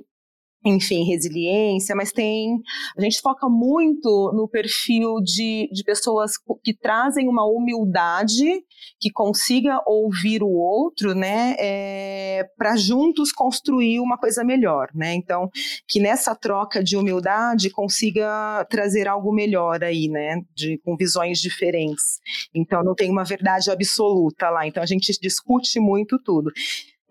enfim, 0.65 1.04
resiliência, 1.04 1.95
mas 1.95 2.12
tem. 2.12 2.62
A 2.97 3.02
gente 3.02 3.19
foca 3.19 3.49
muito 3.49 4.32
no 4.34 4.47
perfil 4.47 5.15
de, 5.21 5.69
de 5.71 5.84
pessoas 5.84 6.34
que 6.63 6.73
trazem 6.73 7.28
uma 7.28 7.45
humildade, 7.45 8.63
que 8.99 9.12
consiga 9.12 9.82
ouvir 9.86 10.41
o 10.41 10.49
outro, 10.49 11.13
né, 11.13 11.56
é, 11.60 12.47
para 12.58 12.78
juntos 12.78 13.32
construir 13.32 13.99
uma 13.99 14.17
coisa 14.17 14.43
melhor, 14.43 14.88
né? 14.95 15.13
Então, 15.13 15.49
que 15.88 15.99
nessa 15.99 16.34
troca 16.34 16.82
de 16.82 16.95
humildade 16.95 17.69
consiga 17.69 18.65
trazer 18.69 19.08
algo 19.08 19.34
melhor 19.34 19.84
aí, 19.84 20.08
né, 20.08 20.41
de, 20.56 20.78
com 20.80 20.95
visões 20.95 21.39
diferentes. 21.39 22.19
Então, 22.56 22.84
não 22.84 22.95
tem 22.95 23.12
uma 23.12 23.26
verdade 23.26 23.69
absoluta 23.69 24.49
lá. 24.49 24.65
Então, 24.65 24.82
a 24.82 24.86
gente 24.86 25.12
discute 25.21 25.80
muito 25.80 26.17
tudo. 26.23 26.52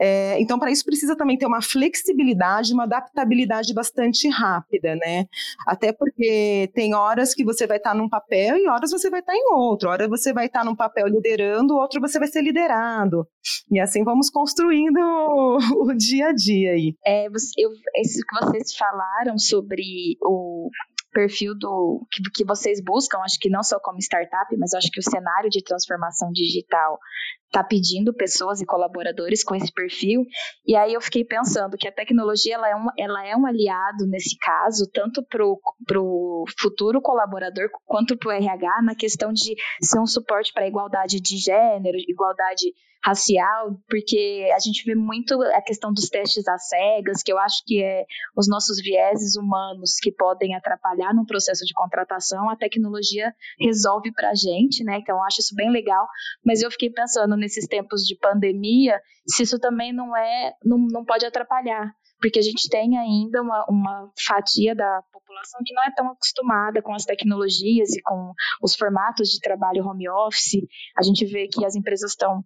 É, 0.01 0.41
então, 0.41 0.59
para 0.59 0.71
isso 0.71 0.85
precisa 0.85 1.17
também 1.17 1.39
ter 1.39 1.47
uma 1.47 1.63
flexibilidade, 1.63 2.73
uma 2.73 2.85
adaptabilidade 2.85 3.73
bastante 3.73 4.29
rápida, 4.29 4.97
né? 4.97 5.27
Até 5.67 5.93
porque 5.93 6.71
tem 6.75 6.95
horas 6.95 7.35
que 7.35 7.45
você 7.45 7.67
vai 7.67 7.77
estar 7.77 7.91
tá 7.91 7.97
num 7.97 8.09
papel 8.09 8.57
e 8.57 8.69
horas 8.69 8.91
você 8.91 9.09
vai 9.09 9.21
estar 9.21 9.33
tá 9.33 9.39
em 9.39 9.53
outro. 9.53 9.89
Hora 9.89 10.09
você 10.09 10.33
vai 10.33 10.47
estar 10.47 10.61
tá 10.61 10.65
num 10.65 10.77
papel 10.77 11.07
liderando, 11.07 11.77
outro 11.77 12.01
você 12.01 12.19
vai 12.19 12.29
ser 12.29 12.43
liderado. 12.43 13.27
E 13.71 13.79
assim 13.79 14.05
vamos 14.05 14.31
construindo 14.31 14.99
o, 14.99 15.59
o 15.91 15.95
dia 15.95 16.29
a 16.29 16.33
dia 16.33 16.73
aí. 16.73 16.95
É, 17.05 17.27
eu, 17.27 17.71
isso 17.97 18.21
que 18.27 18.45
vocês 18.45 18.75
falaram 18.77 19.39
sobre 19.39 20.17
o 20.23 20.71
perfil 21.13 21.55
do 21.57 22.07
que, 22.11 22.23
que 22.35 22.45
vocês 22.45 22.83
buscam, 22.83 23.19
acho 23.19 23.39
que 23.39 23.51
não 23.51 23.63
só 23.63 23.79
como 23.81 23.99
startup, 23.99 24.57
mas 24.59 24.75
acho 24.75 24.91
que 24.91 25.01
o 25.01 25.03
cenário 25.03 25.51
de 25.51 25.63
transformação 25.63 26.31
digital 26.33 26.99
está 27.47 27.63
pedindo 27.63 28.15
pessoas 28.15 28.61
e 28.61 28.67
colaboradores 28.67 29.45
com 29.45 29.55
esse 29.55 29.71
perfil. 29.73 30.25
E 30.67 30.75
aí 30.75 30.95
eu 30.95 31.01
fiquei 31.01 31.25
pensando 31.25 31.77
que 31.77 31.87
a 31.87 31.93
tecnologia 31.93 32.55
ela 32.55 32.69
é 32.69 32.75
um, 32.75 32.87
ela 32.99 33.27
é 33.27 33.37
um 33.37 33.47
aliado 33.47 34.07
nesse 34.09 34.37
caso, 34.39 34.91
tanto 34.93 35.23
para 35.29 35.45
o 35.45 36.45
futuro 36.59 37.01
colaborador 37.03 37.69
quanto 37.85 38.17
para 38.17 38.31
o 38.31 38.33
RH, 38.33 38.83
na 38.83 38.95
questão 38.95 39.33
de 39.33 39.55
ser 39.83 40.01
um 40.01 40.07
suporte 40.07 40.53
para 40.53 40.67
igualdade 40.67 41.21
de 41.21 41.37
gênero, 41.37 41.99
igualdade 42.09 42.73
racial, 43.05 43.77
porque 43.89 44.49
a 44.55 44.59
gente 44.61 44.85
vê 44.85 44.95
muito 44.95 45.41
a 45.43 45.61
questão 45.61 45.93
dos 45.93 46.09
testes 46.09 46.47
às 46.47 46.69
cegas, 46.69 47.23
que 47.23 47.33
eu 47.33 47.39
acho 47.39 47.63
que 47.67 47.83
é 47.83 48.05
os 48.37 48.49
nossos 48.49 48.81
vieses 48.81 49.37
humanos 49.37 49.97
que 50.01 50.13
podem 50.13 50.55
atrapalhar 50.55 51.13
no 51.13 51.27
processo 51.27 51.65
de 51.65 51.75
contratação, 51.75 52.49
a 52.49 52.57
tecnologia 52.57 53.35
resolve 53.59 54.13
para 54.13 54.31
a 54.31 54.35
gente, 54.35 54.85
né? 54.85 54.99
Então 55.01 55.17
eu 55.17 55.23
acho 55.25 55.41
isso 55.41 55.55
bem 55.55 55.71
legal, 55.71 56.07
mas 56.45 56.63
eu 56.63 56.71
fiquei 56.71 56.91
pensando 56.91 57.37
nesses 57.37 57.67
tempos 57.67 58.03
de 58.03 58.17
pandemia, 58.17 59.01
se 59.27 59.43
isso 59.43 59.59
também 59.59 59.93
não 59.93 60.17
é, 60.17 60.53
não, 60.65 60.79
não 60.79 61.05
pode 61.05 61.27
atrapalhar, 61.27 61.93
porque 62.23 62.39
a 62.39 62.43
gente 62.43 62.69
tem 62.71 62.97
ainda 62.97 63.43
uma, 63.43 63.67
uma 63.69 64.13
fatia 64.25 64.75
da 64.77 65.03
população 65.13 65.61
que 65.67 65.75
não 65.75 65.83
é 65.83 65.93
tão 65.95 66.11
acostumada 66.13 66.81
com 66.81 66.95
as 66.95 67.05
tecnologias 67.05 67.91
e 67.95 68.01
com 68.03 68.33
os 68.63 68.77
formatos 68.77 69.29
de 69.29 69.41
trabalho 69.41 69.85
home 69.85 70.09
office. 70.09 70.63
A 70.97 71.03
gente 71.03 71.27
vê 71.27 71.49
que 71.49 71.65
as 71.65 71.75
empresas 71.75 72.13
estão 72.13 72.45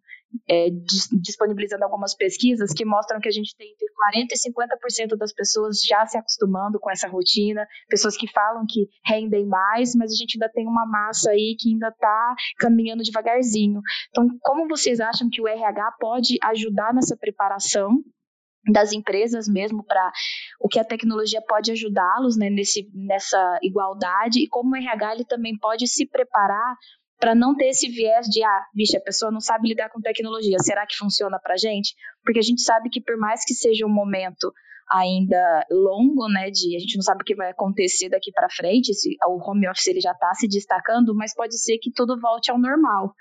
é, 0.48 0.68
disponibilizando 1.20 1.84
algumas 1.84 2.14
pesquisas 2.14 2.72
que 2.72 2.84
mostram 2.84 3.20
que 3.20 3.28
a 3.28 3.32
gente 3.32 3.54
tem 3.56 3.70
entre 3.70 3.86
40% 3.86 4.28
e 4.32 5.12
50% 5.12 5.16
das 5.16 5.32
pessoas 5.32 5.80
já 5.86 6.06
se 6.06 6.16
acostumando 6.16 6.78
com 6.80 6.90
essa 6.90 7.06
rotina, 7.06 7.66
pessoas 7.88 8.16
que 8.16 8.30
falam 8.30 8.64
que 8.68 8.88
rendem 9.04 9.46
mais, 9.46 9.94
mas 9.94 10.12
a 10.12 10.16
gente 10.16 10.36
ainda 10.36 10.52
tem 10.52 10.66
uma 10.66 10.86
massa 10.86 11.30
aí 11.30 11.54
que 11.58 11.70
ainda 11.72 11.88
está 11.88 12.34
caminhando 12.58 13.02
devagarzinho. 13.02 13.80
Então, 14.08 14.26
como 14.40 14.68
vocês 14.68 15.00
acham 15.00 15.28
que 15.30 15.40
o 15.40 15.48
RH 15.48 15.92
pode 16.00 16.38
ajudar 16.42 16.94
nessa 16.94 17.16
preparação 17.16 18.02
das 18.70 18.92
empresas 18.92 19.48
mesmo 19.48 19.85
para 19.85 20.12
o 20.61 20.68
que 20.68 20.79
a 20.79 20.85
tecnologia 20.85 21.40
pode 21.46 21.70
ajudá-los 21.70 22.37
né, 22.37 22.50
nesse, 22.50 22.90
nessa 22.94 23.59
igualdade 23.62 24.43
e 24.43 24.49
como 24.49 24.72
o 24.72 24.76
RH 24.76 25.14
ele 25.14 25.24
também 25.24 25.57
pode 25.59 25.86
se 25.86 26.07
preparar 26.07 26.76
para 27.18 27.34
não 27.34 27.55
ter 27.57 27.68
esse 27.68 27.88
viés 27.88 28.26
de, 28.26 28.43
ah, 28.43 28.66
vixe, 28.74 28.97
a 28.97 29.01
pessoa 29.01 29.32
não 29.32 29.40
sabe 29.40 29.68
lidar 29.68 29.88
com 29.88 30.01
tecnologia, 30.01 30.59
será 30.59 30.86
que 30.86 30.97
funciona 30.97 31.38
para 31.43 31.57
gente? 31.57 31.95
Porque 32.22 32.38
a 32.38 32.43
gente 32.43 32.61
sabe 32.61 32.90
que 32.90 33.01
por 33.01 33.16
mais 33.16 33.43
que 33.45 33.55
seja 33.55 33.86
um 33.86 33.93
momento 33.93 34.53
ainda 34.90 35.66
longo, 35.70 36.28
né, 36.28 36.51
de 36.51 36.76
a 36.76 36.78
gente 36.78 36.97
não 36.97 37.03
sabe 37.03 37.22
o 37.22 37.24
que 37.24 37.34
vai 37.34 37.51
acontecer 37.51 38.09
daqui 38.09 38.30
para 38.32 38.51
frente, 38.51 38.95
se 38.95 39.16
o 39.26 39.51
home 39.51 39.68
office 39.68 39.88
ele 39.88 40.01
já 40.01 40.12
está 40.12 40.32
se 40.34 40.47
destacando, 40.47 41.14
mas 41.14 41.34
pode 41.34 41.59
ser 41.59 41.78
que 41.78 41.90
tudo 41.90 42.20
volte 42.20 42.51
ao 42.51 42.59
normal. 42.59 43.14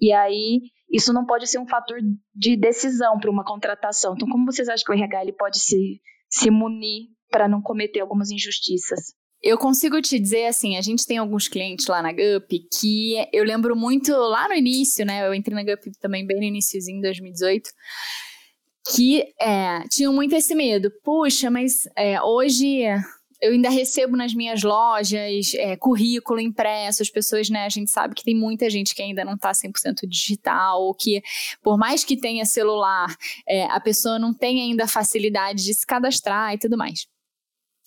E 0.00 0.12
aí 0.12 0.60
isso 0.90 1.12
não 1.12 1.24
pode 1.24 1.46
ser 1.46 1.58
um 1.58 1.66
fator 1.66 1.98
de 2.34 2.56
decisão 2.56 3.18
para 3.18 3.30
uma 3.30 3.44
contratação. 3.44 4.14
Então, 4.14 4.28
como 4.28 4.44
vocês 4.44 4.68
acham 4.68 4.84
que 4.84 4.92
o 4.92 4.94
RH 4.94 5.22
ele 5.22 5.32
pode 5.32 5.58
se, 5.58 6.00
se 6.28 6.50
munir 6.50 7.08
para 7.30 7.48
não 7.48 7.62
cometer 7.62 8.00
algumas 8.00 8.30
injustiças? 8.30 9.14
Eu 9.42 9.58
consigo 9.58 10.00
te 10.00 10.20
dizer 10.20 10.46
assim, 10.46 10.76
a 10.76 10.82
gente 10.82 11.06
tem 11.06 11.18
alguns 11.18 11.48
clientes 11.48 11.86
lá 11.86 12.00
na 12.00 12.12
GUP 12.12 12.68
que 12.78 13.14
eu 13.32 13.42
lembro 13.42 13.74
muito 13.74 14.12
lá 14.12 14.48
no 14.48 14.54
início, 14.54 15.04
né? 15.04 15.26
Eu 15.26 15.34
entrei 15.34 15.54
na 15.54 15.64
GUP 15.64 15.90
também 15.98 16.26
bem 16.26 16.36
no 16.38 16.44
iníciozinho, 16.44 17.00
2018 17.00 17.70
que 18.94 19.22
é, 19.40 19.84
tinham 19.88 20.12
muito 20.12 20.34
esse 20.34 20.54
medo. 20.54 20.90
Puxa, 21.04 21.50
mas 21.50 21.82
é, 21.96 22.20
hoje 22.20 22.82
eu 23.42 23.52
ainda 23.52 23.68
recebo 23.68 24.16
nas 24.16 24.32
minhas 24.32 24.62
lojas 24.62 25.52
é, 25.54 25.76
currículo 25.76 26.38
impresso, 26.38 27.02
as 27.02 27.10
pessoas, 27.10 27.50
né, 27.50 27.64
a 27.64 27.68
gente 27.68 27.90
sabe 27.90 28.14
que 28.14 28.22
tem 28.22 28.36
muita 28.36 28.70
gente 28.70 28.94
que 28.94 29.02
ainda 29.02 29.24
não 29.24 29.34
está 29.34 29.50
100% 29.50 30.06
digital, 30.06 30.80
ou 30.80 30.94
que 30.94 31.20
por 31.60 31.76
mais 31.76 32.04
que 32.04 32.16
tenha 32.16 32.44
celular, 32.44 33.14
é, 33.46 33.64
a 33.64 33.80
pessoa 33.80 34.16
não 34.16 34.32
tem 34.32 34.62
ainda 34.62 34.84
a 34.84 34.88
facilidade 34.88 35.64
de 35.64 35.74
se 35.74 35.84
cadastrar 35.84 36.54
e 36.54 36.58
tudo 36.58 36.78
mais. 36.78 37.08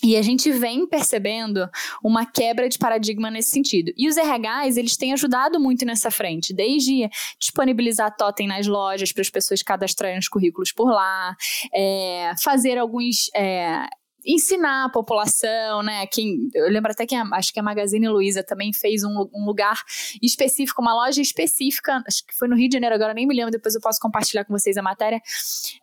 E 0.03 0.17
a 0.17 0.21
gente 0.21 0.51
vem 0.51 0.85
percebendo 0.85 1.69
uma 2.03 2.25
quebra 2.25 2.67
de 2.67 2.77
paradigma 2.77 3.31
nesse 3.31 3.51
sentido. 3.51 3.93
E 3.95 4.09
os 4.09 4.17
RHs, 4.17 4.75
eles 4.75 4.97
têm 4.97 5.13
ajudado 5.13 5.57
muito 5.57 5.85
nessa 5.85 6.11
frente, 6.11 6.53
desde 6.53 7.09
disponibilizar 7.39 8.13
totem 8.15 8.45
nas 8.45 8.67
lojas 8.67 9.13
para 9.13 9.21
as 9.21 9.29
pessoas 9.29 9.63
cadastrarem 9.63 10.19
os 10.19 10.27
currículos 10.27 10.73
por 10.73 10.91
lá, 10.91 11.33
é, 11.73 12.33
fazer 12.43 12.77
alguns 12.77 13.29
é, 13.33 13.87
ensinar 14.25 14.85
a 14.85 14.89
população, 14.89 15.83
né? 15.83 16.07
Quem, 16.07 16.49
eu 16.53 16.69
lembro 16.69 16.91
até 16.91 17.05
que 17.05 17.15
a, 17.15 17.23
acho 17.33 17.53
que 17.53 17.59
a 17.59 17.63
Magazine 17.63 18.07
Luiza 18.07 18.43
também 18.43 18.73
fez 18.73 19.03
um, 19.03 19.29
um, 19.33 19.45
lugar 19.45 19.81
específico, 20.21 20.81
uma 20.81 20.93
loja 20.93 21.21
específica, 21.21 22.03
acho 22.07 22.25
que 22.25 22.35
foi 22.35 22.47
no 22.47 22.55
Rio 22.55 22.67
de 22.67 22.73
Janeiro, 22.73 22.95
agora 22.95 23.13
nem 23.13 23.27
me 23.27 23.35
lembro, 23.35 23.51
depois 23.51 23.75
eu 23.75 23.81
posso 23.81 23.99
compartilhar 23.99 24.43
com 24.45 24.53
vocês 24.53 24.77
a 24.77 24.81
matéria, 24.81 25.21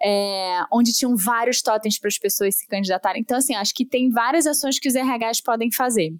é, 0.02 0.62
onde 0.72 0.92
tinham 0.92 1.16
vários 1.16 1.62
totens 1.62 1.98
para 1.98 2.08
as 2.08 2.18
pessoas 2.18 2.56
se 2.56 2.66
candidatarem. 2.66 3.22
Então, 3.22 3.38
assim, 3.38 3.54
acho 3.54 3.74
que 3.74 3.84
tem 3.84 4.10
várias 4.10 4.46
ações 4.46 4.78
que 4.78 4.88
os 4.88 4.94
RHs 4.94 5.40
podem 5.40 5.70
fazer. 5.70 6.12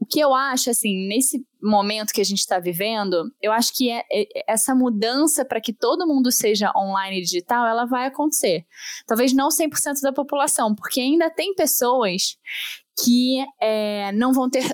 O 0.00 0.06
que 0.06 0.20
eu 0.20 0.34
acho, 0.34 0.70
assim, 0.70 1.06
nesse 1.08 1.44
momento 1.62 2.12
que 2.12 2.20
a 2.20 2.24
gente 2.24 2.38
está 2.38 2.58
vivendo, 2.58 3.32
eu 3.40 3.52
acho 3.52 3.74
que 3.74 3.90
é, 3.90 4.04
é 4.10 4.26
essa 4.46 4.74
mudança 4.74 5.44
para 5.44 5.60
que 5.60 5.72
todo 5.72 6.06
mundo 6.06 6.30
seja 6.30 6.72
online 6.76 7.18
e 7.18 7.22
digital, 7.22 7.66
ela 7.66 7.84
vai 7.84 8.06
acontecer. 8.06 8.66
Talvez 9.06 9.32
não 9.32 9.48
100% 9.48 10.00
da 10.02 10.12
população, 10.12 10.74
porque 10.74 11.00
ainda 11.00 11.30
tem 11.30 11.54
pessoas 11.54 12.36
que 13.02 13.44
é, 13.60 14.12
não 14.12 14.32
vão 14.32 14.48
ter 14.48 14.64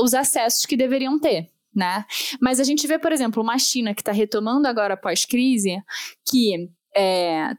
os 0.00 0.14
acessos 0.14 0.66
que 0.66 0.76
deveriam 0.76 1.18
ter. 1.18 1.50
Né? 1.74 2.06
Mas 2.40 2.58
a 2.58 2.64
gente 2.64 2.86
vê, 2.86 2.98
por 2.98 3.12
exemplo, 3.12 3.42
uma 3.42 3.58
China 3.58 3.94
que 3.94 4.00
está 4.00 4.10
retomando 4.10 4.66
agora 4.66 4.96
pós-crise, 4.96 5.82
que 6.24 6.70
é, 6.96 7.50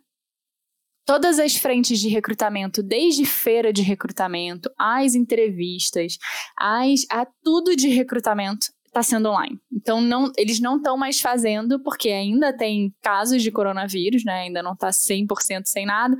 todas 1.07 1.39
as 1.39 1.55
frentes 1.55 1.99
de 1.99 2.09
recrutamento, 2.09 2.83
desde 2.83 3.25
feira 3.25 3.71
de 3.71 3.81
recrutamento, 3.81 4.69
as 4.77 5.15
entrevistas, 5.15 6.17
as, 6.59 7.05
a 7.09 7.25
tudo 7.41 7.77
de 7.77 7.87
recrutamento 7.87 8.67
está 8.87 9.01
sendo 9.01 9.29
online. 9.29 9.57
Então, 9.71 10.01
não, 10.01 10.31
eles 10.37 10.59
não 10.59 10.77
estão 10.77 10.97
mais 10.97 11.21
fazendo, 11.21 11.81
porque 11.81 12.09
ainda 12.09 12.51
tem 12.51 12.93
casos 13.01 13.41
de 13.41 13.51
coronavírus, 13.51 14.25
né? 14.25 14.41
Ainda 14.41 14.61
não 14.61 14.73
está 14.73 14.89
100% 14.89 15.63
sem 15.65 15.85
nada. 15.85 16.17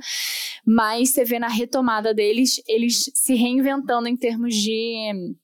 Mas 0.66 1.10
você 1.10 1.24
vê 1.24 1.38
na 1.38 1.48
retomada 1.48 2.14
deles, 2.14 2.62
eles 2.66 3.10
se 3.14 3.34
reinventando 3.34 4.08
em 4.08 4.16
termos 4.16 4.54
de 4.54 5.36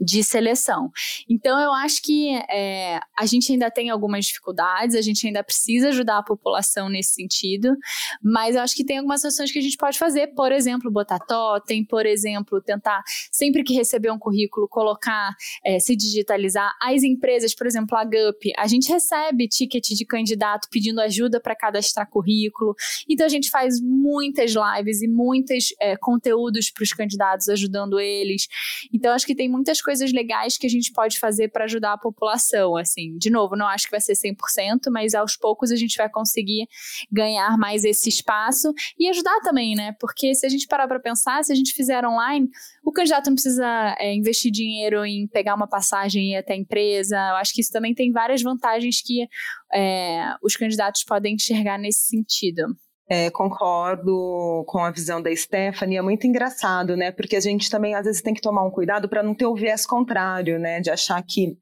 de 0.00 0.22
seleção. 0.22 0.90
Então, 1.28 1.58
eu 1.58 1.72
acho 1.72 2.02
que 2.02 2.34
é, 2.50 3.00
a 3.18 3.24
gente 3.24 3.52
ainda 3.52 3.70
tem 3.70 3.88
algumas 3.88 4.26
dificuldades, 4.26 4.94
a 4.94 5.00
gente 5.00 5.26
ainda 5.26 5.42
precisa 5.42 5.88
ajudar 5.88 6.18
a 6.18 6.22
população 6.22 6.88
nesse 6.88 7.14
sentido, 7.14 7.74
mas 8.22 8.56
eu 8.56 8.62
acho 8.62 8.74
que 8.74 8.84
tem 8.84 8.98
algumas 8.98 9.24
ações 9.24 9.50
que 9.50 9.58
a 9.58 9.62
gente 9.62 9.76
pode 9.76 9.98
fazer, 9.98 10.28
por 10.28 10.52
exemplo, 10.52 10.90
botar 10.90 11.18
totem, 11.18 11.84
por 11.84 12.04
exemplo, 12.04 12.60
tentar, 12.60 13.02
sempre 13.32 13.62
que 13.62 13.74
receber 13.74 14.10
um 14.10 14.18
currículo, 14.18 14.68
colocar, 14.68 15.34
é, 15.64 15.78
se 15.78 15.96
digitalizar. 15.96 16.72
As 16.80 17.02
empresas, 17.02 17.54
por 17.54 17.66
exemplo, 17.66 17.96
a 17.96 18.04
GUP, 18.04 18.52
a 18.56 18.66
gente 18.66 18.90
recebe 18.92 19.48
ticket 19.48 19.88
de 19.88 20.04
candidato 20.04 20.68
pedindo 20.70 21.00
ajuda 21.00 21.40
para 21.40 21.56
cadastrar 21.56 22.08
currículo, 22.08 22.74
então 23.08 23.24
a 23.24 23.30
gente 23.30 23.50
faz 23.50 23.80
muitas 23.80 24.52
lives 24.52 25.00
e 25.00 25.08
muitos 25.08 25.74
é, 25.80 25.96
conteúdos 25.96 26.70
para 26.70 26.82
os 26.82 26.92
candidatos 26.92 27.48
ajudando 27.48 27.98
eles. 27.98 28.46
Então, 28.92 29.12
acho 29.12 29.26
que 29.26 29.34
tem 29.34 29.48
muitas 29.48 29.80
coisas 29.86 30.12
legais 30.12 30.58
que 30.58 30.66
a 30.66 30.70
gente 30.70 30.90
pode 30.90 31.20
fazer 31.20 31.48
para 31.48 31.64
ajudar 31.64 31.92
a 31.92 31.98
população, 31.98 32.76
assim. 32.76 33.16
De 33.16 33.30
novo, 33.30 33.54
não 33.54 33.68
acho 33.68 33.84
que 33.84 33.92
vai 33.92 34.00
ser 34.00 34.14
100%, 34.14 34.90
mas 34.90 35.14
aos 35.14 35.36
poucos 35.36 35.70
a 35.70 35.76
gente 35.76 35.96
vai 35.96 36.10
conseguir 36.10 36.66
ganhar 37.10 37.56
mais 37.56 37.84
esse 37.84 38.08
espaço 38.08 38.72
e 38.98 39.08
ajudar 39.08 39.38
também, 39.42 39.76
né? 39.76 39.94
Porque 40.00 40.34
se 40.34 40.44
a 40.44 40.48
gente 40.48 40.66
parar 40.66 40.88
para 40.88 40.98
pensar, 40.98 41.44
se 41.44 41.52
a 41.52 41.54
gente 41.54 41.72
fizer 41.72 42.04
online, 42.04 42.48
o 42.84 42.90
candidato 42.90 43.28
não 43.28 43.34
precisa 43.34 43.96
é, 44.00 44.12
investir 44.12 44.50
dinheiro 44.50 45.04
em 45.04 45.28
pegar 45.28 45.54
uma 45.54 45.68
passagem 45.68 46.30
e 46.30 46.32
ir 46.32 46.36
até 46.36 46.54
a 46.54 46.56
empresa. 46.56 47.16
Eu 47.16 47.36
acho 47.36 47.54
que 47.54 47.60
isso 47.60 47.70
também 47.70 47.94
tem 47.94 48.10
várias 48.10 48.42
vantagens 48.42 49.00
que 49.00 49.28
é, 49.72 50.34
os 50.42 50.56
candidatos 50.56 51.04
podem 51.04 51.36
enxergar 51.36 51.78
nesse 51.78 52.08
sentido. 52.08 52.76
É, 53.08 53.30
concordo 53.30 54.64
com 54.66 54.78
a 54.78 54.90
visão 54.90 55.22
da 55.22 55.34
Stephanie, 55.34 55.96
é 55.96 56.02
muito 56.02 56.26
engraçado, 56.26 56.96
né? 56.96 57.12
Porque 57.12 57.36
a 57.36 57.40
gente 57.40 57.70
também 57.70 57.94
às 57.94 58.04
vezes 58.04 58.20
tem 58.20 58.34
que 58.34 58.40
tomar 58.40 58.64
um 58.64 58.70
cuidado 58.70 59.08
para 59.08 59.22
não 59.22 59.34
ter 59.34 59.46
o 59.46 59.54
viés 59.54 59.86
contrário, 59.86 60.58
né? 60.58 60.80
De 60.80 60.90
achar 60.90 61.22
que 61.22 61.56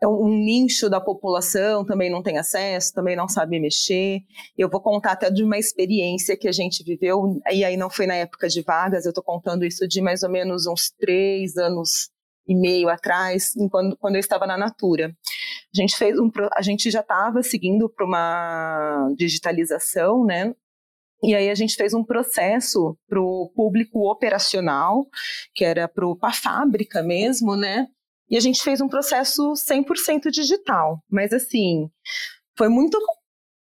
é 0.00 0.08
um 0.08 0.28
nicho 0.28 0.90
da 0.90 1.00
população 1.00 1.84
também 1.84 2.10
não 2.10 2.22
tem 2.22 2.38
acesso, 2.38 2.92
também 2.92 3.14
não 3.14 3.28
sabe 3.28 3.60
mexer. 3.60 4.20
Eu 4.58 4.68
vou 4.68 4.80
contar 4.80 5.12
até 5.12 5.30
de 5.30 5.44
uma 5.44 5.56
experiência 5.58 6.36
que 6.36 6.48
a 6.48 6.52
gente 6.52 6.82
viveu, 6.82 7.40
e 7.50 7.64
aí 7.64 7.76
não 7.76 7.88
foi 7.88 8.06
na 8.06 8.14
época 8.14 8.48
de 8.48 8.62
vagas, 8.62 9.04
eu 9.04 9.10
estou 9.10 9.22
contando 9.22 9.64
isso 9.64 9.86
de 9.86 10.00
mais 10.00 10.22
ou 10.22 10.30
menos 10.30 10.66
uns 10.66 10.90
três 10.98 11.56
anos 11.56 12.10
e 12.46 12.56
meio 12.56 12.88
atrás, 12.88 13.52
quando, 13.70 13.96
quando 13.96 14.16
eu 14.16 14.20
estava 14.20 14.46
na 14.46 14.58
Natura. 14.58 15.14
A 15.74 15.80
gente 15.80 15.96
fez 15.96 16.18
um, 16.18 16.30
a 16.54 16.62
gente 16.62 16.90
já 16.90 17.00
estava 17.00 17.42
seguindo 17.42 17.88
para 17.88 18.04
uma 18.04 19.08
digitalização, 19.16 20.24
né? 20.24 20.54
E 21.22 21.34
aí 21.34 21.48
a 21.48 21.54
gente 21.54 21.76
fez 21.76 21.94
um 21.94 22.02
processo 22.02 22.98
para 23.08 23.20
o 23.20 23.50
público 23.54 24.10
operacional, 24.10 25.06
que 25.54 25.64
era 25.64 25.86
para 25.88 26.04
a 26.22 26.32
fábrica 26.32 27.02
mesmo, 27.02 27.56
né? 27.56 27.86
E 28.28 28.36
a 28.36 28.40
gente 28.40 28.62
fez 28.62 28.80
um 28.80 28.88
processo 28.88 29.52
100% 29.52 30.30
digital. 30.30 31.02
Mas 31.08 31.32
assim, 31.32 31.88
foi 32.56 32.68
muito 32.68 32.98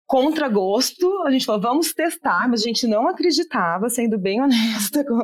contra 0.05 0.47
gosto, 0.47 1.23
a 1.23 1.31
gente 1.31 1.45
falou, 1.45 1.61
vamos 1.61 1.93
testar, 1.93 2.47
mas 2.47 2.61
a 2.61 2.63
gente 2.63 2.87
não 2.87 3.07
acreditava, 3.07 3.89
sendo 3.89 4.17
bem 4.17 4.39
honesta 4.41 5.03
com, 5.03 5.19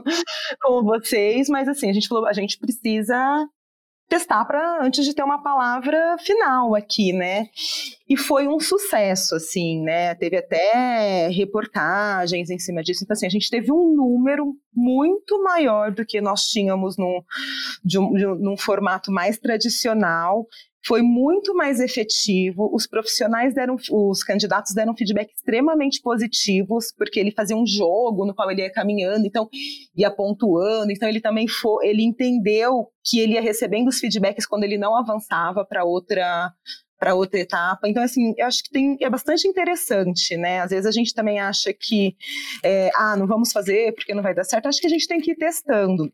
com 0.61 0.83
vocês, 0.83 1.47
mas 1.47 1.69
assim, 1.69 1.89
a 1.89 1.93
gente 1.93 2.07
falou, 2.07 2.25
a 2.25 2.33
gente 2.33 2.57
precisa 2.57 3.47
testar 4.13 4.45
para 4.45 4.85
antes 4.85 5.03
de 5.03 5.13
ter 5.15 5.23
uma 5.23 5.41
palavra 5.41 6.17
final 6.19 6.75
aqui, 6.75 7.11
né? 7.11 7.47
E 8.07 8.15
foi 8.15 8.47
um 8.47 8.59
sucesso, 8.59 9.33
assim, 9.35 9.81
né? 9.81 10.13
Teve 10.13 10.37
até 10.37 11.29
reportagens 11.29 12.51
em 12.51 12.59
cima 12.59 12.83
disso. 12.83 13.03
Então, 13.03 13.15
assim, 13.15 13.25
a 13.25 13.29
gente 13.29 13.49
teve 13.49 13.71
um 13.71 13.95
número 13.95 14.53
muito 14.71 15.41
maior 15.41 15.91
do 15.91 16.05
que 16.05 16.21
nós 16.21 16.41
tínhamos 16.43 16.95
num, 16.95 17.23
de 17.83 17.97
um, 17.97 18.13
de 18.13 18.27
um, 18.27 18.35
num 18.35 18.57
formato 18.57 19.11
mais 19.11 19.39
tradicional 19.39 20.45
foi 20.85 21.01
muito 21.01 21.55
mais 21.55 21.79
efetivo. 21.79 22.69
Os 22.73 22.85
profissionais 22.85 23.53
deram, 23.53 23.75
os 23.91 24.23
candidatos 24.23 24.73
deram 24.73 24.95
feedback 24.95 25.31
extremamente 25.33 26.01
positivos, 26.01 26.93
porque 26.97 27.19
ele 27.19 27.31
fazia 27.31 27.55
um 27.55 27.65
jogo 27.65 28.25
no 28.25 28.35
qual 28.35 28.51
ele 28.51 28.61
ia 28.61 28.71
caminhando, 28.71 29.25
então 29.25 29.47
ia 29.95 30.11
pontuando. 30.11 30.91
Então 30.91 31.07
ele 31.07 31.21
também 31.21 31.47
foi, 31.47 31.87
ele 31.87 32.03
entendeu 32.03 32.87
que 33.03 33.19
ele 33.19 33.33
ia 33.33 33.41
recebendo 33.41 33.87
os 33.87 33.99
feedbacks 33.99 34.45
quando 34.45 34.63
ele 34.63 34.77
não 34.77 34.95
avançava 34.95 35.65
para 35.65 35.83
outra 35.83 36.51
para 36.99 37.15
outra 37.15 37.37
etapa. 37.37 37.89
Então, 37.89 38.01
assim, 38.01 38.33
eu 38.37 38.45
acho 38.45 38.63
que 38.63 38.69
tem, 38.69 38.97
é 39.01 39.09
bastante 39.09 39.45
interessante, 39.45 40.37
né? 40.37 40.61
Às 40.61 40.71
vezes 40.71 40.85
a 40.85 40.91
gente 40.91 41.13
também 41.13 41.37
acha 41.37 41.73
que, 41.73 42.15
é, 42.63 42.89
ah, 42.95 43.17
não 43.17 43.27
vamos 43.27 43.51
fazer 43.51 43.93
porque 43.93 44.13
não 44.13 44.23
vai 44.23 44.33
dar 44.33 44.45
certo. 44.45 44.67
Acho 44.67 44.79
que 44.79 44.87
a 44.87 44.89
gente 44.89 45.05
tem 45.05 45.19
que 45.19 45.31
ir 45.31 45.35
testando. 45.35 46.09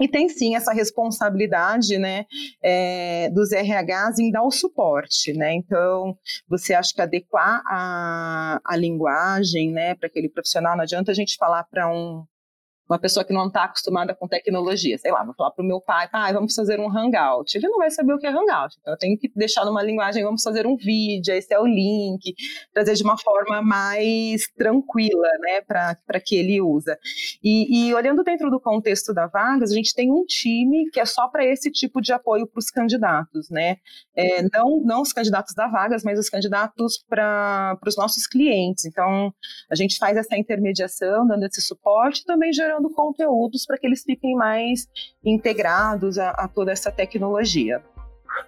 E 0.00 0.08
tem 0.08 0.28
sim 0.28 0.56
essa 0.56 0.72
responsabilidade 0.72 1.98
né, 1.98 2.24
é, 2.62 3.30
dos 3.30 3.50
RHs 3.52 4.18
em 4.18 4.30
dar 4.30 4.42
o 4.42 4.50
suporte. 4.50 5.32
Né? 5.32 5.54
Então, 5.54 6.16
você 6.48 6.74
acha 6.74 6.92
que 6.94 7.00
adequar 7.00 7.62
a, 7.66 8.60
a 8.64 8.76
linguagem 8.76 9.70
né, 9.72 9.94
para 9.94 10.08
aquele 10.08 10.28
profissional, 10.28 10.76
não 10.76 10.82
adianta 10.82 11.12
a 11.12 11.14
gente 11.14 11.36
falar 11.36 11.64
para 11.64 11.88
um 11.88 12.24
uma 12.88 12.98
pessoa 12.98 13.24
que 13.24 13.32
não 13.32 13.46
está 13.46 13.64
acostumada 13.64 14.14
com 14.14 14.28
tecnologia, 14.28 14.98
sei 14.98 15.10
lá, 15.12 15.24
vou 15.24 15.34
falar 15.34 15.50
para 15.50 15.64
o 15.64 15.66
meu 15.66 15.80
pai, 15.80 16.08
pai, 16.08 16.32
vamos 16.32 16.54
fazer 16.54 16.78
um 16.80 16.90
hangout. 16.90 17.56
Ele 17.56 17.68
não 17.68 17.78
vai 17.78 17.90
saber 17.90 18.12
o 18.12 18.18
que 18.18 18.26
é 18.26 18.30
hangout, 18.30 18.76
então 18.80 18.92
eu 18.92 18.98
tenho 18.98 19.18
que 19.18 19.30
deixar 19.34 19.64
numa 19.64 19.82
linguagem, 19.82 20.22
vamos 20.22 20.42
fazer 20.42 20.66
um 20.66 20.76
vídeo, 20.76 21.34
esse 21.34 21.52
é 21.52 21.58
o 21.58 21.66
link, 21.66 22.34
trazer 22.72 22.94
de 22.94 23.02
uma 23.02 23.18
forma 23.18 23.62
mais 23.62 24.42
tranquila, 24.56 25.28
né, 25.40 25.60
para 25.62 26.20
que 26.20 26.36
ele 26.36 26.60
usa. 26.60 26.98
E, 27.42 27.88
e 27.88 27.94
olhando 27.94 28.22
dentro 28.22 28.50
do 28.50 28.60
contexto 28.60 29.14
da 29.14 29.26
Vagas, 29.26 29.70
a 29.70 29.74
gente 29.74 29.94
tem 29.94 30.10
um 30.10 30.24
time 30.24 30.90
que 30.90 31.00
é 31.00 31.04
só 31.04 31.28
para 31.28 31.44
esse 31.44 31.70
tipo 31.70 32.00
de 32.00 32.12
apoio 32.12 32.46
para 32.46 32.58
os 32.58 32.70
candidatos, 32.70 33.48
né, 33.50 33.76
é, 34.14 34.42
não, 34.52 34.80
não 34.84 35.02
os 35.02 35.12
candidatos 35.12 35.54
da 35.54 35.68
Vagas, 35.68 36.02
mas 36.02 36.18
os 36.18 36.28
candidatos 36.28 37.04
para 37.08 37.78
os 37.86 37.96
nossos 37.96 38.26
clientes. 38.26 38.84
Então, 38.84 39.32
a 39.70 39.74
gente 39.74 39.98
faz 39.98 40.16
essa 40.16 40.36
intermediação, 40.36 41.26
dando 41.26 41.44
esse 41.44 41.60
suporte, 41.60 42.24
também 42.24 42.52
gerando 42.52 42.71
criando 42.72 42.90
conteúdos 42.90 43.66
para 43.66 43.76
que 43.76 43.86
eles 43.86 44.02
fiquem 44.02 44.34
mais 44.34 44.86
integrados 45.24 46.18
a, 46.18 46.30
a 46.30 46.48
toda 46.48 46.72
essa 46.72 46.90
tecnologia. 46.90 47.82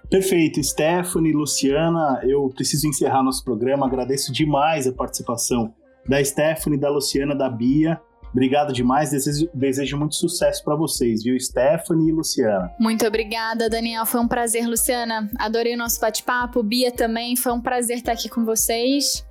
Perfeito, 0.09 0.61
Stephanie, 0.63 1.31
Luciana, 1.31 2.21
eu 2.23 2.49
preciso 2.49 2.87
encerrar 2.87 3.23
nosso 3.23 3.43
programa. 3.43 3.85
Agradeço 3.85 4.33
demais 4.33 4.87
a 4.87 4.91
participação 4.91 5.73
da 6.07 6.23
Stephanie, 6.23 6.79
da 6.79 6.89
Luciana, 6.89 7.35
da 7.35 7.49
Bia. 7.49 7.99
Obrigado 8.31 8.73
demais, 8.73 9.11
desejo, 9.11 9.49
desejo 9.53 9.97
muito 9.97 10.15
sucesso 10.15 10.63
para 10.63 10.75
vocês, 10.75 11.23
viu, 11.23 11.39
Stephanie 11.39 12.09
e 12.09 12.11
Luciana. 12.11 12.69
Muito 12.79 13.05
obrigada, 13.05 13.69
Daniel. 13.69 14.05
Foi 14.05 14.19
um 14.19 14.27
prazer, 14.27 14.67
Luciana. 14.67 15.29
Adorei 15.39 15.75
o 15.75 15.77
nosso 15.77 16.01
bate-papo. 16.01 16.61
Bia 16.61 16.91
também, 16.91 17.35
foi 17.35 17.53
um 17.53 17.61
prazer 17.61 17.97
estar 17.97 18.11
aqui 18.11 18.27
com 18.27 18.43
vocês. 18.43 19.25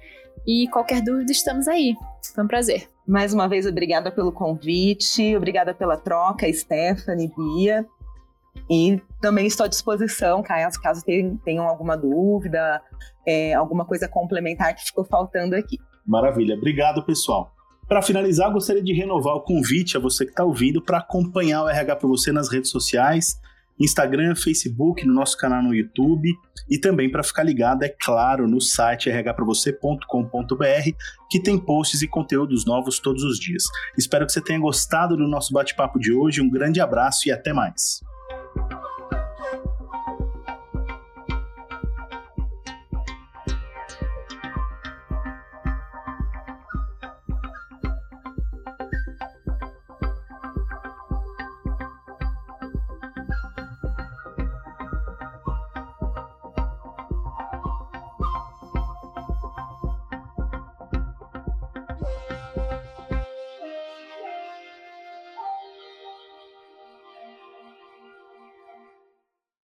E 0.46 0.68
qualquer 0.68 1.02
dúvida, 1.02 1.32
estamos 1.32 1.68
aí. 1.68 1.94
Foi 2.34 2.44
um 2.44 2.48
prazer. 2.48 2.93
Mais 3.06 3.34
uma 3.34 3.48
vez, 3.48 3.66
obrigada 3.66 4.10
pelo 4.10 4.32
convite, 4.32 5.36
obrigada 5.36 5.74
pela 5.74 5.96
troca, 5.96 6.50
Stephanie, 6.52 7.30
Bia. 7.36 7.86
E 8.70 9.00
também 9.20 9.46
estou 9.46 9.64
à 9.64 9.68
disposição, 9.68 10.42
caso, 10.42 10.80
caso 10.80 11.02
tenham 11.44 11.68
alguma 11.68 11.96
dúvida, 11.96 12.80
é, 13.26 13.52
alguma 13.52 13.84
coisa 13.84 14.08
complementar 14.08 14.74
que 14.74 14.84
ficou 14.84 15.04
faltando 15.04 15.54
aqui. 15.54 15.78
Maravilha, 16.06 16.54
obrigado 16.54 17.04
pessoal. 17.04 17.52
Para 17.86 18.00
finalizar, 18.00 18.50
gostaria 18.50 18.82
de 18.82 18.94
renovar 18.94 19.34
o 19.34 19.42
convite 19.42 19.96
a 19.96 20.00
você 20.00 20.24
que 20.24 20.30
está 20.30 20.44
ouvindo 20.44 20.80
para 20.80 20.98
acompanhar 20.98 21.64
o 21.64 21.68
RH 21.68 21.96
para 21.96 22.08
você 22.08 22.32
nas 22.32 22.50
redes 22.50 22.70
sociais 22.70 23.38
Instagram, 23.80 24.34
Facebook, 24.34 25.06
no 25.06 25.14
nosso 25.14 25.36
canal 25.36 25.62
no 25.62 25.74
YouTube 25.74 26.28
e 26.70 26.78
também 26.78 27.10
para 27.10 27.22
ficar 27.22 27.42
ligado, 27.42 27.82
é 27.82 27.88
claro, 27.88 28.48
no 28.48 28.60
site 28.60 29.10
rhpravocê.com.br, 29.10 30.90
que 31.30 31.42
tem 31.42 31.58
posts 31.58 32.02
e 32.02 32.08
conteúdos 32.08 32.64
novos 32.64 32.98
todos 32.98 33.22
os 33.22 33.38
dias. 33.38 33.64
Espero 33.98 34.26
que 34.26 34.32
você 34.32 34.40
tenha 34.40 34.60
gostado 34.60 35.16
do 35.16 35.28
nosso 35.28 35.52
bate-papo 35.52 35.98
de 35.98 36.12
hoje. 36.12 36.40
Um 36.40 36.50
grande 36.50 36.80
abraço 36.80 37.28
e 37.28 37.32
até 37.32 37.52
mais. 37.52 38.00